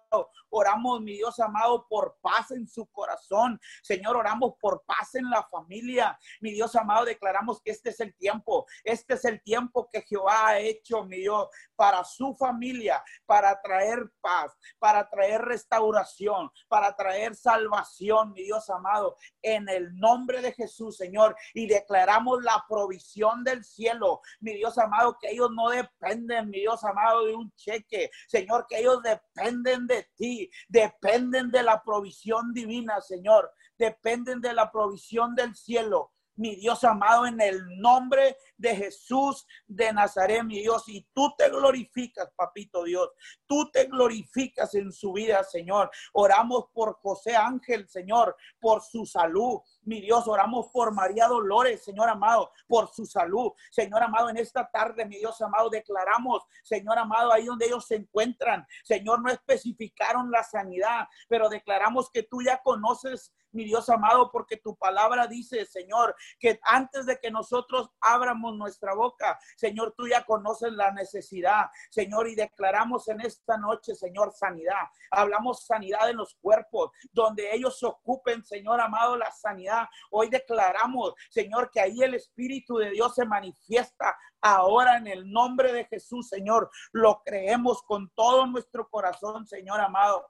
Oramos, 0.51 1.01
mi 1.01 1.15
Dios 1.15 1.39
amado, 1.41 1.87
por 1.89 2.17
paz 2.21 2.51
en 2.53 2.67
su 2.67 2.87
corazón. 2.87 3.61
Señor, 3.83 4.17
oramos 4.17 4.55
por 4.61 4.83
paz 4.85 5.15
en 5.15 5.29
la 5.29 5.43
familia. 5.43 6.19
Mi 6.41 6.53
Dios 6.53 6.75
amado, 6.77 7.05
declaramos 7.05 7.61
que 7.61 7.73
este 7.73 7.91
es 7.91 8.01
el 8.01 8.15
tiempo. 8.17 8.67
Este 8.85 9.15
es 9.15 9.25
el 9.25 9.43
tiempo 9.43 9.89
que 9.93 10.03
Jehová 10.03 10.49
ha 10.49 10.59
hecho, 10.59 11.05
mi 11.05 11.19
Dios, 11.19 11.49
para 11.75 12.05
su 12.05 12.35
familia, 12.35 13.03
para 13.27 13.61
traer 13.61 14.11
paz, 14.21 14.57
para 14.79 15.09
traer 15.09 15.43
restauración, 15.43 16.51
para 16.69 16.95
traer 16.95 17.35
salvación, 17.35 18.33
mi 18.33 18.45
Dios 18.45 18.71
amado, 18.71 19.17
en 19.43 19.69
el 19.69 19.95
nombre 19.97 20.41
de 20.41 20.53
Jesús, 20.53 20.97
Señor. 20.97 21.37
Y 21.55 21.67
declaramos 21.67 22.43
la 22.43 22.65
provisión 22.69 23.45
del 23.45 23.65
cielo, 23.65 24.21
mi 24.41 24.55
Dios 24.55 24.79
amado, 24.79 25.19
que 25.21 25.31
ellos 25.31 25.51
no 25.53 25.69
dependen, 25.69 26.51
mi 26.51 26.61
Dios 26.61 26.83
amado, 26.85 27.27
de 27.27 27.35
un 27.35 27.53
cheque. 27.57 28.11
Señor, 28.29 28.67
que 28.69 28.79
ellos 28.79 29.03
dependen 29.03 29.87
de 29.87 29.96
ti, 30.03 30.51
dependen 30.69 31.51
de 31.51 31.63
la 31.63 31.83
provisión 31.83 32.53
divina, 32.53 33.01
Señor, 33.01 33.53
dependen 33.79 34.41
de 34.41 34.53
la 34.53 34.71
provisión 34.71 35.35
del 35.35 35.55
cielo 35.55 36.13
mi 36.37 36.57
Dios 36.57 36.85
amado, 36.85 37.27
en 37.27 37.41
el 37.41 37.81
nombre 37.81 38.37
de 38.57 38.77
Jesús 38.77 39.47
de 39.67 39.93
Nazaret, 39.93 40.45
mi 40.45 40.61
Dios. 40.61 40.85
Y 40.89 41.07
tú 41.13 41.35
te 41.37 41.49
glorificas, 41.49 42.31
papito 42.37 42.85
Dios. 42.85 43.11
Tú 43.47 43.71
te 43.71 43.85
glorificas 43.85 44.75
en 44.75 44.93
su 44.93 45.13
vida, 45.13 45.43
Señor. 45.45 45.91
Oramos 46.13 46.67
por 46.73 46.95
José 47.01 47.37
Ángel, 47.37 47.89
Señor, 47.89 48.37
por 48.61 48.83
su 48.83 49.07
salud. 49.07 49.61
Mi 49.83 50.01
Dios, 50.01 50.27
oramos 50.29 50.69
por 50.73 50.93
María 50.93 51.27
Dolores, 51.27 51.85
Señor 51.85 52.09
amado, 52.09 52.51
por 52.67 52.89
su 52.89 53.07
salud. 53.07 53.53
Señor 53.71 54.03
amado, 54.03 54.31
en 54.31 54.37
esta 54.37 54.69
tarde, 54.71 55.05
mi 55.07 55.17
Dios 55.19 55.41
amado, 55.41 55.71
declaramos, 55.71 56.43
Señor 56.63 56.99
amado, 56.99 57.33
ahí 57.33 57.47
donde 57.47 57.67
ellos 57.67 57.87
se 57.87 57.97
encuentran. 57.97 58.67
Señor, 58.85 59.23
no 59.23 59.31
especificaron 59.31 60.31
la 60.31 60.43
sanidad, 60.43 61.07
pero 61.29 61.49
declaramos 61.49 62.11
que 62.11 62.23
tú 62.23 62.43
ya 62.43 62.61
conoces 62.63 63.33
mi 63.57 63.65
Dios 63.65 63.89
amado, 63.89 64.31
porque 64.31 64.59
tu 64.59 64.77
palabra 64.77 65.27
dice, 65.27 65.65
Señor, 65.65 66.15
que 66.39 66.61
antes 66.63 67.07
de 67.07 67.19
que 67.19 67.31
nosotros 67.31 67.91
abramos 68.01 68.55
nuestra 68.57 68.95
boca, 68.95 69.39
Señor, 69.57 69.95
tú 69.97 70.07
ya 70.07 70.25
conoces 70.25 70.73
la 70.73 70.93
necesidad, 70.93 71.67
Señor, 71.91 72.29
y 72.29 72.35
declaramos 72.35 73.09
en 73.09 73.23
esta 73.23 73.57
noche, 73.57 73.95
Señor, 73.95 74.33
sanidad. 74.33 74.85
Hablamos 75.11 75.65
sanidad 75.65 76.11
en 76.11 76.19
los 76.19 76.35
cuerpos, 76.37 76.91
donde 77.13 77.55
ellos 77.55 77.83
ocupen, 77.83 78.45
Señor 78.45 78.81
amado, 78.81 79.17
la 79.17 79.33
sanidad. 79.33 79.89
Hoy 80.11 80.29
declaramos, 80.29 81.15
Señor, 81.31 81.71
que 81.71 81.81
ahí 81.81 82.03
el 82.03 82.15
Espíritu 82.15 82.77
de 82.77 82.91
Dios 82.91 83.15
se 83.15 83.25
manifiesta 83.25 84.17
ahora 84.41 84.99
en 84.99 85.07
el 85.07 85.31
nombre 85.31 85.73
de 85.73 85.85
Jesús, 85.87 86.29
Señor. 86.29 86.71
Lo 86.93 87.23
creemos 87.25 87.83
con 87.83 88.11
todo 88.11 88.47
nuestro 88.47 88.89
corazón, 88.89 89.47
Señor 89.47 89.81
amado. 89.81 90.29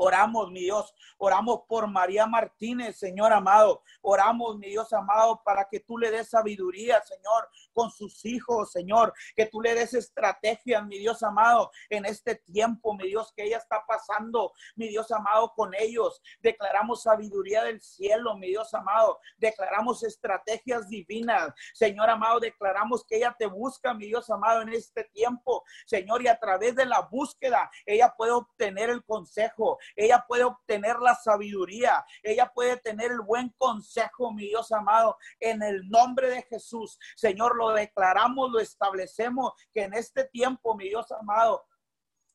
Oramos, 0.00 0.52
mi 0.52 0.60
Dios, 0.60 0.94
oramos 1.16 1.62
por 1.68 1.88
María 1.88 2.24
Martínez, 2.24 2.96
Señor 2.96 3.32
amado. 3.32 3.82
Oramos, 4.00 4.56
mi 4.56 4.68
Dios 4.68 4.92
amado, 4.92 5.42
para 5.44 5.68
que 5.68 5.80
tú 5.80 5.98
le 5.98 6.12
des 6.12 6.30
sabiduría, 6.30 7.02
Señor, 7.02 7.48
con 7.72 7.90
sus 7.90 8.24
hijos, 8.24 8.70
Señor. 8.70 9.12
Que 9.34 9.46
tú 9.46 9.60
le 9.60 9.74
des 9.74 9.94
estrategia, 9.94 10.82
mi 10.82 10.98
Dios 10.98 11.24
amado, 11.24 11.72
en 11.90 12.04
este 12.04 12.36
tiempo, 12.36 12.94
mi 12.94 13.08
Dios, 13.08 13.32
que 13.34 13.42
ella 13.42 13.58
está 13.58 13.84
pasando, 13.88 14.52
mi 14.76 14.86
Dios 14.86 15.10
amado, 15.10 15.52
con 15.56 15.74
ellos. 15.74 16.22
Declaramos 16.40 17.02
sabiduría 17.02 17.64
del 17.64 17.80
cielo, 17.80 18.36
mi 18.36 18.50
Dios 18.50 18.72
amado. 18.74 19.18
Declaramos 19.36 20.04
estrategias 20.04 20.88
divinas, 20.88 21.52
Señor 21.74 22.08
amado. 22.08 22.38
Declaramos 22.38 23.04
que 23.04 23.16
ella 23.16 23.34
te 23.36 23.46
busca, 23.46 23.94
mi 23.94 24.06
Dios 24.06 24.30
amado, 24.30 24.62
en 24.62 24.68
este 24.68 25.02
tiempo, 25.12 25.64
Señor, 25.86 26.22
y 26.22 26.28
a 26.28 26.38
través 26.38 26.76
de 26.76 26.86
la 26.86 27.00
búsqueda, 27.00 27.68
ella 27.84 28.14
puede 28.16 28.30
obtener 28.30 28.90
el 28.90 29.04
consejo 29.04 29.78
ella 29.96 30.24
puede 30.26 30.44
obtener 30.44 30.98
la 30.98 31.14
sabiduría, 31.14 32.04
ella 32.22 32.50
puede 32.54 32.76
tener 32.78 33.12
el 33.12 33.20
buen 33.20 33.50
consejo, 33.58 34.32
mi 34.32 34.46
Dios 34.46 34.70
amado, 34.72 35.16
en 35.40 35.62
el 35.62 35.88
nombre 35.88 36.30
de 36.30 36.42
Jesús. 36.42 36.98
Señor, 37.16 37.56
lo 37.56 37.70
declaramos, 37.70 38.50
lo 38.50 38.60
establecemos, 38.60 39.52
que 39.72 39.82
en 39.82 39.94
este 39.94 40.24
tiempo, 40.24 40.76
mi 40.76 40.88
Dios 40.88 41.10
amado, 41.12 41.64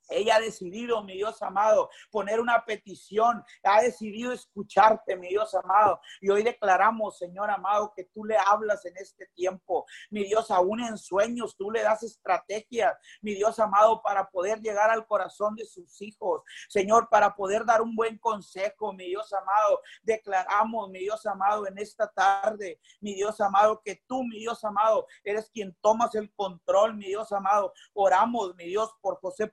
ella 0.10 0.36
ha 0.36 0.40
decidido, 0.40 1.04
mi 1.04 1.14
Dios 1.14 1.42
amado, 1.42 1.90
poner 2.12 2.40
una 2.40 2.66
petición, 2.66 3.44
ha 3.64 3.82
decidido 3.82 4.32
escucharte, 4.32 5.16
mi 5.16 5.30
Dios 5.30 5.54
amado. 5.56 6.00
Y 6.22 6.30
hoy 6.30 6.44
declaramos, 6.44 7.18
Señor 7.18 7.50
amado, 7.50 7.94
que 7.96 8.06
tú 8.06 8.26
le 8.26 8.38
hablas 8.38 8.86
en 8.86 8.98
este 8.98 9.28
tiempo. 9.36 9.86
Mi 10.10 10.24
Dios, 10.24 10.52
aún 10.52 10.82
en 10.82 10.98
sueños, 10.98 11.56
tú 11.58 11.72
le 11.72 11.82
das 11.82 12.04
estrategias, 12.04 12.96
mi 13.22 13.34
Dios 13.34 13.60
amado, 13.60 14.02
para 14.02 14.30
poder 14.30 14.62
llegar 14.62 14.90
al 14.90 15.08
corazón 15.08 15.56
de 15.56 15.66
sus 15.66 16.02
hijos. 16.02 16.42
Señor, 16.70 17.10
para 17.10 17.36
poder 17.36 17.66
dar 17.66 17.82
un 17.82 17.96
buen 17.96 18.18
consejo, 18.18 18.94
mi 18.94 19.08
Dios 19.08 19.32
amado. 19.34 19.82
Declaramos, 20.04 20.90
mi 20.90 21.00
Dios 21.00 21.26
amado, 21.26 21.68
en 21.68 21.78
esta 21.78 22.12
tarde, 22.12 22.80
mi 23.00 23.14
Dios 23.14 23.40
amado, 23.42 23.82
que 23.84 24.04
tú, 24.08 24.24
mi 24.24 24.40
Dios 24.40 24.64
amado, 24.64 25.08
eres 25.24 25.50
quien 25.50 25.76
tomas 25.82 26.16
el 26.16 26.32
control, 26.34 26.96
mi 26.96 27.08
Dios 27.08 27.32
amado. 27.32 27.74
Oramos, 27.94 28.56
mi 28.56 28.66
Dios, 28.66 28.92
por 29.02 29.20
José 29.20 29.48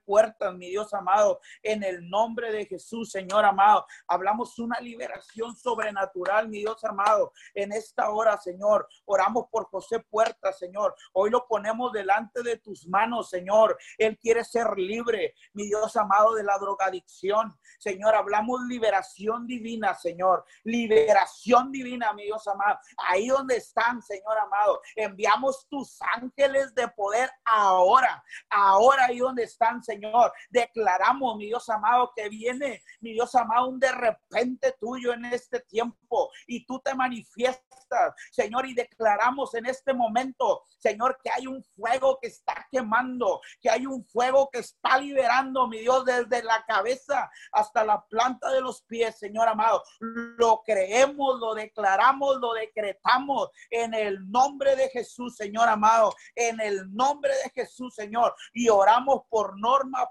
Mi 0.49 0.69
Dios 0.69 0.91
amado, 0.93 1.39
en 1.61 1.83
el 1.83 2.09
nombre 2.09 2.51
de 2.51 2.65
Jesús, 2.65 3.11
Señor 3.11 3.45
amado. 3.45 3.85
Hablamos 4.07 4.57
una 4.57 4.79
liberación 4.79 5.55
sobrenatural, 5.55 6.49
mi 6.49 6.59
Dios 6.59 6.83
amado, 6.83 7.31
en 7.53 7.71
esta 7.71 8.09
hora, 8.09 8.37
Señor. 8.37 8.87
Oramos 9.05 9.45
por 9.51 9.65
José 9.65 9.99
Puerta, 9.99 10.51
Señor. 10.51 10.95
Hoy 11.13 11.29
lo 11.29 11.47
ponemos 11.47 11.91
delante 11.91 12.41
de 12.41 12.57
tus 12.57 12.87
manos, 12.87 13.29
Señor. 13.29 13.77
Él 13.99 14.17
quiere 14.17 14.43
ser 14.43 14.75
libre, 14.77 15.35
mi 15.53 15.67
Dios 15.67 15.95
amado, 15.95 16.33
de 16.33 16.43
la 16.43 16.57
drogadicción. 16.57 17.55
Señor, 17.77 18.15
hablamos 18.15 18.61
liberación 18.67 19.45
divina, 19.45 19.93
Señor. 19.93 20.43
Liberación 20.63 21.71
divina, 21.71 22.13
mi 22.13 22.23
Dios 22.23 22.47
amado. 22.47 22.79
Ahí 22.97 23.27
donde 23.27 23.57
están, 23.57 24.01
Señor 24.01 24.37
amado. 24.39 24.81
Enviamos 24.95 25.67
tus 25.69 25.99
ángeles 26.15 26.73
de 26.73 26.87
poder 26.87 27.29
ahora. 27.45 28.23
Ahora 28.49 29.05
ahí 29.05 29.19
donde 29.19 29.43
están, 29.43 29.83
Señor. 29.83 30.30
Declaramos, 30.49 31.37
mi 31.37 31.47
Dios 31.47 31.67
amado, 31.69 32.11
que 32.15 32.29
viene, 32.29 32.83
mi 32.99 33.13
Dios 33.13 33.33
amado, 33.35 33.69
un 33.69 33.79
de 33.79 33.91
repente 33.91 34.75
tuyo 34.79 35.13
en 35.13 35.25
este 35.25 35.59
tiempo 35.61 36.29
y 36.47 36.65
tú 36.65 36.79
te 36.79 36.93
manifiestas, 36.93 38.13
Señor, 38.31 38.65
y 38.65 38.73
declaramos 38.73 39.53
en 39.55 39.65
este 39.65 39.93
momento, 39.93 40.63
Señor, 40.77 41.19
que 41.23 41.29
hay 41.29 41.47
un 41.47 41.63
fuego 41.63 42.17
que 42.21 42.27
está 42.27 42.67
quemando, 42.71 43.41
que 43.59 43.69
hay 43.69 43.85
un 43.85 44.03
fuego 44.05 44.49
que 44.51 44.59
está 44.59 44.97
liberando, 44.97 45.67
mi 45.67 45.79
Dios, 45.79 46.05
desde 46.05 46.43
la 46.43 46.63
cabeza 46.65 47.29
hasta 47.51 47.83
la 47.83 48.03
planta 48.07 48.49
de 48.51 48.61
los 48.61 48.81
pies, 48.83 49.19
Señor 49.19 49.47
amado. 49.47 49.83
Lo 50.37 50.63
creemos, 50.65 51.39
lo 51.39 51.53
declaramos, 51.53 52.37
lo 52.37 52.53
decretamos 52.53 53.49
en 53.69 53.93
el 53.93 54.29
nombre 54.31 54.75
de 54.75 54.89
Jesús, 54.89 55.35
Señor 55.35 55.67
amado, 55.67 56.13
en 56.35 56.59
el 56.59 56.93
nombre 56.93 57.33
de 57.43 57.49
Jesús, 57.51 57.93
Señor, 57.93 58.33
y 58.53 58.69
oramos 58.69 59.21
por 59.29 59.59
norma 59.59 60.09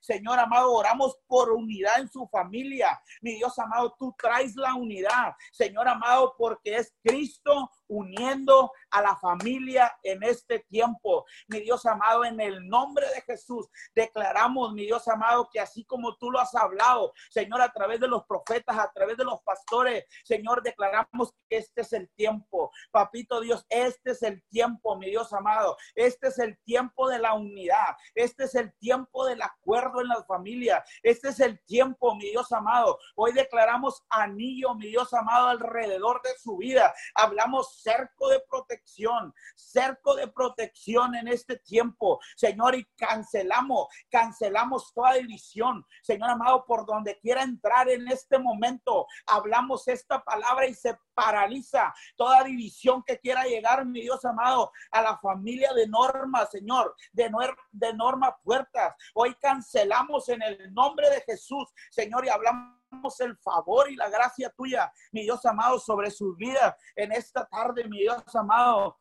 Señor 0.00 0.38
amado, 0.38 0.72
oramos 0.72 1.18
por 1.26 1.52
unidad 1.52 2.00
en 2.00 2.08
su 2.08 2.26
familia. 2.28 3.00
Mi 3.20 3.34
Dios 3.36 3.58
amado, 3.58 3.94
tú 3.98 4.14
traes 4.18 4.54
la 4.56 4.74
unidad. 4.74 5.32
Señor 5.52 5.88
amado, 5.88 6.34
porque 6.36 6.76
es 6.76 6.94
Cristo 7.02 7.70
uniendo 7.88 8.72
a 8.90 9.02
la 9.02 9.16
familia 9.16 9.92
en 10.02 10.22
este 10.22 10.60
tiempo. 10.60 11.24
Mi 11.48 11.60
Dios 11.60 11.84
amado, 11.86 12.24
en 12.24 12.40
el 12.40 12.66
nombre 12.68 13.06
de 13.08 13.20
Jesús, 13.22 13.68
declaramos, 13.94 14.72
mi 14.72 14.84
Dios 14.84 15.06
amado, 15.08 15.48
que 15.52 15.60
así 15.60 15.84
como 15.84 16.16
tú 16.16 16.30
lo 16.30 16.40
has 16.40 16.54
hablado, 16.54 17.12
Señor, 17.30 17.60
a 17.60 17.72
través 17.72 18.00
de 18.00 18.08
los 18.08 18.24
profetas, 18.24 18.78
a 18.78 18.90
través 18.92 19.16
de 19.16 19.24
los 19.24 19.42
pastores, 19.42 20.04
Señor, 20.24 20.62
declaramos 20.62 21.34
que 21.48 21.58
este 21.58 21.82
es 21.82 21.92
el 21.92 22.08
tiempo. 22.10 22.70
Papito 22.90 23.40
Dios, 23.40 23.66
este 23.68 24.12
es 24.12 24.22
el 24.22 24.42
tiempo, 24.48 24.96
mi 24.96 25.10
Dios 25.10 25.32
amado. 25.32 25.76
Este 25.94 26.28
es 26.28 26.38
el 26.38 26.58
tiempo 26.64 27.08
de 27.08 27.18
la 27.18 27.34
unidad. 27.34 27.96
Este 28.14 28.44
es 28.44 28.54
el 28.54 28.72
tiempo 28.74 29.26
del 29.26 29.42
acuerdo 29.42 30.00
en 30.00 30.08
las 30.08 30.26
familias. 30.26 30.88
Este 31.02 31.28
es 31.28 31.40
el 31.40 31.62
tiempo, 31.64 32.14
mi 32.14 32.30
Dios 32.30 32.50
amado. 32.52 32.98
Hoy 33.16 33.32
declaramos 33.32 34.04
anillo, 34.08 34.74
mi 34.74 34.88
Dios 34.88 35.12
amado, 35.12 35.48
alrededor 35.48 36.20
de 36.22 36.30
su 36.38 36.56
vida. 36.56 36.94
Hablamos 37.14 37.73
cerco 37.82 38.28
de 38.28 38.40
protección, 38.48 39.34
cerco 39.54 40.14
de 40.14 40.28
protección 40.28 41.14
en 41.14 41.28
este 41.28 41.58
tiempo, 41.58 42.20
Señor, 42.36 42.74
y 42.74 42.84
cancelamos, 42.96 43.88
cancelamos 44.10 44.92
toda 44.94 45.14
división, 45.14 45.84
Señor 46.02 46.30
amado, 46.30 46.64
por 46.66 46.86
donde 46.86 47.18
quiera 47.18 47.42
entrar 47.42 47.88
en 47.88 48.08
este 48.08 48.38
momento, 48.38 49.06
hablamos 49.26 49.88
esta 49.88 50.22
palabra 50.22 50.66
y 50.66 50.74
se 50.74 50.96
paraliza 51.14 51.94
toda 52.16 52.44
división 52.44 53.02
que 53.02 53.18
quiera 53.18 53.44
llegar, 53.44 53.84
mi 53.84 54.02
Dios 54.02 54.24
amado, 54.24 54.72
a 54.90 55.02
la 55.02 55.18
familia 55.18 55.72
de 55.72 55.86
Norma, 55.86 56.46
Señor, 56.46 56.94
de, 57.12 57.30
de 57.72 57.94
Norma 57.94 58.36
Puertas. 58.42 58.94
Hoy 59.14 59.34
cancelamos 59.40 60.28
en 60.28 60.42
el 60.42 60.72
nombre 60.72 61.08
de 61.10 61.20
Jesús, 61.22 61.72
Señor, 61.90 62.26
y 62.26 62.28
hablamos 62.28 62.83
el 63.20 63.36
favor 63.38 63.90
y 63.90 63.96
la 63.96 64.08
gracia 64.08 64.50
tuya, 64.50 64.92
mi 65.12 65.22
Dios 65.22 65.44
amado, 65.44 65.78
sobre 65.78 66.10
sus 66.10 66.36
vidas 66.36 66.74
en 66.96 67.12
esta 67.12 67.46
tarde, 67.46 67.84
mi 67.88 68.00
Dios 68.00 68.22
amado 68.34 68.98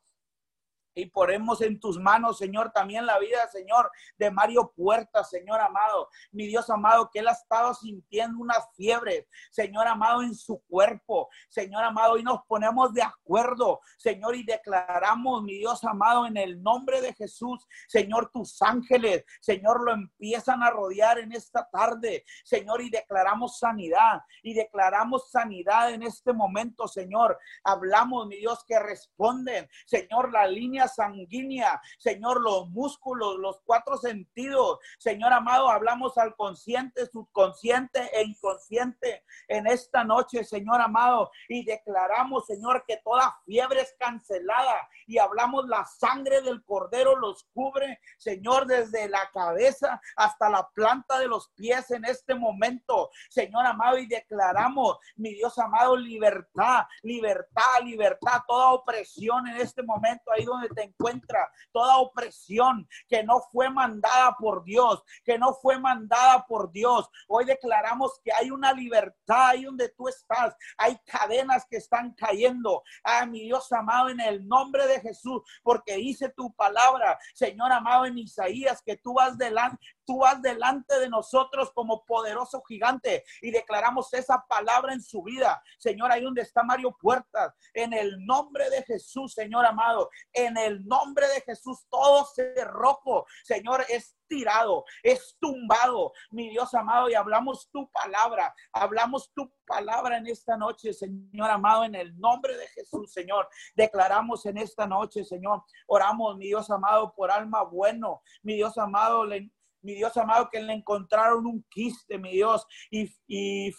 y 0.95 1.07
ponemos 1.07 1.61
en 1.61 1.79
tus 1.79 1.99
manos, 1.99 2.37
Señor, 2.37 2.71
también 2.71 3.05
la 3.05 3.19
vida, 3.19 3.47
Señor, 3.47 3.91
de 4.17 4.31
Mario 4.31 4.73
Puerta, 4.75 5.23
Señor 5.23 5.59
amado. 5.59 6.09
Mi 6.31 6.47
Dios 6.47 6.69
amado, 6.69 7.09
que 7.11 7.19
él 7.19 7.27
ha 7.27 7.31
estado 7.31 7.73
sintiendo 7.73 8.39
una 8.39 8.55
fiebre, 8.75 9.27
Señor 9.51 9.87
amado, 9.87 10.21
en 10.21 10.35
su 10.35 10.61
cuerpo. 10.67 11.29
Señor 11.49 11.83
amado, 11.83 12.17
y 12.17 12.23
nos 12.23 12.43
ponemos 12.47 12.93
de 12.93 13.01
acuerdo, 13.01 13.81
Señor, 13.97 14.35
y 14.35 14.43
declaramos, 14.43 15.43
mi 15.43 15.57
Dios 15.57 15.83
amado, 15.83 16.25
en 16.25 16.37
el 16.37 16.61
nombre 16.61 17.01
de 17.01 17.13
Jesús, 17.13 17.65
Señor, 17.87 18.29
tus 18.31 18.61
ángeles, 18.61 19.23
Señor, 19.41 19.83
lo 19.83 19.93
empiezan 19.93 20.63
a 20.63 20.69
rodear 20.69 21.19
en 21.19 21.31
esta 21.31 21.67
tarde, 21.69 22.23
Señor, 22.43 22.81
y 22.81 22.89
declaramos 22.89 23.57
sanidad, 23.57 24.21
y 24.41 24.53
declaramos 24.53 25.31
sanidad 25.31 25.91
en 25.91 26.03
este 26.03 26.33
momento, 26.33 26.87
Señor. 26.87 27.39
Hablamos, 27.63 28.27
mi 28.27 28.37
Dios, 28.37 28.63
que 28.67 28.79
responden, 28.79 29.67
Señor, 29.85 30.31
la 30.31 30.47
línea 30.47 30.82
sanguínea, 30.87 31.81
Señor, 31.97 32.41
los 32.41 32.69
músculos, 32.69 33.37
los 33.37 33.61
cuatro 33.65 33.97
sentidos. 33.97 34.79
Señor 34.97 35.33
amado, 35.33 35.69
hablamos 35.69 36.17
al 36.17 36.35
consciente, 36.35 37.05
subconsciente 37.07 38.09
e 38.13 38.23
inconsciente 38.23 39.23
en 39.47 39.67
esta 39.67 40.03
noche, 40.03 40.43
Señor 40.43 40.81
amado, 40.81 41.31
y 41.47 41.63
declaramos, 41.63 42.45
Señor, 42.45 42.83
que 42.87 42.97
toda 42.97 43.37
fiebre 43.45 43.81
es 43.81 43.95
cancelada. 43.99 44.87
Y 45.07 45.17
hablamos 45.17 45.67
la 45.67 45.85
sangre 45.85 46.41
del 46.41 46.63
cordero 46.63 47.15
los 47.15 47.43
cubre, 47.53 47.99
Señor, 48.17 48.65
desde 48.65 49.09
la 49.09 49.29
cabeza 49.33 50.01
hasta 50.15 50.49
la 50.49 50.67
planta 50.73 51.19
de 51.19 51.27
los 51.27 51.49
pies 51.49 51.91
en 51.91 52.05
este 52.05 52.35
momento, 52.35 53.09
Señor 53.29 53.65
amado, 53.65 53.97
y 53.97 54.07
declaramos, 54.07 54.97
mi 55.15 55.33
Dios 55.33 55.57
amado, 55.57 55.95
libertad, 55.95 56.85
libertad, 57.01 57.81
libertad, 57.83 58.41
toda 58.47 58.71
opresión 58.71 59.47
en 59.47 59.57
este 59.57 59.83
momento, 59.83 60.31
ahí 60.31 60.45
donde 60.45 60.69
te 60.73 60.83
encuentra, 60.83 61.51
toda 61.71 61.97
opresión 61.97 62.87
que 63.07 63.23
no 63.23 63.41
fue 63.51 63.69
mandada 63.69 64.35
por 64.37 64.63
Dios, 64.63 65.01
que 65.23 65.37
no 65.37 65.53
fue 65.53 65.79
mandada 65.79 66.45
por 66.45 66.71
Dios. 66.71 67.09
Hoy 67.27 67.45
declaramos 67.45 68.19
que 68.23 68.31
hay 68.31 68.51
una 68.51 68.73
libertad 68.73 69.49
ahí 69.49 69.63
donde 69.63 69.89
tú 69.89 70.07
estás. 70.07 70.55
Hay 70.77 70.97
cadenas 71.05 71.65
que 71.69 71.77
están 71.77 72.13
cayendo. 72.13 72.83
Ah, 73.03 73.25
mi 73.25 73.41
Dios 73.41 73.71
amado, 73.71 74.09
en 74.09 74.19
el 74.19 74.47
nombre 74.47 74.87
de 74.87 74.99
Jesús, 75.01 75.41
porque 75.61 75.95
dice 75.97 76.29
tu 76.29 76.53
palabra, 76.53 77.17
Señor 77.33 77.71
amado, 77.71 78.05
en 78.05 78.17
Isaías, 78.17 78.81
que 78.81 78.97
tú 78.97 79.13
vas 79.13 79.37
delante, 79.37 79.77
tú 80.05 80.19
vas 80.19 80.41
delante 80.41 80.99
de 80.99 81.09
nosotros 81.09 81.71
como 81.73 82.05
poderoso 82.05 82.61
gigante 82.63 83.23
y 83.41 83.51
declaramos 83.51 84.13
esa 84.13 84.45
palabra 84.47 84.93
en 84.93 85.01
su 85.01 85.23
vida. 85.23 85.61
Señor, 85.77 86.11
ahí 86.11 86.23
donde 86.23 86.41
está 86.41 86.63
Mario 86.63 86.95
Puertas, 86.99 87.53
en 87.73 87.93
el 87.93 88.25
nombre 88.25 88.69
de 88.69 88.83
Jesús, 88.83 89.33
Señor 89.33 89.65
amado, 89.65 90.09
en 90.31 90.57
el 90.57 90.85
nombre 90.85 91.27
de 91.27 91.41
Jesús, 91.41 91.85
todo 91.89 92.27
rojo, 92.65 93.25
Señor, 93.43 93.85
es 93.89 94.15
tirado, 94.27 94.85
es 95.03 95.37
tumbado, 95.39 96.13
mi 96.31 96.49
Dios 96.49 96.73
amado, 96.73 97.09
y 97.09 97.13
hablamos 97.13 97.69
tu 97.71 97.89
palabra, 97.91 98.53
hablamos 98.71 99.31
tu 99.33 99.51
palabra 99.65 100.17
en 100.17 100.27
esta 100.27 100.57
noche, 100.57 100.93
Señor 100.93 101.49
amado, 101.49 101.83
en 101.83 101.95
el 101.95 102.17
nombre 102.19 102.57
de 102.57 102.67
Jesús, 102.69 103.11
Señor. 103.11 103.47
Declaramos 103.75 104.45
en 104.45 104.57
esta 104.57 104.87
noche, 104.87 105.23
Señor, 105.23 105.63
oramos, 105.87 106.37
mi 106.37 106.47
Dios 106.47 106.69
amado, 106.69 107.13
por 107.13 107.31
alma 107.31 107.63
bueno, 107.63 108.21
mi 108.41 108.55
Dios 108.55 108.77
amado, 108.77 109.25
le 109.25 109.51
mi 109.83 109.93
Dios 109.93 110.15
amado, 110.17 110.49
que 110.49 110.61
le 110.61 110.73
encontraron 110.73 111.45
un 111.45 111.63
quiste, 111.69 112.17
mi 112.17 112.31
Dios, 112.31 112.65
y, 112.89 113.71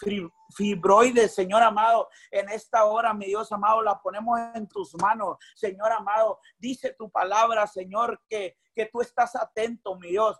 fibroides, 0.57 1.35
Señor 1.35 1.63
amado, 1.63 2.09
en 2.31 2.49
esta 2.49 2.85
hora, 2.85 3.13
mi 3.13 3.27
Dios 3.27 3.51
amado, 3.51 3.83
la 3.83 4.01
ponemos 4.01 4.39
en 4.55 4.69
tus 4.69 4.95
manos, 5.01 5.39
Señor 5.57 5.91
amado. 5.91 6.39
Dice 6.59 6.95
tu 6.97 7.11
palabra, 7.11 7.67
Señor, 7.67 8.23
que, 8.29 8.57
que 8.75 8.87
tú 8.87 9.01
estás 9.01 9.35
atento, 9.35 9.99
mi 9.99 10.11
Dios 10.11 10.39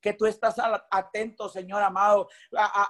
que 0.00 0.12
tú 0.12 0.26
estás 0.26 0.56
atento, 0.90 1.48
Señor 1.48 1.82
amado, 1.82 2.28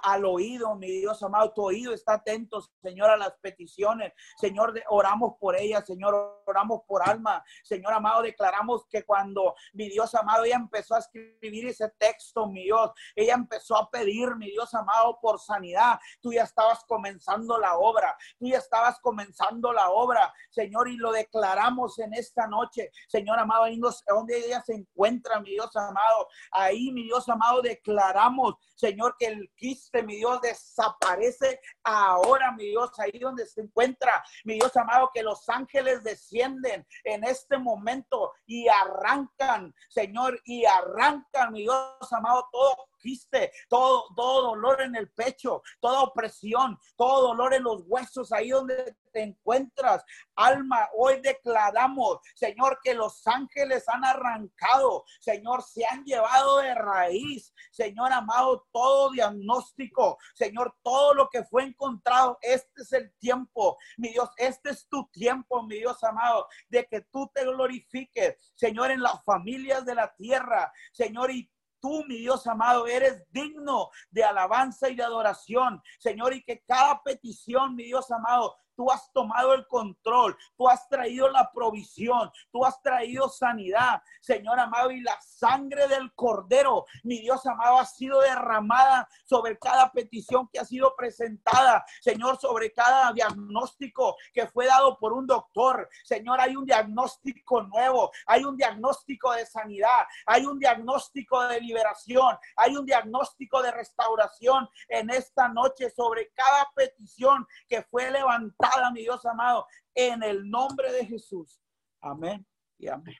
al 0.03 0.25
oído, 0.25 0.75
mi 0.75 0.91
Dios 0.91 1.21
amado, 1.23 1.53
tu 1.53 1.63
oído 1.63 1.93
está 1.93 2.13
atento, 2.13 2.61
Señor, 2.81 3.09
a 3.09 3.17
las 3.17 3.33
peticiones. 3.41 4.13
Señor, 4.37 4.73
oramos 4.89 5.33
por 5.39 5.55
ella, 5.55 5.81
Señor, 5.81 6.41
oramos 6.45 6.81
por 6.87 7.07
alma. 7.07 7.43
Señor 7.63 7.93
amado, 7.93 8.21
declaramos 8.21 8.85
que 8.89 9.03
cuando 9.03 9.55
mi 9.73 9.89
Dios 9.89 10.13
amado, 10.15 10.43
ella 10.43 10.57
empezó 10.57 10.95
a 10.95 10.99
escribir 10.99 11.67
ese 11.67 11.89
texto, 11.97 12.47
mi 12.47 12.63
Dios, 12.63 12.91
ella 13.15 13.33
empezó 13.33 13.77
a 13.77 13.89
pedir, 13.89 14.35
mi 14.35 14.51
Dios 14.51 14.73
amado, 14.73 15.19
por 15.21 15.39
sanidad. 15.39 15.99
Tú 16.21 16.33
ya 16.33 16.43
estabas 16.43 16.83
comenzando 16.85 17.57
la 17.57 17.77
obra, 17.77 18.15
tú 18.37 18.47
ya 18.47 18.57
estabas 18.57 18.99
comenzando 18.99 19.73
la 19.73 19.89
obra, 19.89 20.33
Señor, 20.49 20.87
y 20.87 20.97
lo 20.97 21.11
declaramos 21.11 21.97
en 21.99 22.13
esta 22.13 22.47
noche, 22.47 22.91
Señor 23.07 23.39
amado, 23.39 23.65
donde 24.07 24.37
ella 24.37 24.61
se 24.61 24.73
encuentra, 24.73 25.39
mi 25.39 25.51
Dios 25.51 25.75
amado, 25.75 26.27
ahí, 26.51 26.91
mi 26.91 27.06
Dios 27.07 27.27
amado, 27.29 27.61
declaramos, 27.61 28.55
Señor, 28.75 29.15
que 29.17 29.27
el 29.27 29.51
quiste, 29.55 30.03
mi 30.03 30.17
Dios, 30.17 30.39
desaparece 30.41 31.59
ahora, 31.83 32.51
mi 32.51 32.65
Dios, 32.65 32.91
ahí 32.99 33.17
donde 33.19 33.45
se 33.45 33.61
encuentra, 33.61 34.23
mi 34.43 34.55
Dios 34.55 34.75
amado, 34.77 35.09
que 35.13 35.23
los 35.23 35.47
ángeles 35.49 36.03
descienden 36.03 36.85
en 37.03 37.23
este 37.23 37.57
momento 37.57 38.33
y 38.45 38.67
arrancan, 38.67 39.73
Señor, 39.89 40.39
y 40.45 40.65
arrancan, 40.65 41.51
mi 41.51 41.61
Dios 41.61 42.11
amado, 42.11 42.47
todo 42.51 42.87
quiste, 42.97 43.51
todo, 43.69 44.07
todo 44.15 44.49
dolor 44.49 44.81
en 44.81 44.95
el 44.95 45.09
pecho, 45.11 45.61
toda 45.79 46.01
opresión, 46.01 46.77
todo 46.95 47.29
dolor 47.29 47.53
en 47.53 47.63
los 47.63 47.83
huesos, 47.85 48.31
ahí 48.31 48.49
donde 48.49 48.95
te 49.11 49.23
encuentras. 49.23 50.03
Alma, 50.35 50.89
hoy 50.95 51.19
declaramos, 51.21 52.19
Señor, 52.35 52.79
que 52.83 52.93
los 52.93 53.25
ángeles 53.25 53.83
han 53.87 54.05
arrancado, 54.05 55.05
Señor, 55.19 55.63
se 55.63 55.85
han 55.85 56.03
llevado 56.03 56.59
de 56.59 56.75
raíz, 56.75 57.53
Señor 57.71 58.11
amado, 58.13 58.67
todo 58.71 59.11
diagnóstico, 59.11 60.17
Señor, 60.35 60.75
todo 60.83 61.13
lo 61.13 61.29
que 61.29 61.43
fue 61.43 61.63
encontrado, 61.63 62.37
este 62.41 62.81
es 62.81 62.93
el 62.93 63.11
tiempo, 63.17 63.77
mi 63.97 64.09
Dios, 64.09 64.29
este 64.37 64.69
es 64.69 64.87
tu 64.87 65.07
tiempo, 65.07 65.63
mi 65.63 65.77
Dios 65.77 66.03
amado, 66.03 66.47
de 66.69 66.85
que 66.85 67.01
tú 67.01 67.29
te 67.33 67.43
glorifiques, 67.43 68.37
Señor, 68.55 68.91
en 68.91 69.01
las 69.01 69.23
familias 69.23 69.85
de 69.85 69.95
la 69.95 70.13
tierra, 70.15 70.71
Señor, 70.91 71.31
y 71.31 71.49
tú, 71.79 72.03
mi 72.07 72.17
Dios 72.17 72.45
amado, 72.47 72.87
eres 72.87 73.23
digno 73.31 73.89
de 74.09 74.23
alabanza 74.23 74.89
y 74.89 74.95
de 74.95 75.03
adoración, 75.03 75.81
Señor, 75.99 76.33
y 76.33 76.43
que 76.43 76.63
cada 76.65 77.01
petición, 77.03 77.75
mi 77.75 77.85
Dios 77.85 78.09
amado, 78.11 78.57
tú 78.77 78.89
has 78.91 79.11
tomado 79.11 79.55
el 79.55 79.67
control, 79.67 80.37
tú 80.55 80.69
has 80.69 80.87
traído 80.87 81.27
la 81.29 81.51
provisión, 81.51 82.31
tú 82.51 82.63
has 82.63 82.79
traído 82.81 83.27
sanidad, 83.27 84.01
Señor 84.21 84.59
amado, 84.59 84.91
y 84.91 85.01
la 85.01 85.19
sangre 85.19 85.87
del 85.87 86.13
cordero, 86.13 86.85
mi 87.03 87.19
Dios 87.19 87.45
amado, 87.47 87.79
ha 87.79 87.85
sido 87.85 88.21
derramada 88.21 89.09
sobre 89.25 89.57
cada 89.57 89.91
petición 89.91 90.47
que 90.53 90.59
ha 90.59 90.65
sido 90.65 90.95
presentada, 90.95 91.83
Señor, 92.01 92.39
sobre 92.39 92.71
cada 92.71 93.11
diagnóstico 93.13 94.15
que 94.31 94.47
fue 94.47 94.67
dado 94.67 94.97
por 94.99 95.11
un 95.11 95.25
doctor. 95.25 95.89
Señor, 96.03 96.39
hay 96.39 96.55
un 96.55 96.65
diagnóstico 96.65 97.63
nuevo, 97.63 98.11
hay 98.27 98.43
un 98.43 98.55
diagnóstico 98.55 99.31
de 99.33 99.45
sanidad, 99.47 100.05
hay 100.27 100.45
un 100.45 100.59
diagnóstico 100.59 101.47
de 101.47 101.59
liberación, 101.59 102.37
hay 102.55 102.77
un 102.77 102.85
diagnóstico 102.85 103.63
de 103.63 103.71
restauración 103.71 104.69
en 104.87 105.09
esta 105.09 105.49
noche 105.49 105.89
sobre 105.89 106.29
cada 106.33 106.69
petición 106.75 107.47
que 107.67 107.81
fue 107.81 108.11
levantada 108.11 108.66
mi 108.93 109.01
Dios 109.01 109.25
amado, 109.25 109.65
en 109.93 110.23
el 110.23 110.49
nombre 110.49 110.91
de 110.91 111.05
Jesús. 111.05 111.59
Amén 112.01 112.45
y 112.77 112.87
amén. 112.87 113.15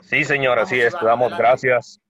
Sí, 0.00 0.24
Señor, 0.24 0.58
así 0.58 0.80
es. 0.80 0.96
Te 0.98 1.04
damos 1.04 1.36
gracias. 1.36 2.00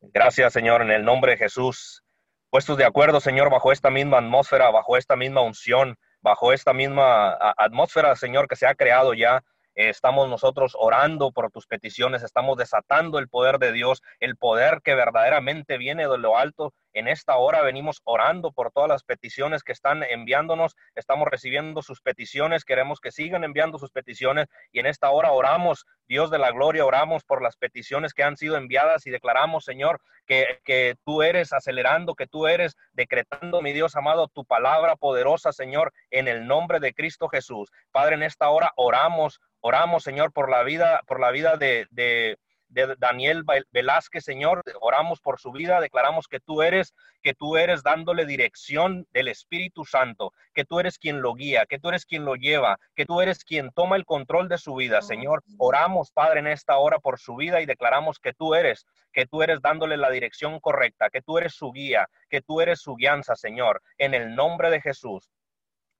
Gracias, 0.00 0.52
Señor, 0.52 0.82
en 0.82 0.90
el 0.90 1.04
nombre 1.04 1.32
de 1.32 1.38
Jesús. 1.38 2.02
Puestos 2.50 2.78
de 2.78 2.84
acuerdo, 2.84 3.20
Señor, 3.20 3.50
bajo 3.50 3.72
esta 3.72 3.90
misma 3.90 4.18
atmósfera, 4.18 4.70
bajo 4.70 4.96
esta 4.96 5.16
misma 5.16 5.42
unción, 5.42 5.96
bajo 6.20 6.52
esta 6.52 6.72
misma 6.72 7.36
atmósfera, 7.56 8.14
Señor, 8.16 8.48
que 8.48 8.56
se 8.56 8.66
ha 8.66 8.74
creado 8.74 9.14
ya 9.14 9.42
estamos 9.76 10.28
nosotros 10.28 10.74
orando 10.78 11.30
por 11.30 11.50
tus 11.50 11.66
peticiones, 11.66 12.22
estamos 12.22 12.56
desatando 12.56 13.18
el 13.18 13.28
poder 13.28 13.58
de 13.58 13.72
Dios, 13.72 14.02
el 14.20 14.36
poder 14.36 14.80
que 14.82 14.94
verdaderamente 14.94 15.76
viene 15.76 16.08
de 16.08 16.18
lo 16.18 16.36
alto. 16.36 16.72
En 16.96 17.08
esta 17.08 17.36
hora 17.36 17.60
venimos 17.60 18.00
orando 18.04 18.52
por 18.52 18.72
todas 18.72 18.88
las 18.88 19.04
peticiones 19.04 19.62
que 19.62 19.72
están 19.72 20.02
enviándonos, 20.02 20.76
estamos 20.94 21.28
recibiendo 21.30 21.82
sus 21.82 22.00
peticiones, 22.00 22.64
queremos 22.64 23.00
que 23.00 23.12
sigan 23.12 23.44
enviando 23.44 23.78
sus 23.78 23.90
peticiones 23.90 24.46
y 24.72 24.78
en 24.78 24.86
esta 24.86 25.10
hora 25.10 25.30
oramos, 25.30 25.84
Dios 26.08 26.30
de 26.30 26.38
la 26.38 26.52
gloria, 26.52 26.86
oramos 26.86 27.22
por 27.22 27.42
las 27.42 27.58
peticiones 27.58 28.14
que 28.14 28.22
han 28.22 28.38
sido 28.38 28.56
enviadas 28.56 29.06
y 29.06 29.10
declaramos, 29.10 29.66
Señor, 29.66 30.00
que, 30.26 30.58
que 30.64 30.94
tú 31.04 31.22
eres 31.22 31.52
acelerando, 31.52 32.14
que 32.14 32.26
tú 32.26 32.46
eres 32.46 32.78
decretando, 32.94 33.60
mi 33.60 33.74
Dios 33.74 33.94
amado, 33.94 34.28
tu 34.28 34.46
palabra 34.46 34.96
poderosa, 34.96 35.52
Señor, 35.52 35.92
en 36.10 36.28
el 36.28 36.46
nombre 36.46 36.80
de 36.80 36.94
Cristo 36.94 37.28
Jesús. 37.28 37.70
Padre, 37.92 38.14
en 38.14 38.22
esta 38.22 38.48
hora 38.48 38.72
oramos 38.74 39.38
Oramos, 39.60 40.04
Señor, 40.04 40.32
por 40.32 40.48
la 40.48 40.62
vida, 40.62 41.02
por 41.08 41.18
la 41.18 41.32
vida 41.32 41.56
de, 41.56 41.88
de, 41.90 42.38
Daniel 42.98 43.44
Velázquez, 43.70 44.24
Señor. 44.24 44.62
Oramos 44.80 45.20
por 45.20 45.40
su 45.40 45.52
vida, 45.52 45.80
declaramos 45.80 46.28
que 46.28 46.40
tú 46.40 46.62
eres, 46.62 46.94
que 47.22 47.34
tú 47.34 47.56
eres 47.56 47.82
dándole 47.82 48.26
dirección 48.26 49.06
del 49.12 49.28
Espíritu 49.28 49.84
Santo, 49.84 50.32
que 50.54 50.64
tú 50.64 50.80
eres 50.80 50.98
quien 50.98 51.22
lo 51.22 51.34
guía, 51.34 51.66
que 51.66 51.78
tú 51.78 51.88
eres 51.88 52.06
quien 52.06 52.24
lo 52.24 52.34
lleva, 52.34 52.78
que 52.94 53.06
tú 53.06 53.20
eres 53.20 53.44
quien 53.44 53.70
toma 53.72 53.96
el 53.96 54.04
control 54.04 54.48
de 54.48 54.58
su 54.58 54.74
vida, 54.74 55.02
Señor. 55.02 55.42
Oramos, 55.58 56.10
Padre, 56.12 56.40
en 56.40 56.46
esta 56.48 56.76
hora 56.76 56.98
por 56.98 57.18
su 57.18 57.36
vida 57.36 57.60
y 57.60 57.66
declaramos 57.66 58.18
que 58.18 58.32
tú 58.32 58.54
eres, 58.54 58.86
que 59.12 59.26
tú 59.26 59.42
eres 59.42 59.60
dándole 59.62 59.96
la 59.96 60.10
dirección 60.10 60.60
correcta, 60.60 61.10
que 61.10 61.22
tú 61.22 61.38
eres 61.38 61.54
su 61.54 61.72
guía, 61.72 62.08
que 62.28 62.42
tú 62.42 62.60
eres 62.60 62.80
su 62.80 62.94
guianza, 62.96 63.34
Señor, 63.36 63.82
en 63.98 64.14
el 64.14 64.34
nombre 64.34 64.70
de 64.70 64.80
Jesús. 64.80 65.30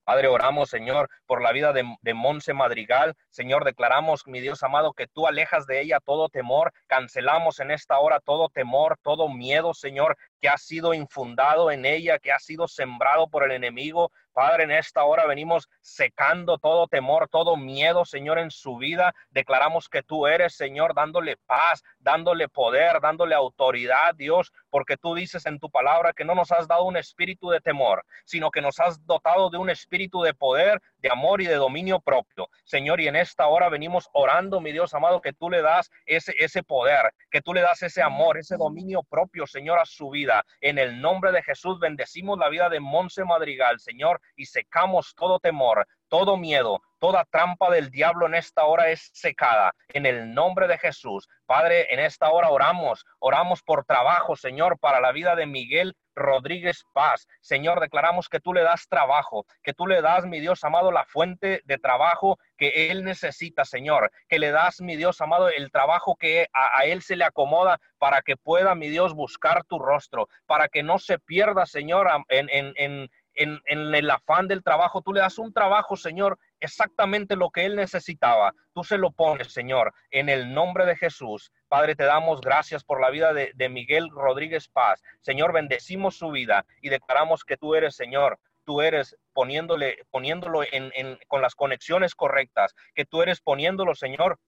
Padre, 0.07 0.29
oramos, 0.29 0.71
Señor, 0.71 1.11
por 1.27 1.43
la 1.43 1.51
vida 1.51 1.73
de, 1.73 1.83
de, 2.01 2.15
Monse 2.15 2.55
Madrigal. 2.55 3.17
Señor, 3.29 3.65
declaramos, 3.65 4.23
mi 4.29 4.41
Dios 4.41 4.63
amado, 4.63 4.93
que 4.93 5.09
tú 5.09 5.27
alejas 5.27 5.67
de 5.67 5.81
ella 5.81 5.99
todo 5.99 6.29
temor. 6.29 6.73
Cancelamos 6.87 7.59
en 7.59 7.73
esta 7.73 7.99
hora 7.99 8.21
todo 8.21 8.49
temor, 8.49 9.01
todo 9.03 9.29
miedo, 9.29 9.75
Señor, 9.75 10.17
que 10.41 10.49
ha 10.49 10.57
sido 10.59 10.95
infundado 10.95 11.71
en 11.71 11.85
ella, 11.85 12.19
que 12.19 12.33
ha 12.33 12.39
sido 12.39 12.69
sembrado 12.69 13.29
por 13.29 13.45
el 13.45 13.53
enemigo. 13.53 14.11
Padre, 14.33 14.65
en 14.65 14.71
esta 14.71 15.05
hora 15.05 15.27
venimos 15.27 15.69
secando 15.81 16.59
todo 16.59 16.89
temor, 16.89 17.29
todo 17.29 17.57
miedo, 17.57 18.05
Señor, 18.05 18.39
en 18.39 18.51
su 18.51 18.77
vida. 18.77 19.15
Declaramos 19.31 19.89
que 19.89 20.03
tú 20.03 20.27
eres, 20.27 20.55
Señor, 20.55 20.95
dándole 20.95 21.37
paz, 21.47 21.83
dándole 21.99 22.49
poder, 22.49 23.01
dándole 23.01 23.35
autoridad, 23.35 24.15
Dios, 24.15 24.53
porque 24.69 24.97
tú 24.97 25.15
dices 25.15 25.47
en 25.47 25.59
tu 25.59 25.71
palabra 25.71 26.13
que 26.13 26.25
no 26.25 26.35
nos 26.35 26.53
has 26.53 26.69
dado 26.69 26.85
un 26.85 26.97
espíritu 26.97 27.49
de 27.49 27.61
temor, 27.61 28.05
sino 28.25 28.51
que 28.51 28.61
nos 28.61 28.79
has 28.79 29.05
dotado 29.07 29.49
de 29.49 29.57
un 29.57 29.71
espíritu 29.71 30.21
de 30.21 30.35
poder, 30.35 30.83
de 31.07 31.13
amor 31.13 31.41
y 31.41 31.47
de 31.47 31.55
dominio 31.55 32.01
propio. 32.01 32.49
Señor, 32.65 33.01
y 33.01 33.07
en 33.07 33.15
esta 33.15 33.47
hora 33.47 33.69
venimos 33.69 34.09
orando, 34.13 34.61
mi 34.61 34.73
Dios 34.73 34.93
amado, 34.93 35.21
que 35.21 35.33
tú 35.33 35.49
le 35.49 35.63
das 35.63 35.89
ese, 36.05 36.35
ese 36.37 36.65
poder, 36.65 37.15
que 37.31 37.41
tú 37.41 37.55
le 37.55 37.61
das 37.61 37.81
ese 37.83 38.03
amor, 38.03 38.39
ese 38.39 38.57
dominio 38.57 39.05
propio, 39.05 39.47
Señor, 39.47 39.79
a 39.79 39.85
su 39.85 40.11
vida. 40.11 40.45
En 40.61 40.79
el 40.79 41.01
nombre 41.01 41.31
de 41.31 41.45
Jesús 41.45 41.79
bendecimos 41.79 42.39
la 42.39 42.49
vida 42.49 42.69
de 42.69 42.81
Monse 42.81 43.25
Madrigal, 43.25 43.79
Señor, 43.79 44.21
y 44.35 44.47
secamos 44.47 45.15
todo 45.15 45.39
temor, 45.39 45.87
todo 46.09 46.37
miedo, 46.37 46.81
toda 46.99 47.25
trampa 47.25 47.71
del 47.71 47.91
diablo 47.91 48.27
en 48.27 48.35
esta 48.35 48.65
hora 48.65 48.91
es 48.91 49.11
secada. 49.13 49.75
En 49.89 50.07
el 50.07 50.35
nombre 50.35 50.67
de 50.67 50.79
Jesús. 50.79 51.29
Padre, 51.47 51.93
en 51.93 52.01
esta 52.01 52.31
hora 52.31 52.51
oramos, 52.51 53.05
oramos 53.19 53.63
por 53.63 53.85
trabajo, 53.85 54.37
Señor, 54.37 54.79
para 54.79 55.01
la 55.01 55.13
vida 55.13 55.37
de 55.37 55.47
Miguel 55.47 55.97
Rodríguez 56.17 56.83
Paz. 56.93 57.29
Señor, 57.41 57.79
declaramos 57.81 58.29
que 58.29 58.41
tú 58.41 58.53
le 58.53 58.63
das 58.63 58.89
trabajo, 58.89 59.47
que 59.63 59.75
tú 59.75 59.87
le 59.87 60.01
das, 60.01 60.25
mi 60.25 60.41
Dios 60.41 60.65
amado, 60.65 60.91
la 60.91 61.05
fuente 61.05 61.61
de 61.65 61.79
trabajo 61.79 62.39
que 62.57 62.91
él 62.91 63.05
necesita, 63.05 63.65
Señor, 63.65 64.11
que 64.29 64.39
le 64.39 64.51
das, 64.51 64.81
mi 64.81 64.97
Dios 64.97 65.21
amado, 65.21 65.49
el 65.49 65.71
trabajo 65.71 66.17
que 66.17 66.49
a, 66.53 66.85
él 66.87 67.03
se 67.03 67.17
le 67.17 67.25
acomoda 67.25 67.79
para 67.99 68.23
que 68.23 68.37
pueda, 68.37 68.75
mi 68.75 68.89
Dios, 68.89 69.15
buscar 69.15 69.65
tu 69.65 69.79
rostro, 69.79 70.29
para 70.47 70.69
que 70.69 70.83
no 70.83 70.99
se 70.99 71.19
pierda, 71.19 71.67
Señor, 71.67 72.09
en, 72.29 72.49
en, 72.51 72.73
en 72.77 73.11
en, 73.37 73.61
el 73.95 74.11
afán 74.11 74.49
del 74.49 74.63
trabajo, 74.63 75.03
tú 75.03 75.13
le 75.13 75.21
das 75.21 75.39
un 75.39 75.53
trabajo, 75.53 75.97
Señor, 75.97 76.39
exactamente 76.61 77.37
lo 77.37 77.51
que 77.51 77.65
él 77.65 77.77
necesitaba. 77.77 78.55
Tú 78.75 78.83
se 78.83 78.99
lo 78.99 79.11
pones, 79.11 79.53
Señor, 79.53 79.95
en 80.11 80.29
el 80.29 80.53
nombre 80.53 80.87
de 80.87 80.97
Jesús. 80.97 81.53
Padre, 81.69 81.95
te 81.95 82.05
damos 82.05 82.41
gracias 82.41 82.83
por 82.85 83.01
la 83.01 83.11
vida 83.11 83.33
de, 83.33 83.69
Miguel 83.69 84.09
Rodríguez 84.11 84.69
Paz. 84.69 85.03
Señor, 85.21 85.53
bendecimos 85.53 86.17
su 86.17 86.31
vida 86.31 86.65
y 86.81 86.89
declaramos 86.89 87.45
que 87.45 87.57
tú 87.57 87.75
eres, 87.75 87.95
Señor, 87.95 88.39
tú 88.65 88.81
eres 88.81 89.17
poniéndole, 89.33 89.99
poniéndolo 90.11 90.63
en, 90.63 91.19
con 91.29 91.43
las 91.43 91.55
conexiones 91.55 92.15
correctas, 92.15 92.75
que 92.95 93.05
tú 93.05 93.23
eres 93.23 93.41
poniéndolo, 93.41 93.95
Señor, 93.95 94.41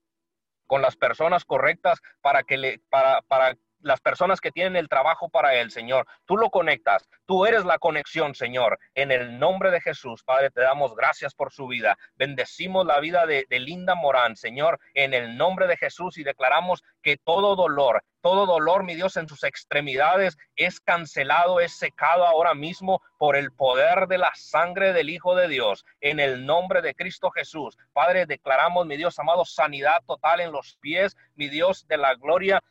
con 0.67 0.81
las 0.81 0.95
personas 0.95 1.45
correctas 1.45 1.99
para 2.21 2.43
que 2.43 2.57
le, 2.57 2.79
para, 2.89 3.21
para 3.23 3.55
las 3.81 4.01
personas 4.01 4.41
que 4.41 4.51
tienen 4.51 4.75
el 4.75 4.89
trabajo 4.89 5.29
para 5.29 5.55
Él, 5.55 5.71
Señor. 5.71 6.05
Tú 6.25 6.37
lo 6.37 6.49
conectas, 6.49 7.07
tú 7.25 7.45
eres 7.45 7.65
la 7.65 7.79
conexión, 7.79 8.35
Señor. 8.35 8.79
En 8.95 9.11
el 9.11 9.39
nombre 9.39 9.71
de 9.71 9.81
Jesús, 9.81 10.23
Padre, 10.23 10.51
te 10.51 10.61
damos 10.61 10.95
gracias 10.95 11.33
por 11.33 11.51
su 11.51 11.67
vida. 11.67 11.97
Bendecimos 12.15 12.85
la 12.85 12.99
vida 12.99 13.25
de, 13.25 13.45
Linda 13.49 13.95
Morán, 13.95 14.35
Señor, 14.35 14.79
en 14.93 15.13
el 15.13 15.37
nombre 15.37 15.67
de 15.67 15.77
Jesús 15.77 16.17
y 16.17 16.23
declaramos 16.23 16.81
que 17.01 17.17
todo 17.17 17.55
dolor, 17.55 18.03
todo 18.21 18.45
dolor, 18.45 18.83
mi 18.83 18.95
Dios, 18.95 19.17
en 19.17 19.27
sus 19.27 19.43
extremidades 19.43 20.37
es 20.55 20.79
cancelado, 20.79 21.59
es 21.59 21.77
secado 21.77 22.25
ahora 22.25 22.53
mismo 22.53 23.01
por 23.17 23.35
el 23.35 23.51
poder 23.51 24.07
de 24.07 24.17
la 24.17 24.31
sangre 24.35 24.93
del 24.93 25.09
Hijo 25.09 25.35
de 25.35 25.47
Dios. 25.47 25.85
En 26.01 26.19
el 26.19 26.45
nombre 26.45 26.81
de 26.81 26.95
Cristo 26.95 27.31
Jesús. 27.31 27.77
Padre, 27.93 28.25
declaramos, 28.25 28.85
mi 28.85 28.97
Dios 28.97 29.19
amado, 29.19 29.45
sanidad 29.45 30.01
total 30.05 30.39
en 30.41 30.51
los 30.51 30.77
pies, 30.77 31.15
mi 31.35 31.49
Dios 31.49 31.85
de 31.87 31.97
la 31.97 32.15
gloria 32.15 32.61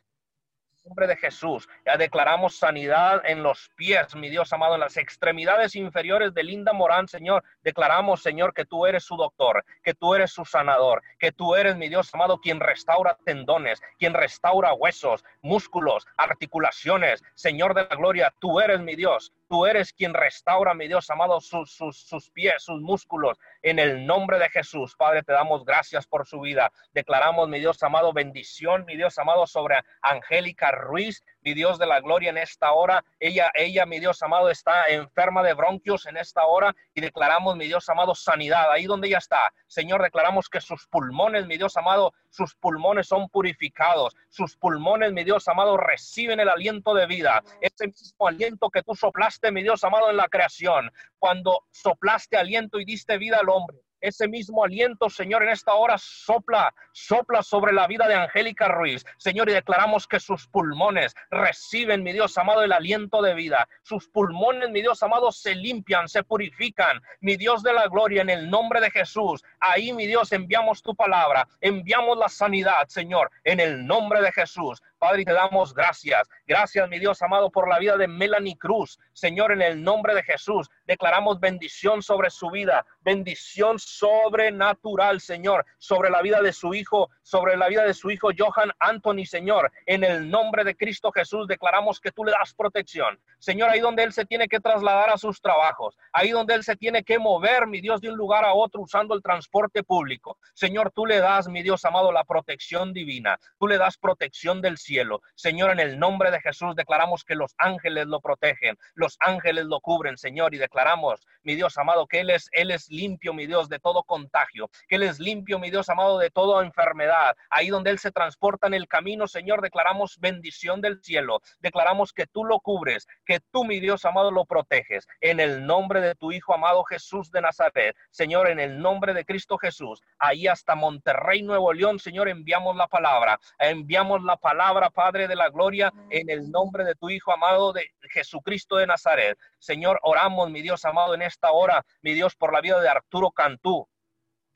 nombre 0.85 1.07
de 1.07 1.15
Jesús. 1.15 1.67
Ya 1.85 1.97
declaramos 1.97 2.57
sanidad 2.57 3.21
en 3.25 3.43
los 3.43 3.69
pies, 3.75 4.15
mi 4.15 4.29
Dios 4.29 4.51
amado, 4.53 4.75
en 4.75 4.79
las 4.79 4.97
extremidades 4.97 5.75
inferiores 5.75 6.33
de 6.33 6.43
Linda 6.43 6.73
Morán, 6.73 7.07
Señor. 7.07 7.43
Declaramos, 7.63 8.21
Señor, 8.21 8.53
que 8.53 8.65
tú 8.65 8.85
eres 8.85 9.03
su 9.03 9.15
doctor, 9.15 9.63
que 9.83 9.93
tú 9.93 10.15
eres 10.15 10.31
su 10.31 10.45
sanador, 10.45 11.01
que 11.17 11.31
tú 11.31 11.55
eres, 11.55 11.75
mi 11.77 11.89
Dios 11.89 12.13
amado, 12.13 12.39
quien 12.39 12.59
restaura 12.59 13.17
tendones, 13.25 13.81
quien 13.97 14.13
restaura 14.13 14.73
huesos, 14.73 15.23
músculos, 15.41 16.05
articulaciones. 16.17 17.23
Señor 17.35 17.73
de 17.73 17.83
la 17.83 17.95
gloria, 17.95 18.33
tú 18.39 18.59
eres 18.59 18.79
mi 18.79 18.95
Dios. 18.95 19.33
Tú 19.49 19.65
eres 19.65 19.93
quien 19.93 20.13
restaura, 20.13 20.75
mi 20.75 20.87
Dios 20.87 21.09
amado, 21.09 21.41
sus, 21.41 21.71
sus, 21.71 21.97
sus, 21.97 22.29
pies, 22.29 22.61
sus 22.61 22.79
músculos. 22.81 23.35
En 23.63 23.79
el 23.79 24.05
nombre 24.05 24.37
de 24.37 24.47
Jesús, 24.47 24.95
Padre, 24.95 25.23
te 25.23 25.33
damos 25.33 25.65
gracias 25.65 26.05
por 26.05 26.27
su 26.27 26.39
vida. 26.39 26.71
Declaramos, 26.93 27.49
mi 27.49 27.57
Dios 27.57 27.81
amado, 27.81 28.13
bendición, 28.13 28.85
mi 28.85 28.95
Dios 28.95 29.17
amado, 29.17 29.47
sobre 29.47 29.79
Angélica 30.03 30.69
Ruiz, 30.69 31.23
mi 31.41 31.53
Dios 31.53 31.79
de 31.79 31.85
la 31.85 31.99
gloria, 31.99 32.29
en 32.29 32.37
esta 32.37 32.71
hora. 32.73 33.03
Ella, 33.19 33.51
ella, 33.53 33.85
mi 33.85 33.99
Dios 33.99 34.21
amado, 34.21 34.49
está 34.49 34.85
enferma 34.87 35.43
de 35.43 35.53
bronquios 35.53 36.05
en 36.05 36.17
esta 36.17 36.45
hora 36.45 36.75
y 36.93 37.01
declaramos, 37.01 37.55
mi 37.55 37.65
Dios 37.65 37.87
amado, 37.89 38.15
sanidad. 38.15 38.71
Ahí 38.71 38.85
donde 38.85 39.07
ella 39.07 39.17
está, 39.19 39.53
Señor, 39.67 40.01
declaramos 40.01 40.49
que 40.49 40.61
sus 40.61 40.87
pulmones, 40.87 41.47
mi 41.47 41.57
Dios 41.57 41.77
amado, 41.77 42.13
sus 42.29 42.55
pulmones 42.55 43.07
son 43.07 43.29
purificados. 43.29 44.15
Sus 44.29 44.55
pulmones, 44.57 45.11
mi 45.11 45.23
Dios 45.23 45.47
amado, 45.47 45.77
reciben 45.77 46.39
el 46.39 46.49
aliento 46.49 46.93
de 46.93 47.05
vida. 47.05 47.43
Ese 47.61 47.87
mismo 47.87 48.27
aliento 48.27 48.69
que 48.69 48.83
tú 48.83 48.95
soplaste, 48.95 49.51
mi 49.51 49.63
Dios 49.63 49.83
amado, 49.83 50.09
en 50.09 50.17
la 50.17 50.27
creación. 50.27 50.91
Cuando 51.17 51.65
soplaste 51.71 52.37
aliento 52.37 52.79
y 52.79 52.85
diste 52.85 53.17
vida 53.17 53.37
al 53.39 53.49
hombre 53.49 53.77
ese 54.01 54.27
mismo 54.27 54.63
aliento, 54.63 55.09
Señor, 55.09 55.43
en 55.43 55.49
esta 55.49 55.73
hora 55.73 55.97
sopla, 55.97 56.73
sopla 56.91 57.43
sobre 57.43 57.73
la 57.73 57.87
vida 57.87 58.07
de 58.07 58.15
Angélica 58.15 58.67
Ruiz. 58.67 59.05
Señor, 59.17 59.49
y 59.49 59.53
declaramos 59.53 60.07
que 60.07 60.19
sus 60.19 60.47
pulmones 60.47 61.15
reciben, 61.29 62.03
mi 62.03 62.13
Dios 62.13 62.37
amado, 62.37 62.63
el 62.63 62.71
aliento 62.71 63.21
de 63.21 63.33
vida. 63.33 63.67
Sus 63.83 64.07
pulmones, 64.07 64.69
mi 64.69 64.81
Dios 64.81 65.01
amado, 65.03 65.31
se 65.31 65.55
limpian, 65.55 66.07
se 66.07 66.23
purifican. 66.23 67.01
Mi 67.21 67.37
Dios 67.37 67.63
de 67.63 67.73
la 67.73 67.87
gloria, 67.87 68.21
en 68.21 68.29
el 68.29 68.49
nombre 68.49 68.81
de 68.81 68.91
Jesús. 68.91 69.43
Ahí, 69.59 69.93
mi 69.93 70.07
Dios, 70.07 70.31
enviamos 70.31 70.81
tu 70.81 70.95
palabra, 70.95 71.47
enviamos 71.61 72.17
la 72.17 72.29
sanidad, 72.29 72.87
Señor, 72.87 73.31
en 73.43 73.59
el 73.59 73.85
nombre 73.85 74.21
de 74.21 74.31
Jesús. 74.31 74.81
Padre, 74.99 75.23
te 75.23 75.31
damos 75.31 75.73
gracias. 75.73 76.29
Gracias, 76.45 76.89
mi 76.89 76.99
Dios 76.99 77.21
amado, 77.21 77.49
por 77.49 77.69
la 77.69 77.79
vida 77.79 77.95
de 77.95 78.05
Melanie 78.05 78.57
Cruz. 78.57 78.99
Señor, 79.13 79.53
en 79.53 79.61
el 79.61 79.81
nombre 79.81 80.13
de 80.13 80.23
Jesús, 80.23 80.69
declaramos 80.85 81.39
bendición 81.39 82.03
sobre 82.03 82.29
su 82.29 82.51
vida, 82.51 82.85
bendición 82.99 83.79
sobrenatural, 83.79 85.21
Señor, 85.21 85.65
sobre 85.77 86.09
la 86.09 86.21
vida 86.21 86.41
de 86.41 86.51
su 86.51 86.73
hijo, 86.73 87.09
sobre 87.21 87.55
la 87.55 87.69
vida 87.69 87.85
de 87.85 87.93
su 87.93 88.11
hijo 88.11 88.29
Johan 88.37 88.71
Anthony, 88.79 89.25
Señor. 89.25 89.71
En 89.85 90.03
el 90.03 90.29
nombre 90.29 90.65
de 90.65 90.75
Cristo 90.75 91.13
Jesús, 91.13 91.47
declaramos 91.47 92.01
que 92.01 92.11
tú 92.11 92.25
le 92.25 92.33
das 92.33 92.53
protección. 92.53 93.17
Señor, 93.37 93.69
ahí 93.69 93.79
donde 93.79 94.03
él 94.03 94.11
se 94.11 94.25
tiene 94.25 94.49
que 94.49 94.59
trasladar 94.59 95.11
a 95.11 95.17
sus 95.17 95.39
trabajos, 95.39 95.97
ahí 96.11 96.31
donde 96.31 96.55
él 96.55 96.63
se 96.65 96.75
tiene 96.75 97.05
que 97.05 97.19
mover, 97.19 97.67
mi 97.67 97.79
Dios, 97.79 98.01
de 98.01 98.09
un 98.09 98.17
lugar 98.17 98.43
a 98.43 98.53
otro 98.53 98.81
usando 98.81 99.15
el 99.15 99.23
transporte 99.23 99.81
público. 99.81 100.37
Señor, 100.53 100.91
tú 100.91 101.05
le 101.05 101.19
das, 101.19 101.47
mi 101.47 101.63
Dios 101.63 101.85
amado, 101.85 102.11
la 102.11 102.25
protección 102.25 102.91
divina. 102.91 103.39
Tú 103.57 103.65
le 103.65 103.77
das 103.77 103.97
protección 103.97 104.61
del 104.61 104.77
cielo. 104.77 104.88
Señor, 105.35 105.71
en 105.71 105.79
el 105.79 105.99
nombre 105.99 106.31
de 106.31 106.41
Jesús 106.41 106.75
declaramos 106.75 107.23
que 107.23 107.35
los 107.35 107.53
ángeles 107.57 108.07
lo 108.07 108.21
protegen, 108.21 108.77
los 108.95 109.17
ángeles 109.19 109.65
lo 109.65 109.79
cubren, 109.81 110.17
Señor, 110.17 110.55
y 110.55 110.57
declaramos, 110.57 111.25
mi 111.43 111.55
Dios 111.55 111.77
amado, 111.77 112.07
que 112.07 112.21
Él 112.21 112.29
es, 112.31 112.49
Él 112.51 112.71
es 112.71 112.89
limpio, 112.89 113.33
mi 113.33 113.45
Dios, 113.45 113.69
de 113.69 113.79
todo 113.79 114.03
contagio, 114.03 114.69
que 114.87 114.95
Él 114.95 115.03
es 115.03 115.19
limpio, 115.19 115.59
mi 115.59 115.69
Dios 115.69 115.89
amado, 115.89 116.17
de 116.17 116.31
toda 116.31 116.65
enfermedad. 116.65 117.35
Ahí 117.49 117.69
donde 117.69 117.91
Él 117.91 117.99
se 117.99 118.11
transporta 118.11 118.67
en 118.67 118.73
el 118.73 118.87
camino, 118.87 119.27
Señor, 119.27 119.61
declaramos 119.61 120.17
bendición 120.19 120.81
del 120.81 121.01
cielo, 121.03 121.41
declaramos 121.59 122.13
que 122.13 122.25
tú 122.25 122.43
lo 122.43 122.59
cubres, 122.59 123.07
que 123.25 123.39
tú, 123.51 123.65
mi 123.65 123.79
Dios 123.79 124.05
amado, 124.05 124.31
lo 124.31 124.45
proteges. 124.45 125.07
En 125.21 125.39
el 125.39 125.65
nombre 125.65 126.01
de 126.01 126.15
tu 126.15 126.31
Hijo 126.31 126.53
amado 126.53 126.83
Jesús 126.83 127.31
de 127.31 127.41
Nazaret, 127.41 127.95
Señor, 128.09 128.49
en 128.49 128.59
el 128.59 128.81
nombre 128.81 129.13
de 129.13 129.25
Cristo 129.25 129.57
Jesús, 129.57 130.01
ahí 130.17 130.47
hasta 130.47 130.75
Monterrey, 130.75 131.43
Nuevo 131.43 131.73
León, 131.73 131.99
Señor, 131.99 132.29
enviamos 132.29 132.75
la 132.75 132.87
palabra, 132.87 133.39
enviamos 133.59 134.23
la 134.23 134.37
palabra 134.37 134.78
Padre 134.87 135.27
de 135.27 135.35
la 135.35 135.49
gloria, 135.49 135.91
en 136.09 136.29
el 136.29 136.49
nombre 136.49 136.85
de 136.85 136.95
tu 136.95 137.09
Hijo 137.09 137.33
amado 137.33 137.73
de 137.73 137.85
Jesucristo 138.09 138.77
de 138.77 138.87
Nazaret. 138.87 139.37
Señor, 139.59 139.99
oramos, 140.03 140.49
mi 140.49 140.61
Dios 140.61 140.85
amado, 140.85 141.13
en 141.13 141.21
esta 141.21 141.51
hora, 141.51 141.85
mi 142.01 142.13
Dios, 142.13 142.37
por 142.37 142.53
la 142.53 142.61
vida 142.61 142.79
de 142.79 142.87
Arturo 142.87 143.31
Cantú. 143.31 143.89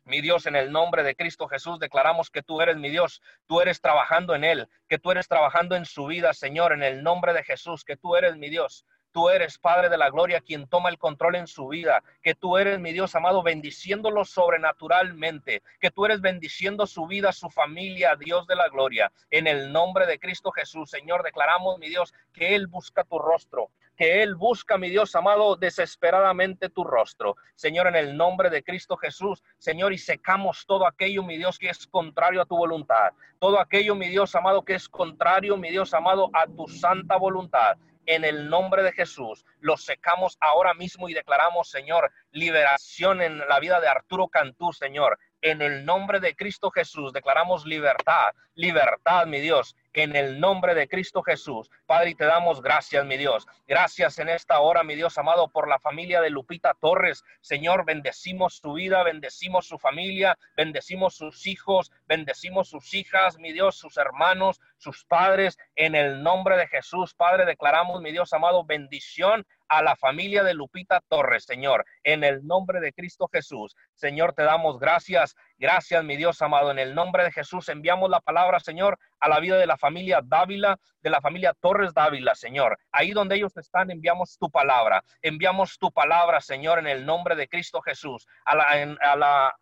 Mi 0.06 0.22
Dios, 0.22 0.46
en 0.46 0.56
el 0.56 0.72
nombre 0.72 1.04
de 1.04 1.16
Cristo 1.16 1.48
Jesús, 1.48 1.80
declaramos 1.80 2.30
que 2.30 2.44
tú 2.44 2.62
eres 2.62 2.78
mi 2.78 2.90
Dios, 2.90 3.22
tú 3.46 3.60
eres 3.60 3.82
trabajando 3.82 4.36
en 4.36 4.44
Él, 4.44 4.68
que 4.88 5.00
tú 5.00 5.12
eres 5.12 5.28
trabajando 5.28 5.76
en 5.76 5.86
su 5.86 6.06
vida, 6.06 6.34
Señor, 6.34 6.74
en 6.74 6.84
el 6.84 7.04
nombre 7.04 7.34
de 7.34 7.44
Jesús, 7.44 7.84
que 7.84 7.98
tú 7.98 8.16
eres 8.16 8.38
mi 8.38 8.50
Dios. 8.50 8.86
Tú 9.14 9.30
eres 9.30 9.60
Padre 9.60 9.90
de 9.90 9.98
la 9.98 10.10
Gloria 10.10 10.42
quien 10.42 10.68
toma 10.68 10.90
el 10.90 10.98
control 10.98 11.36
en 11.36 11.46
su 11.46 11.68
vida, 11.68 12.04
que 12.24 12.34
tú 12.34 12.58
eres 12.58 12.80
mi 12.80 12.94
Dios 12.94 13.14
amado 13.14 13.44
bendiciéndolo 13.44 14.26
sobrenaturalmente, 14.26 15.62
que 15.80 15.92
tú 15.92 16.06
eres 16.06 16.20
bendiciendo 16.20 16.88
su 16.88 17.06
vida, 17.06 17.32
su 17.32 17.52
familia, 17.52 18.16
Dios 18.16 18.48
de 18.48 18.56
la 18.56 18.70
Gloria. 18.70 19.12
En 19.30 19.46
el 19.46 19.72
nombre 19.72 20.08
de 20.08 20.18
Cristo 20.18 20.52
Jesús, 20.52 20.90
Señor, 20.90 21.22
declaramos 21.22 21.78
mi 21.78 21.90
Dios 21.90 22.12
que 22.34 22.56
Él 22.56 22.66
busca 22.66 23.04
tu 23.04 23.20
rostro, 23.20 23.70
que 23.96 24.24
Él 24.24 24.34
busca, 24.34 24.80
mi 24.80 24.90
Dios 24.90 25.16
amado, 25.16 25.58
desesperadamente 25.58 26.70
tu 26.70 26.84
rostro. 26.84 27.36
Señor, 27.54 27.86
en 27.86 27.96
el 27.96 28.18
nombre 28.18 28.50
de 28.50 28.64
Cristo 28.64 28.98
Jesús, 28.98 29.44
Señor, 29.60 29.94
y 29.94 30.00
secamos 30.00 30.66
todo 30.66 30.88
aquello, 30.88 31.22
mi 31.22 31.38
Dios, 31.38 31.60
que 31.60 31.70
es 31.70 31.86
contrario 31.86 32.42
a 32.42 32.46
tu 32.46 32.58
voluntad. 32.58 33.12
Todo 33.38 33.60
aquello, 33.60 33.94
mi 33.94 34.08
Dios 34.08 34.34
amado, 34.34 34.66
que 34.66 34.74
es 34.74 34.90
contrario, 34.90 35.56
mi 35.56 35.70
Dios 35.70 35.94
amado, 35.94 36.32
a 36.34 36.48
tu 36.48 36.68
santa 36.68 37.16
voluntad 37.18 37.78
en 38.06 38.26
el 38.26 38.50
nombre 38.50 38.84
de 38.84 38.92
Jesús. 38.92 39.46
Los 39.60 39.84
secamos 39.84 40.38
ahora 40.42 40.74
mismo 40.74 41.10
y 41.10 41.14
declaramos, 41.14 41.70
Señor, 41.70 42.12
liberación 42.32 43.22
en 43.22 43.40
la 43.40 43.60
vida 43.60 43.80
de 43.80 43.88
Arturo 43.88 44.28
Cantú, 44.28 44.74
Señor. 44.74 45.20
En 45.44 45.62
el 45.62 45.84
nombre 45.84 46.22
de 46.22 46.38
Cristo 46.38 46.72
Jesús 46.72 47.12
declaramos 47.12 47.66
libertad, 47.66 48.34
libertad, 48.56 49.26
mi 49.26 49.42
Dios, 49.42 49.76
en 49.92 50.16
el 50.16 50.40
nombre 50.40 50.74
de 50.74 50.88
Cristo 50.88 51.22
Jesús. 51.22 51.70
Padre, 51.86 52.16
te 52.16 52.24
damos 52.24 52.62
gracias, 52.62 53.06
mi 53.06 53.18
Dios. 53.18 53.46
Gracias 53.68 54.20
en 54.20 54.30
esta 54.30 54.62
hora, 54.62 54.86
mi 54.86 54.96
Dios 54.96 55.18
amado, 55.18 55.50
por 55.50 55.68
la 55.68 55.80
familia 55.80 56.22
de 56.22 56.30
Lupita 56.30 56.74
Torres. 56.80 57.26
Señor, 57.42 57.84
bendecimos 57.84 58.56
su 58.56 58.72
vida, 58.72 59.04
bendecimos 59.04 59.68
su 59.68 59.78
familia, 59.78 60.38
bendecimos 60.56 61.16
sus 61.16 61.46
hijos, 61.46 61.92
bendecimos 62.08 62.70
sus 62.70 62.94
hijas, 62.94 63.38
mi 63.38 63.52
Dios, 63.52 63.76
sus 63.76 63.98
hermanos, 63.98 64.62
sus 64.78 65.04
padres. 65.04 65.58
En 65.76 65.94
el 65.94 66.24
nombre 66.24 66.56
de 66.56 66.68
Jesús, 66.68 67.14
Padre, 67.16 67.46
declaramos, 67.46 68.02
mi 68.02 68.14
Dios 68.14 68.32
amado, 68.32 68.64
bendición 68.64 69.46
a 69.78 69.82
la 69.82 69.96
familia 69.96 70.44
de 70.44 70.54
Lupita 70.54 71.02
Torres, 71.08 71.46
Señor, 71.46 71.86
en 72.04 72.24
el 72.24 72.46
nombre 72.46 72.80
de 72.80 72.94
Cristo 72.94 73.28
Jesús. 73.32 73.76
Señor, 73.96 74.34
te 74.34 74.44
damos 74.44 74.80
gracias. 74.80 75.36
Gracias, 75.58 76.04
mi 76.04 76.16
Dios 76.16 76.42
amado. 76.42 76.70
En 76.70 76.78
el 76.78 76.94
nombre 76.94 77.24
de 77.24 77.32
Jesús 77.32 77.70
enviamos 77.70 78.10
la 78.10 78.20
palabra, 78.20 78.60
Señor, 78.60 79.00
a 79.20 79.30
la 79.30 79.40
vida 79.40 79.58
de 79.58 79.66
la 79.66 79.78
familia 79.78 80.22
Dávila, 80.24 80.78
de 81.02 81.10
la 81.10 81.22
familia 81.22 81.56
Torres 81.60 81.94
Dávila, 81.94 82.36
Señor. 82.36 82.78
Ahí 82.92 83.12
donde 83.12 83.36
ellos 83.36 83.58
están, 83.58 83.90
enviamos 83.90 84.38
tu 84.38 84.50
palabra. 84.52 85.04
Enviamos 85.22 85.80
tu 85.80 85.92
palabra, 85.92 86.40
Señor, 86.40 86.78
en 86.80 86.88
el 86.88 87.06
nombre 87.06 87.36
de 87.36 87.48
Cristo 87.48 87.82
Jesús. 87.82 88.28
A 88.46 88.56
la, 88.56 88.98
a 89.02 89.16
la, 89.16 89.56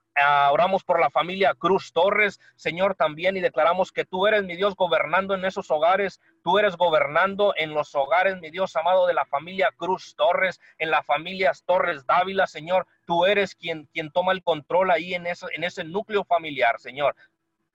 oramos 0.52 0.84
por 0.84 1.00
la 1.00 1.10
familia 1.10 1.54
Cruz 1.54 1.94
Torres, 1.94 2.40
Señor, 2.56 2.96
también, 2.96 3.38
y 3.38 3.42
declaramos 3.42 3.92
que 3.92 4.06
tú 4.06 4.28
eres 4.28 4.44
mi 4.44 4.56
Dios 4.56 4.76
gobernando 4.76 5.34
en 5.34 5.46
esos 5.46 5.72
hogares, 5.72 6.20
tú 6.44 6.60
eres 6.60 6.76
gobernando 6.76 7.54
en 7.58 7.74
los 7.74 7.96
hogares, 7.96 8.40
mi 8.40 8.50
Dios 8.50 8.76
amado, 8.76 9.08
de 9.08 9.14
la 9.14 9.26
familia 9.26 9.72
Cruz 9.78 10.16
Torres, 10.16 10.60
en 10.78 10.92
la 10.92 11.04
familia 11.04 11.52
Torres 11.66 12.06
Dávila, 12.06 12.48
Señor, 12.48 12.88
tú 13.06 13.26
eres 13.26 13.56
quien, 13.56 13.88
quien 13.94 14.12
toma 14.12 14.32
el 14.32 14.44
control 14.44 14.92
ahí 14.92 15.14
en, 15.14 15.28
eso, 15.28 15.48
en 15.54 15.64
ese 15.64 15.84
núcleo 15.84 16.24
familiar, 16.24 16.80
Señor. 16.80 17.16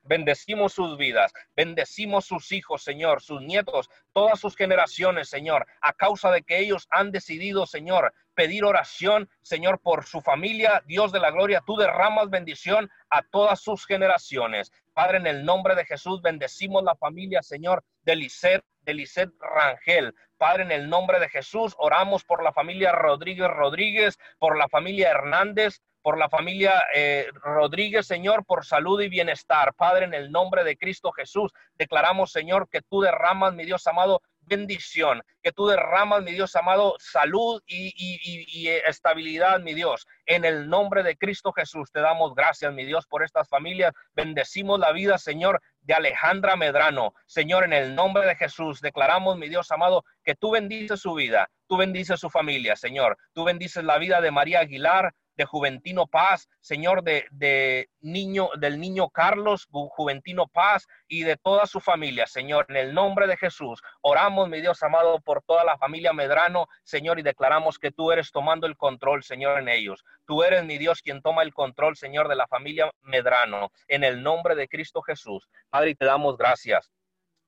Bendecimos 0.07 0.72
sus 0.72 0.96
vidas, 0.96 1.32
bendecimos 1.54 2.26
sus 2.26 2.52
hijos, 2.52 2.82
Señor, 2.82 3.22
sus 3.22 3.42
nietos, 3.42 3.90
todas 4.12 4.38
sus 4.38 4.57
generaciones, 4.57 5.28
Señor, 5.28 5.66
a 5.80 5.92
causa 5.92 6.30
de 6.30 6.42
que 6.42 6.59
ellos 6.59 6.86
han 6.90 7.11
decidido, 7.11 7.66
Señor, 7.66 8.12
pedir 8.34 8.64
oración, 8.64 9.28
Señor, 9.42 9.80
por 9.80 10.04
su 10.04 10.20
familia. 10.20 10.82
Dios 10.86 11.11
de 11.11 11.20
la 11.20 11.30
gloria, 11.30 11.62
tú 11.66 11.76
derramas 11.76 12.30
bendición 12.30 12.88
a 13.11 13.22
todas 13.22 13.61
sus 13.61 13.84
generaciones. 13.86 14.70
Padre, 14.92 15.18
en 15.18 15.26
el 15.26 15.44
nombre 15.44 15.74
de 15.74 15.84
Jesús, 15.84 16.22
bendecimos 16.22 16.84
la 16.84 16.94
familia, 16.94 17.42
Señor, 17.42 17.82
de 18.02 18.16
Lisset, 18.16 18.64
de 18.82 18.94
Lisset 18.94 19.30
Rangel. 19.40 20.14
Padre, 20.38 20.62
en 20.62 20.72
el 20.72 20.88
nombre 20.88 21.18
de 21.18 21.28
Jesús, 21.28 21.74
oramos 21.78 22.24
por 22.24 22.42
la 22.42 22.52
familia 22.52 22.92
Rodríguez 22.92 23.48
Rodríguez, 23.48 24.18
por 24.38 24.57
la 24.57 24.68
familia 24.68 25.11
Hernández, 25.11 25.82
por 26.07 26.18
la 26.18 26.28
familia 26.28 26.84
eh, 26.94 27.26
Rodríguez, 27.42 28.07
Señor, 28.07 28.44
por 28.44 28.64
salud 28.64 29.02
y 29.02 29.09
bienestar. 29.09 29.74
Padre, 29.74 30.04
en 30.04 30.14
el 30.14 30.30
nombre 30.30 30.62
de 30.62 30.76
Cristo 30.76 31.11
Jesús, 31.11 31.50
declaramos, 31.74 32.30
Señor, 32.30 32.68
que 32.70 32.80
tú 32.80 33.00
derramas, 33.00 33.54
mi 33.54 33.64
Dios 33.64 33.84
amado, 33.88 34.22
bendición, 34.42 35.20
que 35.42 35.50
tú 35.50 35.66
derramas, 35.66 36.22
mi 36.22 36.30
Dios 36.30 36.54
amado, 36.54 36.94
salud 37.00 37.61
y, 37.66 38.68
estabilidad, 38.86 39.59
mi 39.59 39.74
Dios. 39.74 40.07
En 40.26 40.44
el 40.44 40.68
nombre 40.68 41.02
de 41.02 41.16
Cristo 41.16 41.52
Jesús 41.52 41.90
te 41.90 42.00
damos 42.00 42.36
gracias, 42.36 42.72
mi 42.72 42.84
Dios, 42.84 43.04
por 43.09 43.24
estas 43.24 43.48
familias. 43.48 43.92
Bendecimos 44.14 44.78
la 44.78 44.92
vida, 44.92 45.18
Señor, 45.18 45.61
de 45.80 45.94
Alejandra 45.94 46.54
Medrano. 46.54 47.14
Señor, 47.26 47.64
en 47.64 47.72
el 47.72 47.96
nombre 47.96 48.24
de 48.26 48.36
Jesús 48.36 48.80
declaramos, 48.80 49.38
mi 49.38 49.48
Dios 49.48 49.72
amado, 49.72 50.04
que 50.22 50.36
tú 50.36 50.52
bendices 50.52 51.00
su 51.00 51.14
vida, 51.14 51.50
tú 51.66 51.76
bendices 51.76 52.20
su 52.20 52.30
familia, 52.30 52.76
Señor. 52.76 53.18
Tú 53.32 53.42
bendices 53.42 53.82
la 53.82 53.98
vida 53.98 54.20
de 54.20 54.30
María 54.30 54.61
Aguilar, 54.61 55.12
de 55.37 55.45
Juventino 55.45 56.07
Paz, 56.07 56.49
Señor, 56.61 57.03
de, 57.03 57.89
niño, 58.01 58.51
del 58.59 58.80
niño 58.80 59.11
Carlos 59.11 59.68
Juventino 59.70 60.47
Paz 60.47 60.87
y 61.09 61.22
de 61.22 61.37
toda 61.37 61.66
su 61.66 61.80
familia, 61.80 62.26
Señor. 62.26 62.66
En 62.68 62.76
el 62.76 62.95
nombre 62.95 63.26
de 63.26 63.37
Jesús, 63.37 63.82
oramos, 64.01 64.49
mi 64.49 64.61
Dios 64.61 64.82
amado, 64.82 65.20
por 65.20 65.43
toda 65.43 65.64
la 65.64 65.78
familia 65.78 66.12
Medrano, 66.12 66.66
Señor, 66.84 67.18
y 67.18 67.22
declaramos 67.22 67.78
que 67.78 67.91
tú 67.91 68.12
eres 68.12 68.30
tomando 68.32 68.66
el 68.66 68.76
control, 68.76 69.22
Señor, 69.22 69.59
en 69.59 69.68
ellos. 69.68 70.05
Tú 70.26 70.43
eres, 70.43 70.64
mi 70.64 70.78
Dios, 70.78 71.03
quien 71.03 71.22
toma 71.22 71.43
el 71.43 71.53
control, 71.55 71.97
Señor, 71.97 72.28
de 72.28 72.37
la 72.37 72.47
familia 72.47 72.91
Medrano. 73.03 73.70
En 73.89 74.05
el 74.05 74.22
nombre 74.22 74.55
de 74.55 74.68
Cristo 74.68 75.03
Jesús. 75.03 75.49
Padre, 75.70 75.95
te 75.95 76.05
damos 76.05 76.37
gracias. 76.37 76.91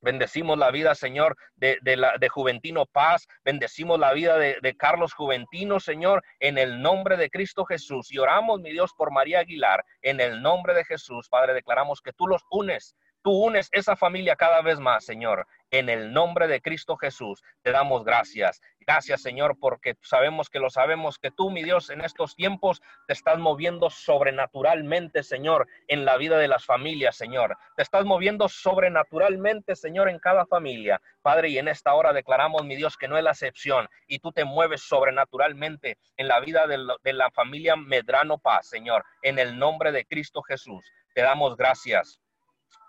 Bendecimos 0.01 0.59
la 0.59 0.71
vida, 0.71 0.95
Señor, 0.95 1.37
de, 1.57 1.79
la, 1.97 2.17
de 2.19 2.29
Juventino 2.29 2.87
Paz. 2.87 3.27
Bendecimos 3.45 3.99
la 3.99 4.13
vida 4.13 4.39
de, 4.39 4.59
de, 4.63 4.77
Carlos 4.77 5.13
Juventino, 5.13 5.81
Señor, 5.81 6.23
en 6.39 6.59
el 6.59 6.81
nombre 6.81 7.17
de 7.17 7.31
Cristo 7.31 7.65
Jesús. 7.65 8.13
Y 8.13 8.19
oramos, 8.19 8.61
mi 8.61 8.71
Dios, 8.71 8.93
por 8.97 9.11
María 9.11 9.41
Aguilar, 9.41 9.85
en 10.03 10.21
el 10.21 10.41
nombre 10.41 10.75
de 10.75 10.85
Jesús. 10.85 11.29
Padre, 11.29 11.55
declaramos 11.55 12.01
que 12.01 12.13
tú 12.13 12.27
los 12.27 12.43
unes. 12.51 12.95
Tú 13.23 13.33
unes 13.33 13.69
esa 13.73 13.97
familia 13.97 14.37
cada 14.37 14.63
vez 14.63 14.79
más, 14.79 15.05
Señor. 15.05 15.47
En 15.71 15.89
el 15.89 16.13
nombre 16.13 16.47
de 16.47 16.61
Cristo 16.61 16.97
Jesús, 16.97 17.43
te 17.63 17.73
damos 17.73 18.05
gracias. 18.05 18.61
Gracias, 18.89 19.21
Señor, 19.21 19.59
porque 19.61 19.99
sabemos 20.01 20.49
que 20.49 20.61
lo 20.61 20.71
sabemos, 20.71 21.19
que 21.19 21.31
tú, 21.31 21.51
mi 21.51 21.63
Dios, 21.63 21.91
en 21.91 22.01
estos 22.01 22.35
tiempos 22.35 22.81
te 23.07 23.13
estás 23.13 23.39
moviendo 23.39 23.91
sobrenaturalmente, 23.91 25.23
Señor, 25.23 25.69
en 25.89 26.07
la 26.07 26.17
vida 26.17 26.39
de 26.39 26.49
las 26.49 26.65
familias, 26.65 27.15
Señor. 27.15 27.59
Te 27.77 27.83
estás 27.83 28.07
moviendo 28.07 28.49
sobrenaturalmente, 28.49 29.77
Señor, 29.77 30.09
en 30.09 30.19
cada 30.19 30.47
familia. 30.47 31.03
Padre, 31.21 31.51
y 31.51 31.59
en 31.59 31.69
esta 31.69 31.93
hora 31.93 32.15
declaramos, 32.15 32.65
mi 32.65 32.77
Dios, 32.77 32.97
que 32.97 33.09
no 33.09 33.19
es 33.19 33.25
la 33.25 33.33
excepción 33.33 33.87
y 34.07 34.21
tú 34.21 34.33
te 34.33 34.47
mueves 34.47 34.81
sobrenaturalmente 34.81 35.99
en 36.17 36.27
la 36.27 36.41
vida 36.41 36.67
de, 36.67 37.13
la 37.13 37.31
familia 37.31 37.77
Medrano 37.77 38.39
Paz, 38.39 38.71
Señor, 38.71 39.05
en 39.21 39.39
el 39.39 39.59
nombre 39.59 39.93
de 39.93 40.07
Cristo 40.07 40.41
Jesús. 40.41 40.83
Te 41.13 41.21
damos 41.21 41.59
gracias. 41.59 42.23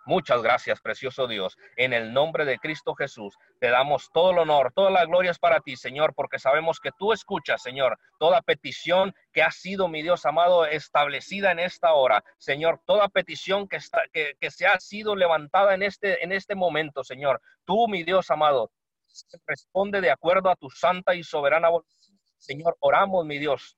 Muchas 0.05 0.41
gracias, 0.41 0.81
precioso 0.81 1.27
Dios. 1.27 1.57
En 1.75 1.93
el 1.93 2.13
nombre 2.13 2.45
de 2.45 2.57
Cristo 2.57 2.95
Jesús, 2.95 3.35
te 3.59 3.69
damos 3.69 4.09
todo 4.13 4.31
el 4.31 4.39
honor, 4.39 4.71
toda 4.73 4.89
la 4.89 5.05
gloria 5.05 5.31
es 5.31 5.39
para 5.39 5.59
ti, 5.59 5.75
Señor, 5.75 6.13
porque 6.15 6.39
sabemos 6.39 6.79
que 6.79 6.91
tú 6.97 7.13
escuchas, 7.13 7.61
Señor, 7.61 7.97
toda 8.17 8.41
petición 8.41 9.13
que 9.33 9.43
ha 9.43 9.51
sido, 9.51 9.87
mi 9.87 10.01
Dios 10.01 10.25
amado, 10.25 10.65
establecida 10.65 11.51
en 11.51 11.59
esta 11.59 11.93
hora. 11.93 12.23
Señor, 12.37 12.81
toda 12.85 13.09
petición 13.09 13.67
que, 13.67 13.77
está, 13.77 14.01
que, 14.11 14.33
que 14.39 14.51
se 14.51 14.67
ha 14.67 14.79
sido 14.79 15.15
levantada 15.15 15.73
en 15.73 15.83
este, 15.83 16.23
en 16.23 16.31
este 16.31 16.55
momento, 16.55 17.03
Señor. 17.03 17.41
Tú, 17.65 17.87
mi 17.87 18.03
Dios 18.03 18.31
amado, 18.31 18.71
responde 19.45 20.01
de 20.01 20.11
acuerdo 20.11 20.49
a 20.49 20.55
tu 20.55 20.69
santa 20.69 21.15
y 21.15 21.23
soberana 21.23 21.69
voluntad. 21.69 21.95
Señor, 22.37 22.77
oramos, 22.79 23.25
mi 23.25 23.37
Dios, 23.37 23.77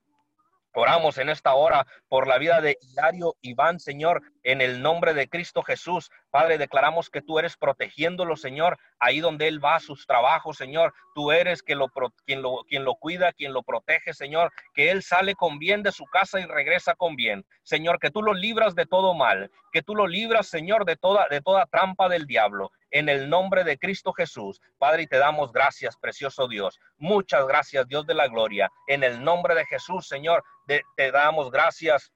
Oramos 0.74 1.18
en 1.18 1.28
esta 1.28 1.54
hora 1.54 1.86
por 2.08 2.28
la 2.28 2.38
vida 2.38 2.62
de 2.62 2.78
Hilario 2.82 3.36
Iván, 3.42 3.80
Señor, 3.80 4.22
en 4.44 4.62
el 4.62 4.82
nombre 4.82 5.14
de 5.14 5.28
Cristo 5.28 5.64
Jesús. 5.64 6.10
Padre, 6.30 6.58
declaramos 6.58 7.10
que 7.10 7.22
tú 7.22 7.40
eres 7.40 7.58
protegiéndolo, 7.58 8.38
Señor, 8.38 8.78
ahí 8.98 9.20
donde 9.20 9.50
él 9.50 9.64
va 9.64 9.76
a 9.76 9.80
sus 9.82 10.08
trabajos, 10.08 10.56
Señor. 10.56 10.94
Tú 11.14 11.34
eres 11.34 11.62
quien 11.62 11.80
lo, 11.80 11.90
quien, 12.26 12.42
lo, 12.42 12.64
quien 12.70 12.86
lo 12.86 12.96
cuida, 12.96 13.34
quien 13.34 13.52
lo 13.52 13.64
protege, 13.64 14.14
Señor. 14.14 14.54
Que 14.74 14.92
él 14.92 15.04
sale 15.04 15.36
con 15.36 15.60
bien 15.60 15.84
de 15.84 15.92
su 15.92 16.06
casa 16.06 16.40
y 16.40 16.46
regresa 16.46 16.96
con 16.96 17.18
bien. 17.18 17.46
Señor, 17.64 18.00
que 18.00 18.10
tú 18.10 18.22
lo 18.22 18.34
libras 18.34 18.74
de 18.74 18.86
todo 18.86 19.14
mal. 19.14 19.52
Que 19.74 19.82
tú 19.82 19.94
lo 19.94 20.08
libras, 20.08 20.48
Señor, 20.48 20.86
de 20.86 20.96
toda, 20.96 21.28
de 21.30 21.42
toda 21.42 21.66
trampa 21.66 22.08
del 22.08 22.28
diablo 22.28 22.72
en 22.92 23.10
el 23.10 23.30
nombre 23.30 23.64
de 23.64 23.78
Cristo 23.78 24.14
Jesús. 24.14 24.62
Padre, 24.78 25.04
y 25.04 25.08
te 25.08 25.18
damos 25.18 25.52
gracias, 25.52 25.98
precioso 25.98 26.48
Dios. 26.48 26.80
Muchas 26.98 27.48
gracias, 27.48 27.88
Dios 27.88 28.06
de 28.06 28.14
la 28.14 28.28
gloria. 28.28 28.70
En 28.88 29.04
el 29.04 29.24
nombre 29.24 29.56
de 29.56 29.66
Jesús, 29.66 30.08
Señor, 30.08 30.44
te 30.68 31.12
damos 31.12 31.52
gracias 31.52 32.14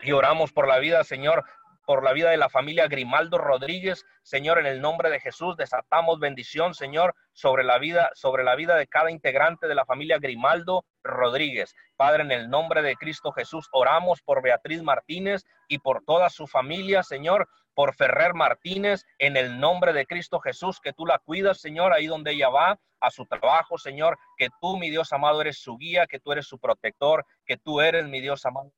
y 0.00 0.12
oramos 0.12 0.52
por 0.52 0.68
la 0.68 0.78
vida, 0.78 1.02
Señor, 1.04 1.44
por 1.88 2.04
la 2.04 2.12
vida 2.12 2.28
de 2.28 2.36
la 2.36 2.50
familia 2.50 2.86
Grimaldo 2.86 3.38
Rodríguez. 3.38 4.04
Señor, 4.22 4.58
en 4.58 4.66
el 4.66 4.82
nombre 4.82 5.08
de 5.08 5.20
Jesús, 5.20 5.56
desatamos 5.56 6.20
bendición, 6.20 6.74
Señor, 6.74 7.14
sobre 7.32 7.64
la 7.64 7.78
vida, 7.78 8.10
sobre 8.12 8.44
la 8.44 8.56
vida 8.56 8.76
de 8.76 8.86
cada 8.86 9.10
integrante 9.10 9.66
de 9.66 9.74
la 9.74 9.86
familia 9.86 10.18
Grimaldo 10.18 10.84
Rodríguez. 11.02 11.74
Padre, 11.96 12.24
en 12.24 12.30
el 12.30 12.50
nombre 12.50 12.82
de 12.82 12.94
Cristo 12.96 13.32
Jesús, 13.32 13.68
oramos 13.72 14.20
por 14.20 14.42
Beatriz 14.42 14.82
Martínez 14.82 15.46
y 15.66 15.78
por 15.78 16.04
toda 16.04 16.28
su 16.28 16.46
familia, 16.46 17.02
Señor, 17.02 17.48
por 17.78 17.94
Ferrer 17.94 18.34
Martínez, 18.34 19.06
en 19.20 19.36
el 19.36 19.60
nombre 19.60 19.92
de 19.92 20.04
Cristo 20.04 20.40
Jesús, 20.40 20.80
que 20.80 20.92
tú 20.92 21.06
la 21.06 21.20
cuidas, 21.20 21.60
Señor, 21.60 21.92
ahí 21.92 22.08
donde 22.08 22.32
ella 22.32 22.48
va, 22.48 22.80
a 22.98 23.08
su 23.08 23.24
trabajo, 23.24 23.78
Señor, 23.78 24.18
que 24.36 24.48
tú, 24.60 24.76
mi 24.78 24.90
Dios 24.90 25.12
amado, 25.12 25.40
eres 25.42 25.58
su 25.58 25.76
guía, 25.76 26.08
que 26.08 26.18
tú 26.18 26.32
eres 26.32 26.48
su 26.48 26.58
protector, 26.58 27.24
que 27.46 27.56
tú 27.56 27.80
eres, 27.80 28.04
mi 28.08 28.20
Dios 28.20 28.44
amado, 28.44 28.72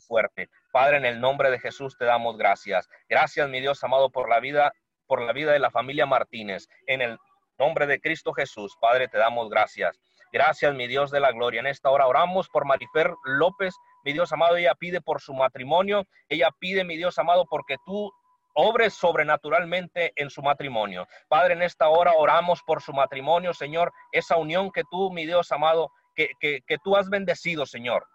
fuerte. 0.00 0.48
Padre, 0.72 0.96
en 0.96 1.04
el 1.04 1.20
nombre 1.20 1.52
de 1.52 1.60
Jesús 1.60 1.96
te 1.96 2.04
damos 2.04 2.36
gracias. 2.36 2.88
Gracias, 3.08 3.48
mi 3.48 3.60
Dios 3.60 3.84
amado, 3.84 4.10
por 4.10 4.28
la 4.28 4.40
vida, 4.40 4.72
por 5.06 5.22
la 5.22 5.32
vida 5.32 5.52
de 5.52 5.60
la 5.60 5.70
familia 5.70 6.04
Martínez. 6.04 6.66
En 6.88 7.02
el 7.02 7.18
nombre 7.60 7.86
de 7.86 8.00
Cristo 8.00 8.32
Jesús, 8.32 8.76
Padre, 8.80 9.06
te 9.06 9.18
damos 9.18 9.48
gracias. 9.50 10.00
Gracias, 10.32 10.74
mi 10.74 10.88
Dios 10.88 11.12
de 11.12 11.20
la 11.20 11.30
gloria. 11.30 11.60
En 11.60 11.68
esta 11.68 11.90
hora 11.90 12.08
oramos 12.08 12.48
por 12.48 12.64
Marifer 12.64 13.14
López, 13.22 13.76
mi 14.06 14.12
Dios 14.12 14.32
amado. 14.32 14.56
Ella 14.56 14.76
pide 14.76 15.00
por 15.00 15.20
su 15.20 15.34
matrimonio. 15.34 16.06
Ella 16.28 16.50
pide, 16.60 16.84
mi 16.84 16.96
Dios 16.96 17.18
amado, 17.18 17.44
porque 17.44 17.74
tú 17.84 18.12
obres 18.54 18.94
sobrenaturalmente 18.94 20.12
en 20.14 20.30
su 20.30 20.42
matrimonio. 20.42 21.08
Padre, 21.28 21.54
en 21.54 21.62
esta 21.62 21.88
hora 21.88 22.12
oramos 22.16 22.62
por 22.62 22.80
su 22.80 22.92
matrimonio, 22.92 23.52
Señor, 23.52 23.92
esa 24.12 24.36
unión 24.36 24.70
que 24.70 24.84
tú, 24.88 25.10
mi 25.10 25.26
Dios 25.26 25.50
amado, 25.50 25.90
que, 26.14 26.30
que, 26.40 26.78
tú 26.84 26.96
has 26.96 27.10
bendecido, 27.10 27.66
Señor. 27.66 28.06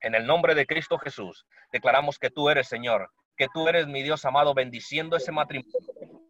En 0.00 0.14
el 0.14 0.26
nombre 0.26 0.54
de 0.54 0.66
Cristo 0.66 0.96
Jesús, 0.98 1.44
declaramos 1.72 2.18
que 2.18 2.30
tú 2.30 2.48
eres 2.48 2.66
Señor, 2.66 3.10
que 3.36 3.48
tú 3.52 3.68
eres 3.68 3.86
mi 3.86 4.02
Dios 4.02 4.24
amado, 4.24 4.54
bendiciendo 4.54 5.16
ese 5.16 5.30
matrimonio, 5.30 5.78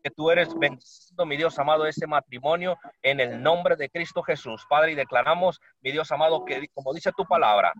que 0.02 0.10
tú 0.10 0.30
eres 0.30 0.52
bendiciendo 0.58 1.24
mi 1.24 1.36
Dios 1.36 1.58
amado 1.58 1.86
ese 1.86 2.06
matrimonio 2.06 2.76
en 3.02 3.20
el 3.20 3.42
nombre 3.42 3.76
de 3.76 3.88
Cristo 3.88 4.22
Jesús. 4.22 4.66
Padre, 4.68 4.92
y 4.92 4.94
declaramos, 4.96 5.60
mi 5.82 5.92
Dios 5.92 6.10
amado, 6.10 6.44
que 6.44 6.66
como 6.74 6.92
dice 6.92 7.12
tu 7.16 7.24
palabra, 7.24 7.72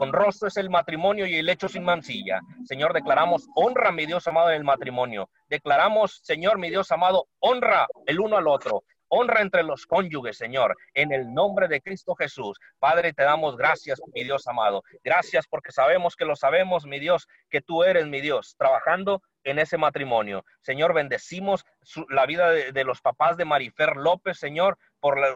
Honroso 0.00 0.46
es 0.46 0.56
el 0.56 0.70
matrimonio 0.70 1.26
y 1.26 1.36
el 1.36 1.48
hecho 1.48 1.68
sin 1.68 1.84
mancilla. 1.84 2.40
Señor, 2.64 2.92
declaramos 2.92 3.46
honra, 3.54 3.92
mi 3.92 4.06
Dios 4.06 4.26
amado, 4.26 4.50
en 4.50 4.56
el 4.56 4.64
matrimonio. 4.64 5.30
Declaramos, 5.48 6.20
Señor, 6.22 6.58
mi 6.58 6.70
Dios 6.70 6.90
amado, 6.90 7.28
honra 7.40 7.86
el 8.06 8.20
uno 8.20 8.36
al 8.36 8.48
otro 8.48 8.84
honra 9.14 9.42
entre 9.42 9.62
los 9.62 9.86
cónyuges, 9.86 10.36
Señor, 10.36 10.76
en 10.92 11.12
el 11.12 11.32
nombre 11.32 11.68
de 11.68 11.80
Cristo 11.80 12.14
Jesús. 12.14 12.58
Padre, 12.78 13.12
te 13.12 13.22
damos 13.22 13.56
gracias, 13.56 14.00
mi 14.12 14.24
Dios 14.24 14.46
amado. 14.48 14.82
Gracias 15.04 15.46
porque 15.46 15.70
sabemos 15.70 16.16
que 16.16 16.24
lo 16.24 16.34
sabemos, 16.34 16.84
mi 16.84 16.98
Dios, 16.98 17.28
que 17.48 17.60
tú 17.60 17.84
eres 17.84 18.06
mi 18.06 18.20
Dios, 18.20 18.56
trabajando 18.58 19.22
en 19.44 19.58
ese 19.58 19.78
matrimonio. 19.78 20.44
Señor, 20.62 20.94
bendecimos 20.94 21.64
la 22.08 22.26
vida 22.26 22.50
de, 22.50 22.84
los 22.84 23.00
papás 23.00 23.36
de 23.36 23.44
Marifer 23.44 23.96
López, 23.96 24.38
Señor, 24.38 24.78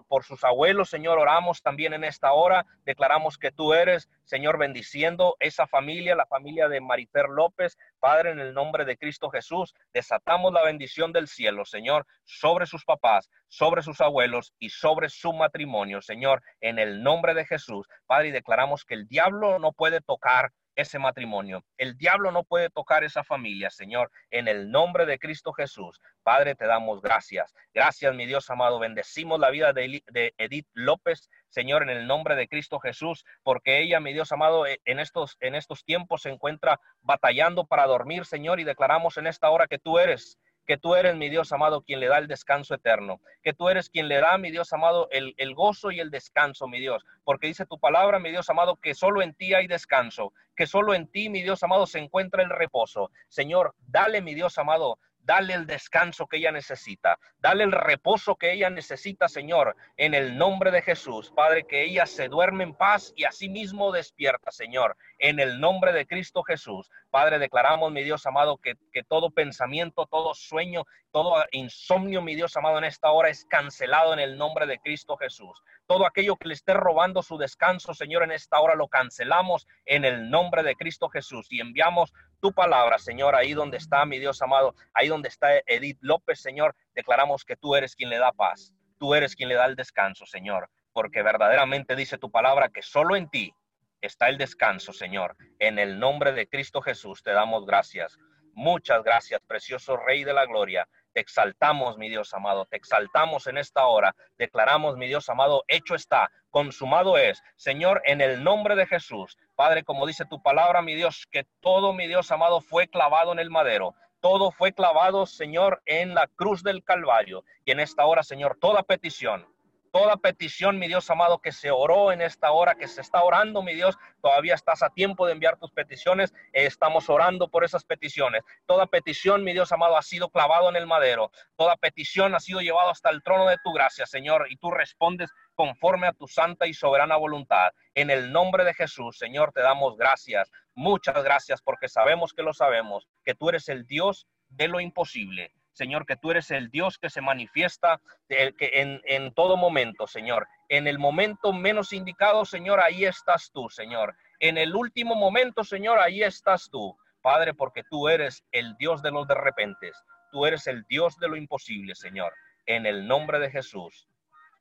por, 0.08 0.24
sus 0.24 0.44
abuelos, 0.44 0.88
Señor, 0.88 1.18
oramos 1.18 1.60
también 1.60 1.92
en 1.92 2.02
esta 2.02 2.32
hora, 2.32 2.64
declaramos 2.86 3.36
que 3.36 3.52
tú 3.52 3.74
eres, 3.74 4.08
Señor, 4.24 4.56
bendiciendo 4.56 5.36
esa 5.40 5.66
familia, 5.66 6.14
la 6.14 6.24
familia 6.24 6.68
de 6.68 6.80
Marifer 6.80 7.28
López, 7.28 7.76
Padre, 8.00 8.30
en 8.30 8.40
el 8.40 8.54
nombre 8.54 8.86
de 8.86 8.96
Cristo 8.96 9.28
Jesús, 9.28 9.74
desatamos 9.92 10.54
la 10.54 10.64
bendición 10.64 11.12
del 11.12 11.28
cielo, 11.28 11.66
Señor, 11.66 12.06
sobre 12.24 12.64
sus 12.64 12.86
papás, 12.86 13.28
sobre 13.48 13.82
sus 13.82 14.00
abuelos 14.00 14.54
y 14.58 14.70
sobre 14.70 15.10
su 15.10 15.34
matrimonio, 15.34 16.00
Señor, 16.00 16.42
en 16.62 16.78
el 16.78 17.02
nombre 17.02 17.34
de 17.34 17.44
Jesús, 17.44 17.86
Padre, 18.06 18.28
y 18.28 18.32
declaramos 18.32 18.86
que 18.86 18.94
el 18.94 19.06
diablo 19.06 19.58
no 19.58 19.72
puede 19.72 20.00
tocar 20.00 20.50
ese 20.78 21.00
matrimonio. 21.00 21.64
El 21.76 21.98
diablo 21.98 22.30
no 22.30 22.44
puede 22.44 22.70
tocar 22.70 23.02
esa 23.02 23.24
familia, 23.24 23.68
Señor, 23.68 24.12
en 24.30 24.46
el 24.46 24.70
nombre 24.70 25.06
de 25.06 25.18
Cristo 25.18 25.52
Jesús. 25.52 26.00
Padre, 26.22 26.54
te 26.54 26.66
damos 26.66 27.02
gracias. 27.02 27.52
Gracias, 27.74 28.14
mi 28.14 28.26
Dios 28.26 28.48
amado. 28.48 28.78
Bendecimos 28.78 29.40
la 29.40 29.50
vida 29.50 29.72
de, 29.72 30.02
Edith 30.38 30.68
López, 30.74 31.28
Señor, 31.48 31.82
en 31.82 31.90
el 31.90 32.06
nombre 32.06 32.36
de 32.36 32.46
Cristo 32.46 32.78
Jesús, 32.78 33.24
porque 33.42 33.80
ella, 33.80 33.98
mi 33.98 34.12
Dios 34.12 34.30
amado, 34.30 34.66
eh, 34.66 34.80
en 34.84 35.00
estos, 35.00 35.36
en 35.40 35.56
estos 35.56 35.84
tiempos 35.84 36.22
se 36.22 36.30
encuentra 36.30 36.80
batallando 37.00 37.66
para 37.66 37.86
dormir, 37.86 38.24
Señor, 38.24 38.60
y 38.60 38.64
declaramos 38.64 39.16
en 39.16 39.26
esta 39.26 39.50
hora 39.50 39.66
que 39.66 39.80
tú 39.80 39.98
eres 39.98 40.38
que 40.68 40.76
tú 40.76 40.94
eres 40.94 41.16
mi 41.16 41.30
Dios 41.30 41.50
amado 41.50 41.80
quien 41.80 41.98
le 41.98 42.08
da 42.08 42.18
el 42.18 42.28
descanso 42.28 42.74
eterno, 42.74 43.22
que 43.42 43.54
tú 43.54 43.70
eres 43.70 43.88
quien 43.88 44.06
le 44.06 44.20
da, 44.20 44.36
mi 44.36 44.50
Dios 44.50 44.70
amado, 44.74 45.08
el, 45.10 45.34
el, 45.38 45.54
gozo 45.54 45.90
y 45.90 45.98
el 45.98 46.10
descanso, 46.10 46.68
mi 46.68 46.78
Dios, 46.78 47.06
porque 47.24 47.46
dice 47.46 47.64
tu 47.64 47.78
palabra, 47.78 48.18
mi 48.18 48.30
Dios 48.30 48.50
amado, 48.50 48.76
que 48.76 48.94
solo 48.94 49.22
en 49.22 49.32
ti 49.32 49.54
hay 49.54 49.66
descanso, 49.66 50.34
que 50.54 50.66
solo 50.66 50.92
en 50.92 51.08
ti, 51.08 51.30
mi 51.30 51.42
Dios 51.42 51.62
amado, 51.62 51.86
se 51.86 51.98
encuentra 51.98 52.42
el 52.42 52.50
reposo. 52.50 53.10
Señor, 53.28 53.74
dale, 53.86 54.20
mi 54.20 54.34
Dios 54.34 54.58
amado, 54.58 54.98
dale 55.28 55.54
el 55.54 55.66
descanso 55.66 56.26
que 56.26 56.36
ella 56.36 56.52
necesita, 56.52 57.18
dale 57.38 57.64
el 57.64 57.72
reposo 57.72 58.36
que 58.36 58.52
ella 58.52 58.68
necesita, 58.68 59.28
Señor, 59.28 59.74
en 59.96 60.12
el 60.12 60.36
nombre 60.36 60.70
de 60.70 60.82
Jesús. 60.82 61.30
Padre, 61.34 61.66
que 61.66 61.84
ella 61.84 62.04
se 62.04 62.28
duerme 62.28 62.64
en 62.64 62.74
paz 62.74 63.12
y 63.16 63.24
asimismo 63.24 63.92
despierta, 63.92 64.50
Señor, 64.50 64.96
en 65.18 65.40
el 65.40 65.60
nombre 65.60 65.92
de 65.92 66.06
Cristo 66.06 66.42
Jesús. 66.42 66.90
Padre, 67.10 67.38
declaramos, 67.38 67.92
mi 67.92 68.02
Dios 68.02 68.26
amado, 68.26 68.56
que, 68.58 68.74
que 68.92 69.02
todo 69.02 69.30
pensamiento, 69.30 70.06
todo 70.06 70.34
sueño, 70.34 70.84
todo 71.10 71.44
insomnio, 71.52 72.22
mi 72.22 72.34
Dios 72.34 72.56
amado, 72.56 72.78
en 72.78 72.84
esta 72.84 73.10
hora 73.10 73.28
es 73.28 73.44
cancelado 73.46 74.12
en 74.12 74.20
el 74.20 74.36
nombre 74.36 74.66
de 74.66 74.78
Cristo 74.78 75.16
Jesús. 75.16 75.62
Todo 75.86 76.06
aquello 76.06 76.36
que 76.36 76.48
le 76.48 76.54
esté 76.54 76.74
robando 76.74 77.22
su 77.22 77.38
descanso, 77.38 77.94
Señor, 77.94 78.22
en 78.22 78.32
esta 78.32 78.60
hora 78.60 78.74
lo 78.74 78.88
cancelamos 78.88 79.66
en 79.86 80.04
el 80.04 80.30
nombre 80.30 80.62
de 80.62 80.74
Cristo 80.74 81.08
Jesús 81.08 81.46
y 81.50 81.60
enviamos 81.60 82.12
tu 82.40 82.52
palabra, 82.52 82.98
Señor, 82.98 83.34
ahí 83.34 83.52
donde 83.52 83.78
está 83.78 84.04
mi 84.04 84.18
Dios 84.18 84.40
amado, 84.42 84.74
ahí 84.94 85.08
donde 85.08 85.28
está 85.28 85.48
Edith 85.66 85.98
López, 86.00 86.40
Señor, 86.40 86.76
declaramos 86.94 87.44
que 87.44 87.56
tú 87.56 87.74
eres 87.74 87.96
quien 87.96 88.10
le 88.10 88.18
da 88.18 88.32
paz, 88.32 88.72
tú 88.98 89.14
eres 89.14 89.34
quien 89.34 89.48
le 89.48 89.56
da 89.56 89.66
el 89.66 89.76
descanso, 89.76 90.26
Señor, 90.26 90.68
porque 90.92 91.22
verdaderamente 91.22 91.96
dice 91.96 92.18
tu 92.18 92.30
palabra 92.30 92.68
que 92.68 92.82
solo 92.82 93.16
en 93.16 93.28
ti 93.28 93.52
está 94.00 94.28
el 94.28 94.38
descanso, 94.38 94.92
Señor. 94.92 95.36
En 95.58 95.78
el 95.78 95.98
nombre 95.98 96.32
de 96.32 96.48
Cristo 96.48 96.80
Jesús 96.80 97.22
te 97.22 97.32
damos 97.32 97.66
gracias. 97.66 98.18
Muchas 98.54 99.04
gracias, 99.04 99.40
precioso 99.46 99.96
Rey 99.96 100.24
de 100.24 100.32
la 100.32 100.46
Gloria. 100.46 100.88
Te 101.12 101.20
exaltamos, 101.20 101.96
mi 101.96 102.08
Dios 102.08 102.34
amado, 102.34 102.66
te 102.66 102.76
exaltamos 102.76 103.46
en 103.46 103.58
esta 103.58 103.86
hora. 103.86 104.14
Declaramos, 104.36 104.96
mi 104.96 105.06
Dios 105.06 105.28
amado, 105.28 105.64
hecho 105.68 105.94
está, 105.94 106.30
consumado 106.50 107.18
es. 107.18 107.42
Señor, 107.56 108.02
en 108.04 108.20
el 108.20 108.42
nombre 108.42 108.74
de 108.76 108.86
Jesús, 108.86 109.36
Padre, 109.54 109.84
como 109.84 110.06
dice 110.06 110.24
tu 110.24 110.42
palabra, 110.42 110.82
mi 110.82 110.94
Dios, 110.94 111.26
que 111.30 111.46
todo, 111.60 111.92
mi 111.92 112.06
Dios 112.06 112.30
amado, 112.32 112.60
fue 112.60 112.88
clavado 112.88 113.32
en 113.32 113.38
el 113.38 113.50
madero. 113.50 113.94
Todo 114.20 114.50
fue 114.50 114.72
clavado, 114.72 115.26
Señor, 115.26 115.80
en 115.86 116.14
la 116.14 116.26
cruz 116.26 116.64
del 116.64 116.82
Calvario. 116.82 117.44
Y 117.64 117.70
en 117.70 117.80
esta 117.80 118.06
hora, 118.06 118.24
Señor, 118.24 118.58
toda 118.60 118.82
petición, 118.82 119.46
Toda 119.90 120.16
petición, 120.16 120.78
mi 120.78 120.86
Dios 120.86 121.08
amado, 121.10 121.38
que 121.38 121.52
se 121.52 121.70
oró 121.70 122.12
en 122.12 122.20
esta 122.20 122.52
hora, 122.52 122.74
que 122.74 122.88
se 122.88 123.00
está 123.00 123.22
orando, 123.22 123.62
mi 123.62 123.74
Dios, 123.74 123.96
todavía 124.20 124.54
estás 124.54 124.82
a 124.82 124.90
tiempo 124.90 125.26
de 125.26 125.32
enviar 125.32 125.58
tus 125.58 125.70
peticiones. 125.70 126.34
estamos 126.52 127.08
orando 127.08 127.48
por 127.48 127.64
esas 127.64 127.84
peticiones. 127.84 128.42
Toda 128.66 128.86
petición, 128.86 129.44
mi 129.44 129.52
Dios 129.52 129.72
amado, 129.72 129.96
ha 129.96 130.02
sido 130.02 130.28
clavado 130.28 130.68
en 130.68 130.76
el 130.76 130.86
madero. 130.86 131.30
Toda 131.56 131.76
petición 131.76 132.34
ha 132.34 132.40
sido 132.40 132.60
llevado 132.60 132.90
hasta 132.90 133.10
el 133.10 133.22
trono 133.22 133.46
de 133.46 133.56
tu 133.64 133.72
gracia, 133.72 134.06
Señor, 134.06 134.46
y 134.50 134.56
tú 134.56 134.70
respondes 134.70 135.30
conforme 135.54 136.06
a 136.06 136.12
tu 136.12 136.28
santa 136.28 136.66
y 136.66 136.74
soberana 136.74 137.16
voluntad. 137.16 137.72
En 137.94 138.10
el 138.10 138.30
nombre 138.30 138.64
de 138.64 138.74
Jesús, 138.74 139.16
Señor, 139.16 139.52
te 139.52 139.60
damos 139.60 139.96
gracias. 139.96 140.50
Muchas 140.74 141.22
gracias 141.24 141.62
porque 141.62 141.88
sabemos 141.88 142.32
que 142.32 142.42
lo 142.42 142.52
sabemos, 142.52 143.08
que 143.24 143.34
tú 143.34 143.48
eres 143.48 143.68
el 143.68 143.86
Dios 143.86 144.26
de 144.48 144.68
lo 144.68 144.80
imposible 144.80 145.52
Señor, 145.78 146.06
que 146.06 146.16
tú 146.16 146.32
eres 146.32 146.50
el 146.50 146.70
Dios 146.70 146.98
que 146.98 147.08
se 147.08 147.20
manifiesta 147.20 148.00
que 148.28 148.54
en, 148.58 149.00
en 149.04 149.32
todo 149.32 149.56
momento, 149.56 150.08
Señor. 150.08 150.48
En 150.68 150.88
el 150.88 150.98
momento 150.98 151.52
menos 151.52 151.92
indicado, 151.92 152.44
Señor, 152.44 152.80
ahí 152.80 153.04
estás 153.04 153.50
tú, 153.54 153.70
Señor. 153.70 154.16
En 154.40 154.58
el 154.58 154.74
último 154.74 155.14
momento, 155.14 155.62
Señor, 155.62 156.00
ahí 156.00 156.22
estás 156.22 156.68
tú. 156.68 156.96
Padre, 157.22 157.54
porque 157.54 157.84
tú 157.88 158.08
eres 158.08 158.44
el 158.50 158.76
Dios 158.76 159.02
de 159.02 159.12
los 159.12 159.28
de 159.28 159.36
repentes. 159.36 159.96
Tú 160.32 160.46
eres 160.46 160.66
el 160.66 160.84
Dios 160.88 161.16
de 161.18 161.28
lo 161.28 161.36
imposible, 161.36 161.94
Señor. 161.94 162.32
En 162.66 162.84
el 162.84 163.06
nombre 163.06 163.38
de 163.38 163.50
Jesús, 163.50 164.08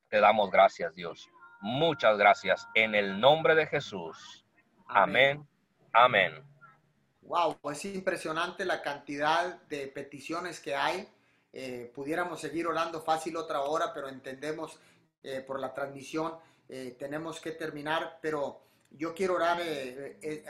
te 0.09 0.19
damos 0.19 0.51
gracias, 0.51 0.93
Dios. 0.93 1.27
Muchas 1.61 2.17
gracias. 2.17 2.67
En 2.75 2.93
el 2.93 3.19
nombre 3.19 3.55
de 3.55 3.65
Jesús. 3.65 4.45
Amén. 4.87 5.47
Amén. 5.93 6.43
Wow, 7.27 7.57
es 7.73 7.83
impresionante 7.83 8.63
la 8.63 8.81
cantidad 8.81 9.61
de 9.63 9.87
peticiones 9.87 10.61
que 10.61 10.75
hay. 10.75 11.09
Eh, 11.51 11.91
pudiéramos 11.93 12.39
seguir 12.39 12.65
orando 12.67 13.01
fácil 13.01 13.35
otra 13.35 13.63
hora, 13.63 13.93
pero 13.93 14.07
entendemos 14.07 14.79
eh, 15.23 15.41
por 15.41 15.59
la 15.59 15.73
transmisión 15.73 16.35
eh, 16.69 16.95
tenemos 16.97 17.41
que 17.41 17.51
terminar. 17.51 18.19
Pero 18.21 18.61
yo 18.91 19.13
quiero 19.13 19.35
orar 19.35 19.61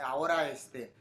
ahora 0.04 0.50
este, 0.50 0.94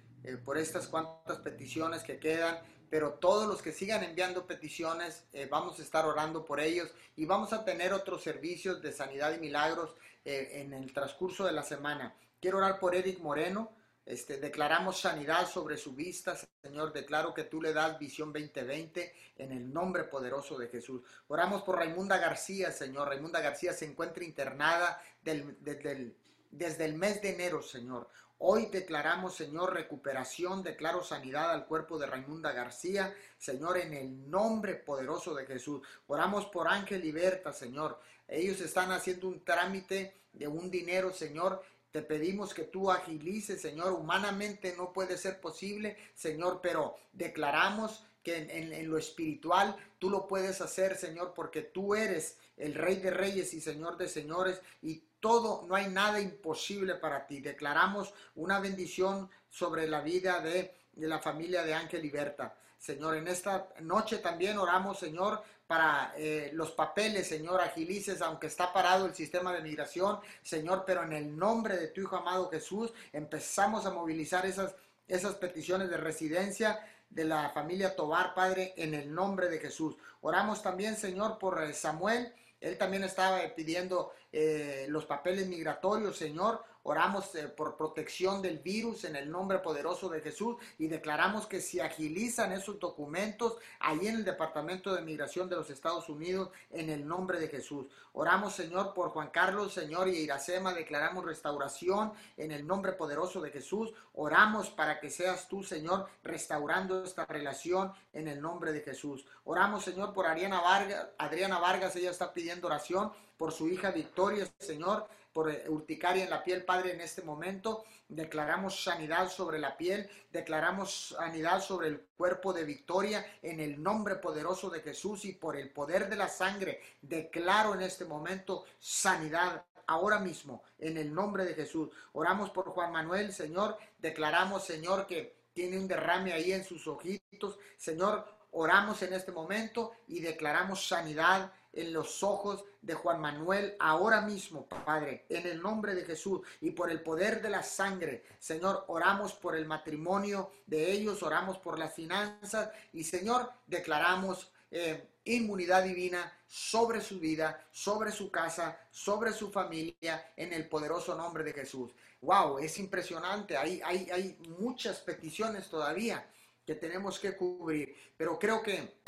por 0.43 0.57
estas 0.57 0.87
cuantas 0.87 1.37
peticiones 1.37 2.01
que 2.01 2.17
quedan. 2.17 2.57
Pero 2.89 3.13
todos 3.13 3.47
los 3.47 3.61
que 3.61 3.71
sigan 3.71 4.03
enviando 4.03 4.47
peticiones, 4.47 5.25
vamos 5.51 5.77
a 5.77 5.83
estar 5.83 6.05
orando 6.05 6.43
por 6.43 6.59
ellos 6.59 6.89
y 7.17 7.25
vamos 7.25 7.53
a 7.53 7.65
tener 7.65 7.93
otros 7.93 8.23
servicios 8.23 8.81
de 8.81 8.93
sanidad 8.93 9.35
y 9.35 9.39
milagros 9.39 9.93
en 10.23 10.73
el 10.73 10.91
transcurso 10.91 11.45
de 11.45 11.51
la 11.51 11.63
semana. 11.63 12.15
Quiero 12.39 12.57
orar 12.57 12.79
por 12.79 12.95
Eric 12.95 13.19
Moreno. 13.19 13.76
Este, 14.07 14.37
declaramos 14.37 15.01
sanidad 15.01 15.49
sobre 15.49 15.75
su 15.75 15.93
vista, 15.93 16.33
Señor. 16.63 16.93
Declaro 16.93 17.33
que 17.33 17.43
tú 17.43 17.61
le 17.61 17.73
das 17.73 17.99
visión 17.99 18.31
2020 18.31 19.13
en 19.37 19.51
el 19.51 19.73
nombre 19.73 20.05
poderoso 20.05 20.57
de 20.57 20.69
Jesús. 20.69 21.01
Oramos 21.27 21.63
por 21.63 21.75
Raimunda 21.75 22.17
García, 22.17 22.71
Señor. 22.71 23.09
Raimunda 23.09 23.41
García 23.41 23.73
se 23.73 23.83
encuentra 23.83 24.23
internada 24.23 25.01
desde 25.21 26.85
el 26.85 26.95
mes 26.95 27.21
de 27.21 27.31
enero, 27.31 27.61
Señor. 27.61 28.07
Hoy 28.37 28.67
declaramos, 28.67 29.35
Señor, 29.35 29.73
recuperación, 29.73 30.63
declaro 30.63 31.03
sanidad 31.03 31.51
al 31.51 31.65
cuerpo 31.65 31.99
de 31.99 32.05
Raimunda 32.05 32.53
García, 32.53 33.13
Señor, 33.37 33.77
en 33.77 33.93
el 33.93 34.29
nombre 34.29 34.75
poderoso 34.75 35.35
de 35.35 35.45
Jesús. 35.45 35.81
Oramos 36.07 36.45
por 36.45 36.69
Ángel 36.69 37.01
Liberta, 37.01 37.51
Señor. 37.51 37.99
Ellos 38.25 38.61
están 38.61 38.93
haciendo 38.93 39.27
un 39.27 39.43
trámite 39.43 40.13
de 40.31 40.47
un 40.47 40.71
dinero, 40.71 41.11
Señor, 41.11 41.61
te 41.91 42.01
pedimos 42.01 42.53
que 42.53 42.63
tú 42.63 42.91
agilices, 42.91 43.61
Señor. 43.61 43.93
Humanamente 43.93 44.75
no 44.77 44.93
puede 44.93 45.17
ser 45.17 45.39
posible, 45.39 45.97
Señor, 46.13 46.59
pero 46.61 46.97
declaramos 47.13 48.03
que 48.23 48.35
en, 48.35 48.89
lo 48.89 48.97
espiritual 48.97 49.75
tú 49.99 50.09
lo 50.09 50.27
puedes 50.27 50.59
hacer, 50.59 50.97
Señor, 50.97 51.33
porque 51.33 51.61
tú 51.61 51.95
eres 51.95 52.37
el 52.57 52.73
Rey 52.73 52.97
de 52.97 53.11
Reyes 53.11 53.53
y 53.53 53.61
Señor 53.61 53.97
de 53.97 54.09
Señores 54.09 54.61
y 54.81 55.01
todo, 55.19 55.65
no 55.67 55.75
hay 55.75 55.87
nada 55.87 56.19
imposible 56.19 56.95
para 56.95 57.25
ti. 57.25 57.39
Declaramos 57.39 58.13
una 58.35 58.59
bendición 58.59 59.29
sobre 59.49 59.87
la 59.87 60.01
vida 60.01 60.41
de, 60.41 60.75
la 60.95 61.19
familia 61.19 61.63
de 61.63 61.73
Ángel 61.73 62.01
Liberta. 62.01 62.55
Señor, 62.77 63.15
en 63.15 63.27
esta 63.27 63.69
noche 63.79 64.17
también 64.17 64.57
oramos, 64.57 64.99
Señor, 64.99 65.41
para 65.67 66.13
eh, 66.17 66.49
los 66.53 66.71
papeles, 66.71 67.27
Señor, 67.27 67.61
agilices, 67.61 68.21
aunque 68.21 68.47
está 68.47 68.71
parado 68.71 69.05
el 69.05 69.13
sistema 69.13 69.53
de 69.53 69.61
migración, 69.61 70.19
Señor, 70.41 70.83
pero 70.87 71.03
en 71.03 71.11
el 71.13 71.37
nombre 71.37 71.77
de 71.77 71.89
tu 71.89 72.01
Hijo 72.01 72.15
amado 72.15 72.49
Jesús, 72.49 72.93
empezamos 73.11 73.85
a 73.85 73.91
movilizar 73.91 74.45
esas, 74.45 74.75
esas 75.07 75.35
peticiones 75.35 75.89
de 75.89 75.97
residencia 75.97 76.79
de 77.09 77.25
la 77.25 77.49
familia 77.49 77.95
Tobar, 77.95 78.33
Padre, 78.33 78.73
en 78.77 78.93
el 78.93 79.13
nombre 79.13 79.49
de 79.49 79.59
Jesús. 79.59 79.95
Oramos 80.21 80.63
también, 80.63 80.95
Señor, 80.95 81.37
por 81.37 81.61
eh, 81.61 81.73
Samuel. 81.73 82.33
Él 82.59 82.77
también 82.77 83.03
estaba 83.03 83.39
pidiendo 83.55 84.13
eh, 84.31 84.85
los 84.89 85.05
papeles 85.05 85.47
migratorios, 85.47 86.17
Señor. 86.17 86.63
Oramos 86.89 87.35
eh, 87.35 87.49
por 87.49 87.75
protección 87.75 88.41
del 88.41 88.59
virus 88.59 89.03
en 89.03 89.17
el 89.17 89.29
nombre 89.29 89.59
poderoso 89.59 90.07
de 90.07 90.21
Jesús 90.21 90.55
y 90.77 90.87
declaramos 90.87 91.45
que 91.45 91.59
si 91.59 91.81
agilizan 91.81 92.53
esos 92.53 92.79
documentos 92.79 93.57
ahí 93.81 94.07
en 94.07 94.15
el 94.15 94.23
Departamento 94.23 94.95
de 94.95 95.01
Migración 95.01 95.49
de 95.49 95.57
los 95.57 95.69
Estados 95.69 96.07
Unidos 96.07 96.49
en 96.71 96.89
el 96.89 97.05
nombre 97.05 97.41
de 97.41 97.49
Jesús. 97.49 97.87
Oramos, 98.13 98.55
Señor, 98.55 98.93
por 98.93 99.09
Juan 99.09 99.31
Carlos, 99.31 99.73
Señor, 99.73 100.07
y 100.07 100.15
Iracema. 100.15 100.73
Declaramos 100.73 101.25
restauración 101.25 102.13
en 102.37 102.53
el 102.53 102.65
nombre 102.65 102.93
poderoso 102.93 103.41
de 103.41 103.51
Jesús. 103.51 103.91
Oramos 104.13 104.69
para 104.69 105.01
que 105.01 105.09
seas 105.09 105.49
tú, 105.49 105.63
Señor, 105.63 106.07
restaurando 106.23 107.03
esta 107.03 107.25
relación 107.25 107.91
en 108.13 108.29
el 108.29 108.41
nombre 108.41 108.71
de 108.71 108.79
Jesús. 108.79 109.25
Oramos, 109.43 109.83
Señor, 109.83 110.13
por 110.13 110.25
Adriana 110.25 110.61
Vargas. 110.61 111.09
Adriana 111.17 111.59
Vargas, 111.59 111.97
ella 111.97 112.11
está 112.11 112.31
pidiendo 112.31 112.67
oración 112.67 113.11
por 113.35 113.51
su 113.51 113.67
hija 113.67 113.91
Victoria, 113.91 114.47
Señor 114.57 115.05
por 115.37 115.51
eh, 115.51 115.65
urticaria 115.69 116.23
en 116.23 116.31
la 116.31 116.43
piel, 116.43 116.65
Padre, 116.65 116.93
en 116.93 117.01
este 117.01 117.21
momento. 117.21 117.83
Declaramos 118.09 118.83
sanidad 118.83 119.29
sobre 119.29 119.59
la 119.59 119.77
piel, 119.77 120.09
declaramos 120.31 121.09
sanidad 121.09 121.61
sobre 121.61 121.89
el 121.89 121.99
cuerpo 122.17 122.53
de 122.53 122.63
victoria 122.63 123.23
en 123.43 123.59
el 123.59 123.83
nombre 123.83 124.15
poderoso 124.15 124.71
de 124.71 124.81
Jesús 124.81 125.25
y 125.25 125.33
por 125.33 125.55
el 125.55 125.69
poder 125.69 126.09
de 126.09 126.15
la 126.15 126.27
sangre. 126.27 126.81
Declaro 127.03 127.75
en 127.75 127.83
este 127.83 128.05
momento 128.05 128.65
sanidad 128.79 129.63
ahora 129.85 130.17
mismo, 130.17 130.63
en 130.79 130.97
el 130.97 131.13
nombre 131.13 131.45
de 131.45 131.53
Jesús. 131.53 131.91
Oramos 132.13 132.49
por 132.49 132.69
Juan 132.69 132.91
Manuel, 132.91 133.31
Señor. 133.31 133.77
Declaramos, 133.99 134.65
Señor, 134.65 135.05
que 135.05 135.41
tiene 135.53 135.77
un 135.77 135.87
derrame 135.87 136.33
ahí 136.33 136.51
en 136.51 136.63
sus 136.63 136.87
ojitos. 136.87 137.59
Señor, 137.77 138.25
oramos 138.53 139.03
en 139.03 139.13
este 139.13 139.31
momento 139.31 139.91
y 140.07 140.19
declaramos 140.19 140.87
sanidad 140.87 141.51
en 141.73 141.93
los 141.93 142.23
ojos 142.23 142.65
de 142.81 142.93
Juan 142.93 143.21
Manuel 143.21 143.75
ahora 143.79 144.21
mismo, 144.21 144.67
Padre, 144.67 145.25
en 145.29 145.45
el 145.45 145.61
nombre 145.61 145.93
de 145.93 146.05
Jesús 146.05 146.41
y 146.61 146.71
por 146.71 146.89
el 146.89 147.01
poder 147.01 147.41
de 147.41 147.49
la 147.49 147.63
sangre. 147.63 148.23
Señor, 148.39 148.85
oramos 148.87 149.33
por 149.33 149.55
el 149.55 149.65
matrimonio 149.65 150.51
de 150.65 150.91
ellos, 150.91 151.21
oramos 151.23 151.57
por 151.59 151.77
las 151.77 151.93
finanzas 151.93 152.69
y 152.93 153.03
Señor, 153.03 153.51
declaramos 153.65 154.51
eh, 154.71 155.09
inmunidad 155.23 155.83
divina 155.83 156.31
sobre 156.45 157.01
su 157.01 157.19
vida, 157.19 157.67
sobre 157.71 158.11
su 158.11 158.31
casa, 158.31 158.79
sobre 158.89 159.31
su 159.31 159.51
familia, 159.51 160.33
en 160.35 160.53
el 160.53 160.67
poderoso 160.67 161.15
nombre 161.15 161.43
de 161.43 161.53
Jesús. 161.53 161.91
Wow, 162.21 162.59
es 162.59 162.77
impresionante. 162.79 163.55
Hay, 163.57 163.81
hay, 163.83 164.09
hay 164.09 164.37
muchas 164.59 164.99
peticiones 164.99 165.69
todavía 165.69 166.29
que 166.65 166.75
tenemos 166.75 167.19
que 167.19 167.35
cubrir, 167.35 167.95
pero 168.17 168.37
creo 168.37 168.61
que 168.61 168.99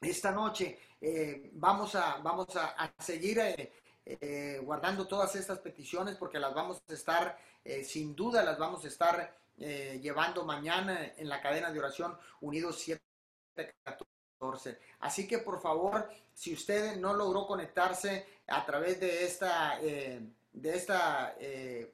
esta 0.00 0.30
noche 0.30 0.78
eh, 1.04 1.50
vamos 1.54 1.96
a, 1.96 2.18
vamos 2.18 2.46
a, 2.54 2.94
seguir 3.00 3.40
eh, 3.40 3.72
eh, 4.06 4.60
guardando 4.62 5.08
todas 5.08 5.34
estas 5.34 5.58
peticiones 5.58 6.14
porque 6.14 6.38
las 6.38 6.54
vamos 6.54 6.80
a 6.88 6.92
estar, 6.92 7.36
sin 7.84 8.14
duda 8.14 8.44
las 8.44 8.56
vamos 8.56 8.84
a 8.84 8.88
estar 8.88 9.36
llevando 9.56 10.44
mañana 10.44 11.12
en 11.16 11.28
la 11.28 11.40
cadena 11.40 11.72
de 11.72 11.80
oración 11.80 12.16
Unidos 12.40 12.78
714. 12.78 14.78
Así 15.00 15.26
que 15.26 15.38
por 15.38 15.60
favor, 15.60 16.08
si 16.32 16.54
usted 16.54 16.94
no 16.96 17.14
logró 17.14 17.48
conectarse 17.48 18.24
a 18.46 18.64
través 18.64 19.00
de 19.00 19.24
esta, 19.24 19.80
de 19.80 20.76
esta, 20.76 21.34
de 21.38 21.92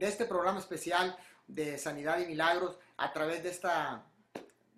este 0.00 0.24
programa 0.24 0.58
especial 0.58 1.16
de 1.46 1.78
Sanidad 1.78 2.18
y 2.18 2.26
Milagros, 2.26 2.76
a 2.96 3.12
través 3.12 3.44
de 3.44 3.50
esta, 3.50 4.04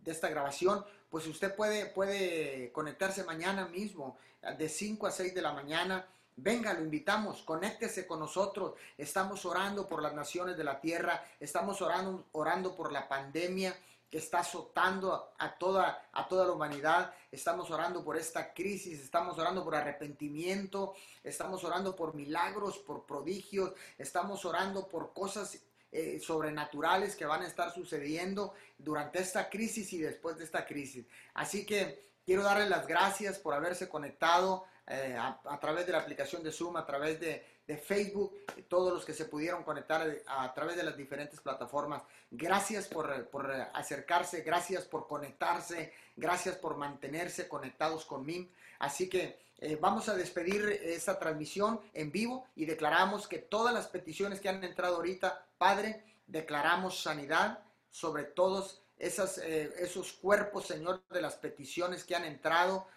de 0.02 0.10
esta 0.10 0.28
grabación, 0.28 0.84
pues 1.12 1.26
usted 1.26 1.54
puede, 1.54 1.84
puede 1.84 2.72
conectarse 2.72 3.22
mañana 3.22 3.66
mismo, 3.66 4.16
de 4.56 4.66
5 4.66 5.06
a 5.06 5.10
6 5.10 5.34
de 5.34 5.42
la 5.42 5.52
mañana. 5.52 6.06
Venga, 6.36 6.72
lo 6.72 6.80
invitamos, 6.80 7.42
conéctese 7.42 8.06
con 8.06 8.18
nosotros. 8.18 8.72
Estamos 8.96 9.44
orando 9.44 9.86
por 9.86 10.00
las 10.00 10.14
naciones 10.14 10.56
de 10.56 10.64
la 10.64 10.80
tierra, 10.80 11.22
estamos 11.38 11.82
orando, 11.82 12.24
orando 12.32 12.74
por 12.74 12.90
la 12.92 13.10
pandemia 13.10 13.76
que 14.10 14.16
está 14.16 14.38
azotando 14.38 15.34
a 15.38 15.58
toda, 15.58 16.08
a 16.14 16.26
toda 16.26 16.46
la 16.46 16.52
humanidad. 16.52 17.12
Estamos 17.30 17.70
orando 17.70 18.02
por 18.02 18.16
esta 18.16 18.54
crisis, 18.54 18.98
estamos 18.98 19.38
orando 19.38 19.62
por 19.62 19.74
arrepentimiento, 19.74 20.94
estamos 21.22 21.62
orando 21.62 21.94
por 21.94 22.14
milagros, 22.14 22.78
por 22.78 23.04
prodigios, 23.04 23.74
estamos 23.98 24.46
orando 24.46 24.88
por 24.88 25.12
cosas 25.12 25.60
eh, 25.94 26.18
sobrenaturales 26.20 27.14
que 27.14 27.26
van 27.26 27.42
a 27.42 27.46
estar 27.46 27.70
sucediendo 27.70 28.54
durante 28.78 29.20
esta 29.20 29.50
crisis 29.50 29.92
y 29.92 29.98
después 29.98 30.38
de 30.38 30.44
esta 30.44 30.64
crisis. 30.64 31.04
Así 31.34 31.66
que 31.66 32.12
quiero 32.24 32.42
darles 32.42 32.70
las 32.70 32.86
gracias 32.86 33.38
por 33.38 33.52
haberse 33.52 33.90
conectado 33.90 34.64
eh, 34.86 35.14
a, 35.18 35.60
través 35.60 35.84
de 35.84 35.92
la 35.92 35.98
aplicación 35.98 36.42
de 36.42 36.50
Zoom, 36.50 36.76
a 36.76 36.86
través 36.86 37.20
de, 37.20 37.52
Facebook, 37.86 38.34
todos 38.68 38.92
los 38.92 39.04
que 39.04 39.14
se 39.14 39.24
pudieron 39.24 39.64
conectar 39.64 40.06
a, 40.26 40.52
través 40.52 40.76
de 40.76 40.82
las 40.82 40.94
diferentes 40.94 41.40
plataformas. 41.40 42.02
Gracias 42.30 42.86
por, 42.86 43.28
por, 43.28 43.50
acercarse, 43.50 44.42
gracias 44.42 44.84
por 44.84 45.06
conectarse, 45.06 45.92
gracias 46.14 46.56
por 46.56 46.76
mantenerse 46.76 47.48
conectados 47.48 48.04
con 48.04 48.26
MIM. 48.26 48.50
Así 48.78 49.08
que 49.08 49.38
eh, 49.64 49.78
vamos 49.80 50.08
a 50.08 50.16
despedir 50.16 50.66
esta 50.82 51.20
transmisión 51.20 51.80
en 51.94 52.10
vivo 52.10 52.48
y 52.56 52.64
declaramos 52.64 53.28
que 53.28 53.38
todas 53.38 53.72
las 53.72 53.86
peticiones 53.86 54.40
que 54.40 54.48
han 54.48 54.64
entrado 54.64 54.96
ahorita, 54.96 55.46
Padre, 55.56 56.04
declaramos 56.26 57.00
sanidad 57.00 57.60
sobre 57.88 58.24
todos 58.24 58.82
eh, 58.98 59.72
esos 59.78 60.14
cuerpos, 60.14 60.66
Señor, 60.66 61.04
de 61.08 61.22
las 61.22 61.36
peticiones 61.36 62.02
que 62.02 62.16
han 62.16 62.24
entrado. 62.24 62.88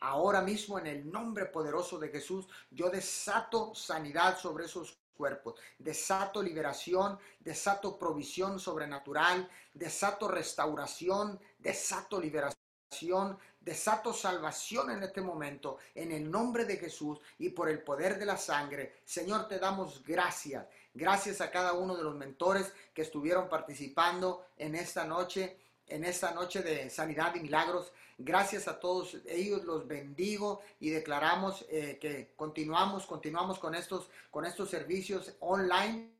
Ahora 0.00 0.40
mismo, 0.40 0.78
en 0.78 0.86
el 0.86 1.12
nombre 1.12 1.44
poderoso 1.44 1.98
de 1.98 2.08
Jesús, 2.08 2.48
yo 2.70 2.88
desato 2.88 3.74
sanidad 3.74 4.38
sobre 4.38 4.64
esos 4.64 4.98
cuerpos, 5.14 5.60
desato 5.78 6.42
liberación, 6.42 7.18
desato 7.40 7.98
provisión 7.98 8.58
sobrenatural, 8.58 9.50
desato 9.74 10.28
restauración, 10.28 11.38
desato 11.58 12.18
liberación 12.18 12.65
desato 13.60 14.12
salvación 14.12 14.90
en 14.90 15.02
este 15.02 15.20
momento, 15.20 15.78
en 15.94 16.12
el 16.12 16.30
nombre 16.30 16.64
de 16.64 16.76
Jesús 16.76 17.18
y 17.38 17.50
por 17.50 17.68
el 17.68 17.82
poder 17.82 18.18
de 18.18 18.26
la 18.26 18.36
sangre. 18.36 19.00
Señor, 19.04 19.48
te 19.48 19.58
damos 19.58 20.02
gracias. 20.04 20.66
Gracias 20.94 21.40
a 21.40 21.50
cada 21.50 21.74
uno 21.74 21.96
de 21.96 22.04
los 22.04 22.14
mentores 22.14 22.72
que 22.94 23.02
estuvieron 23.02 23.48
participando 23.48 24.46
en 24.56 24.74
esta 24.74 25.04
noche, 25.04 25.58
en 25.88 26.04
esta 26.04 26.32
noche 26.32 26.62
de 26.62 26.88
sanidad 26.90 27.34
y 27.34 27.40
milagros. 27.40 27.92
Gracias 28.18 28.66
a 28.66 28.80
todos 28.80 29.18
ellos, 29.26 29.64
los 29.64 29.86
bendigo 29.86 30.62
y 30.80 30.88
declaramos 30.90 31.66
eh, 31.68 31.98
que 32.00 32.32
continuamos, 32.34 33.04
continuamos 33.04 33.58
con 33.58 33.74
estos, 33.74 34.08
con 34.30 34.46
estos 34.46 34.70
servicios 34.70 35.34
online 35.40 36.15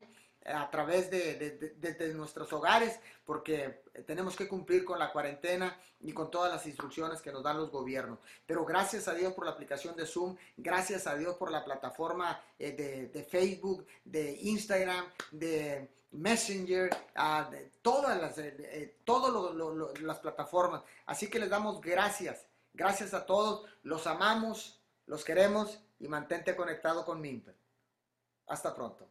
a 0.47 0.69
través 0.69 1.11
de, 1.11 2.13
nuestros 2.15 2.51
hogares, 2.53 2.99
porque 3.25 3.83
tenemos 4.05 4.35
que 4.35 4.47
cumplir 4.47 4.85
con 4.85 4.97
la 4.97 5.11
cuarentena 5.11 5.77
y 5.99 6.13
con 6.13 6.31
todas 6.31 6.51
las 6.51 6.65
instrucciones 6.65 7.21
que 7.21 7.31
nos 7.31 7.43
dan 7.43 7.57
los 7.57 7.69
gobiernos. 7.69 8.19
Pero 8.45 8.65
gracias 8.65 9.07
a 9.07 9.13
Dios 9.13 9.33
por 9.33 9.45
la 9.45 9.51
aplicación 9.51 9.95
de 9.95 10.05
Zoom, 10.05 10.37
gracias 10.55 11.07
a 11.07 11.15
Dios 11.15 11.35
por 11.35 11.51
la 11.51 11.65
plataforma 11.65 12.41
eh, 12.57 13.09
de, 13.11 13.23
Facebook, 13.23 13.85
de 14.05 14.37
Instagram, 14.41 15.05
de 15.31 15.89
Messenger, 16.11 16.89
de 17.51 17.71
todas 17.81 18.19
las, 18.21 18.37
eh, 18.37 18.55
eh, 18.59 18.97
todas 19.03 19.53
las 20.01 20.19
plataformas. 20.19 20.83
Así 21.05 21.29
que 21.29 21.39
les 21.39 21.49
damos 21.49 21.81
gracias. 21.81 22.45
Gracias 22.73 23.13
a 23.13 23.25
todos. 23.25 23.67
Los 23.83 24.07
amamos, 24.07 24.81
los 25.07 25.25
queremos 25.25 25.81
y 25.99 26.07
mantente 26.07 26.55
conectado 26.55 27.03
con 27.03 27.19
Mimper. 27.19 27.55
Hasta 28.47 28.73
pronto. 28.73 29.09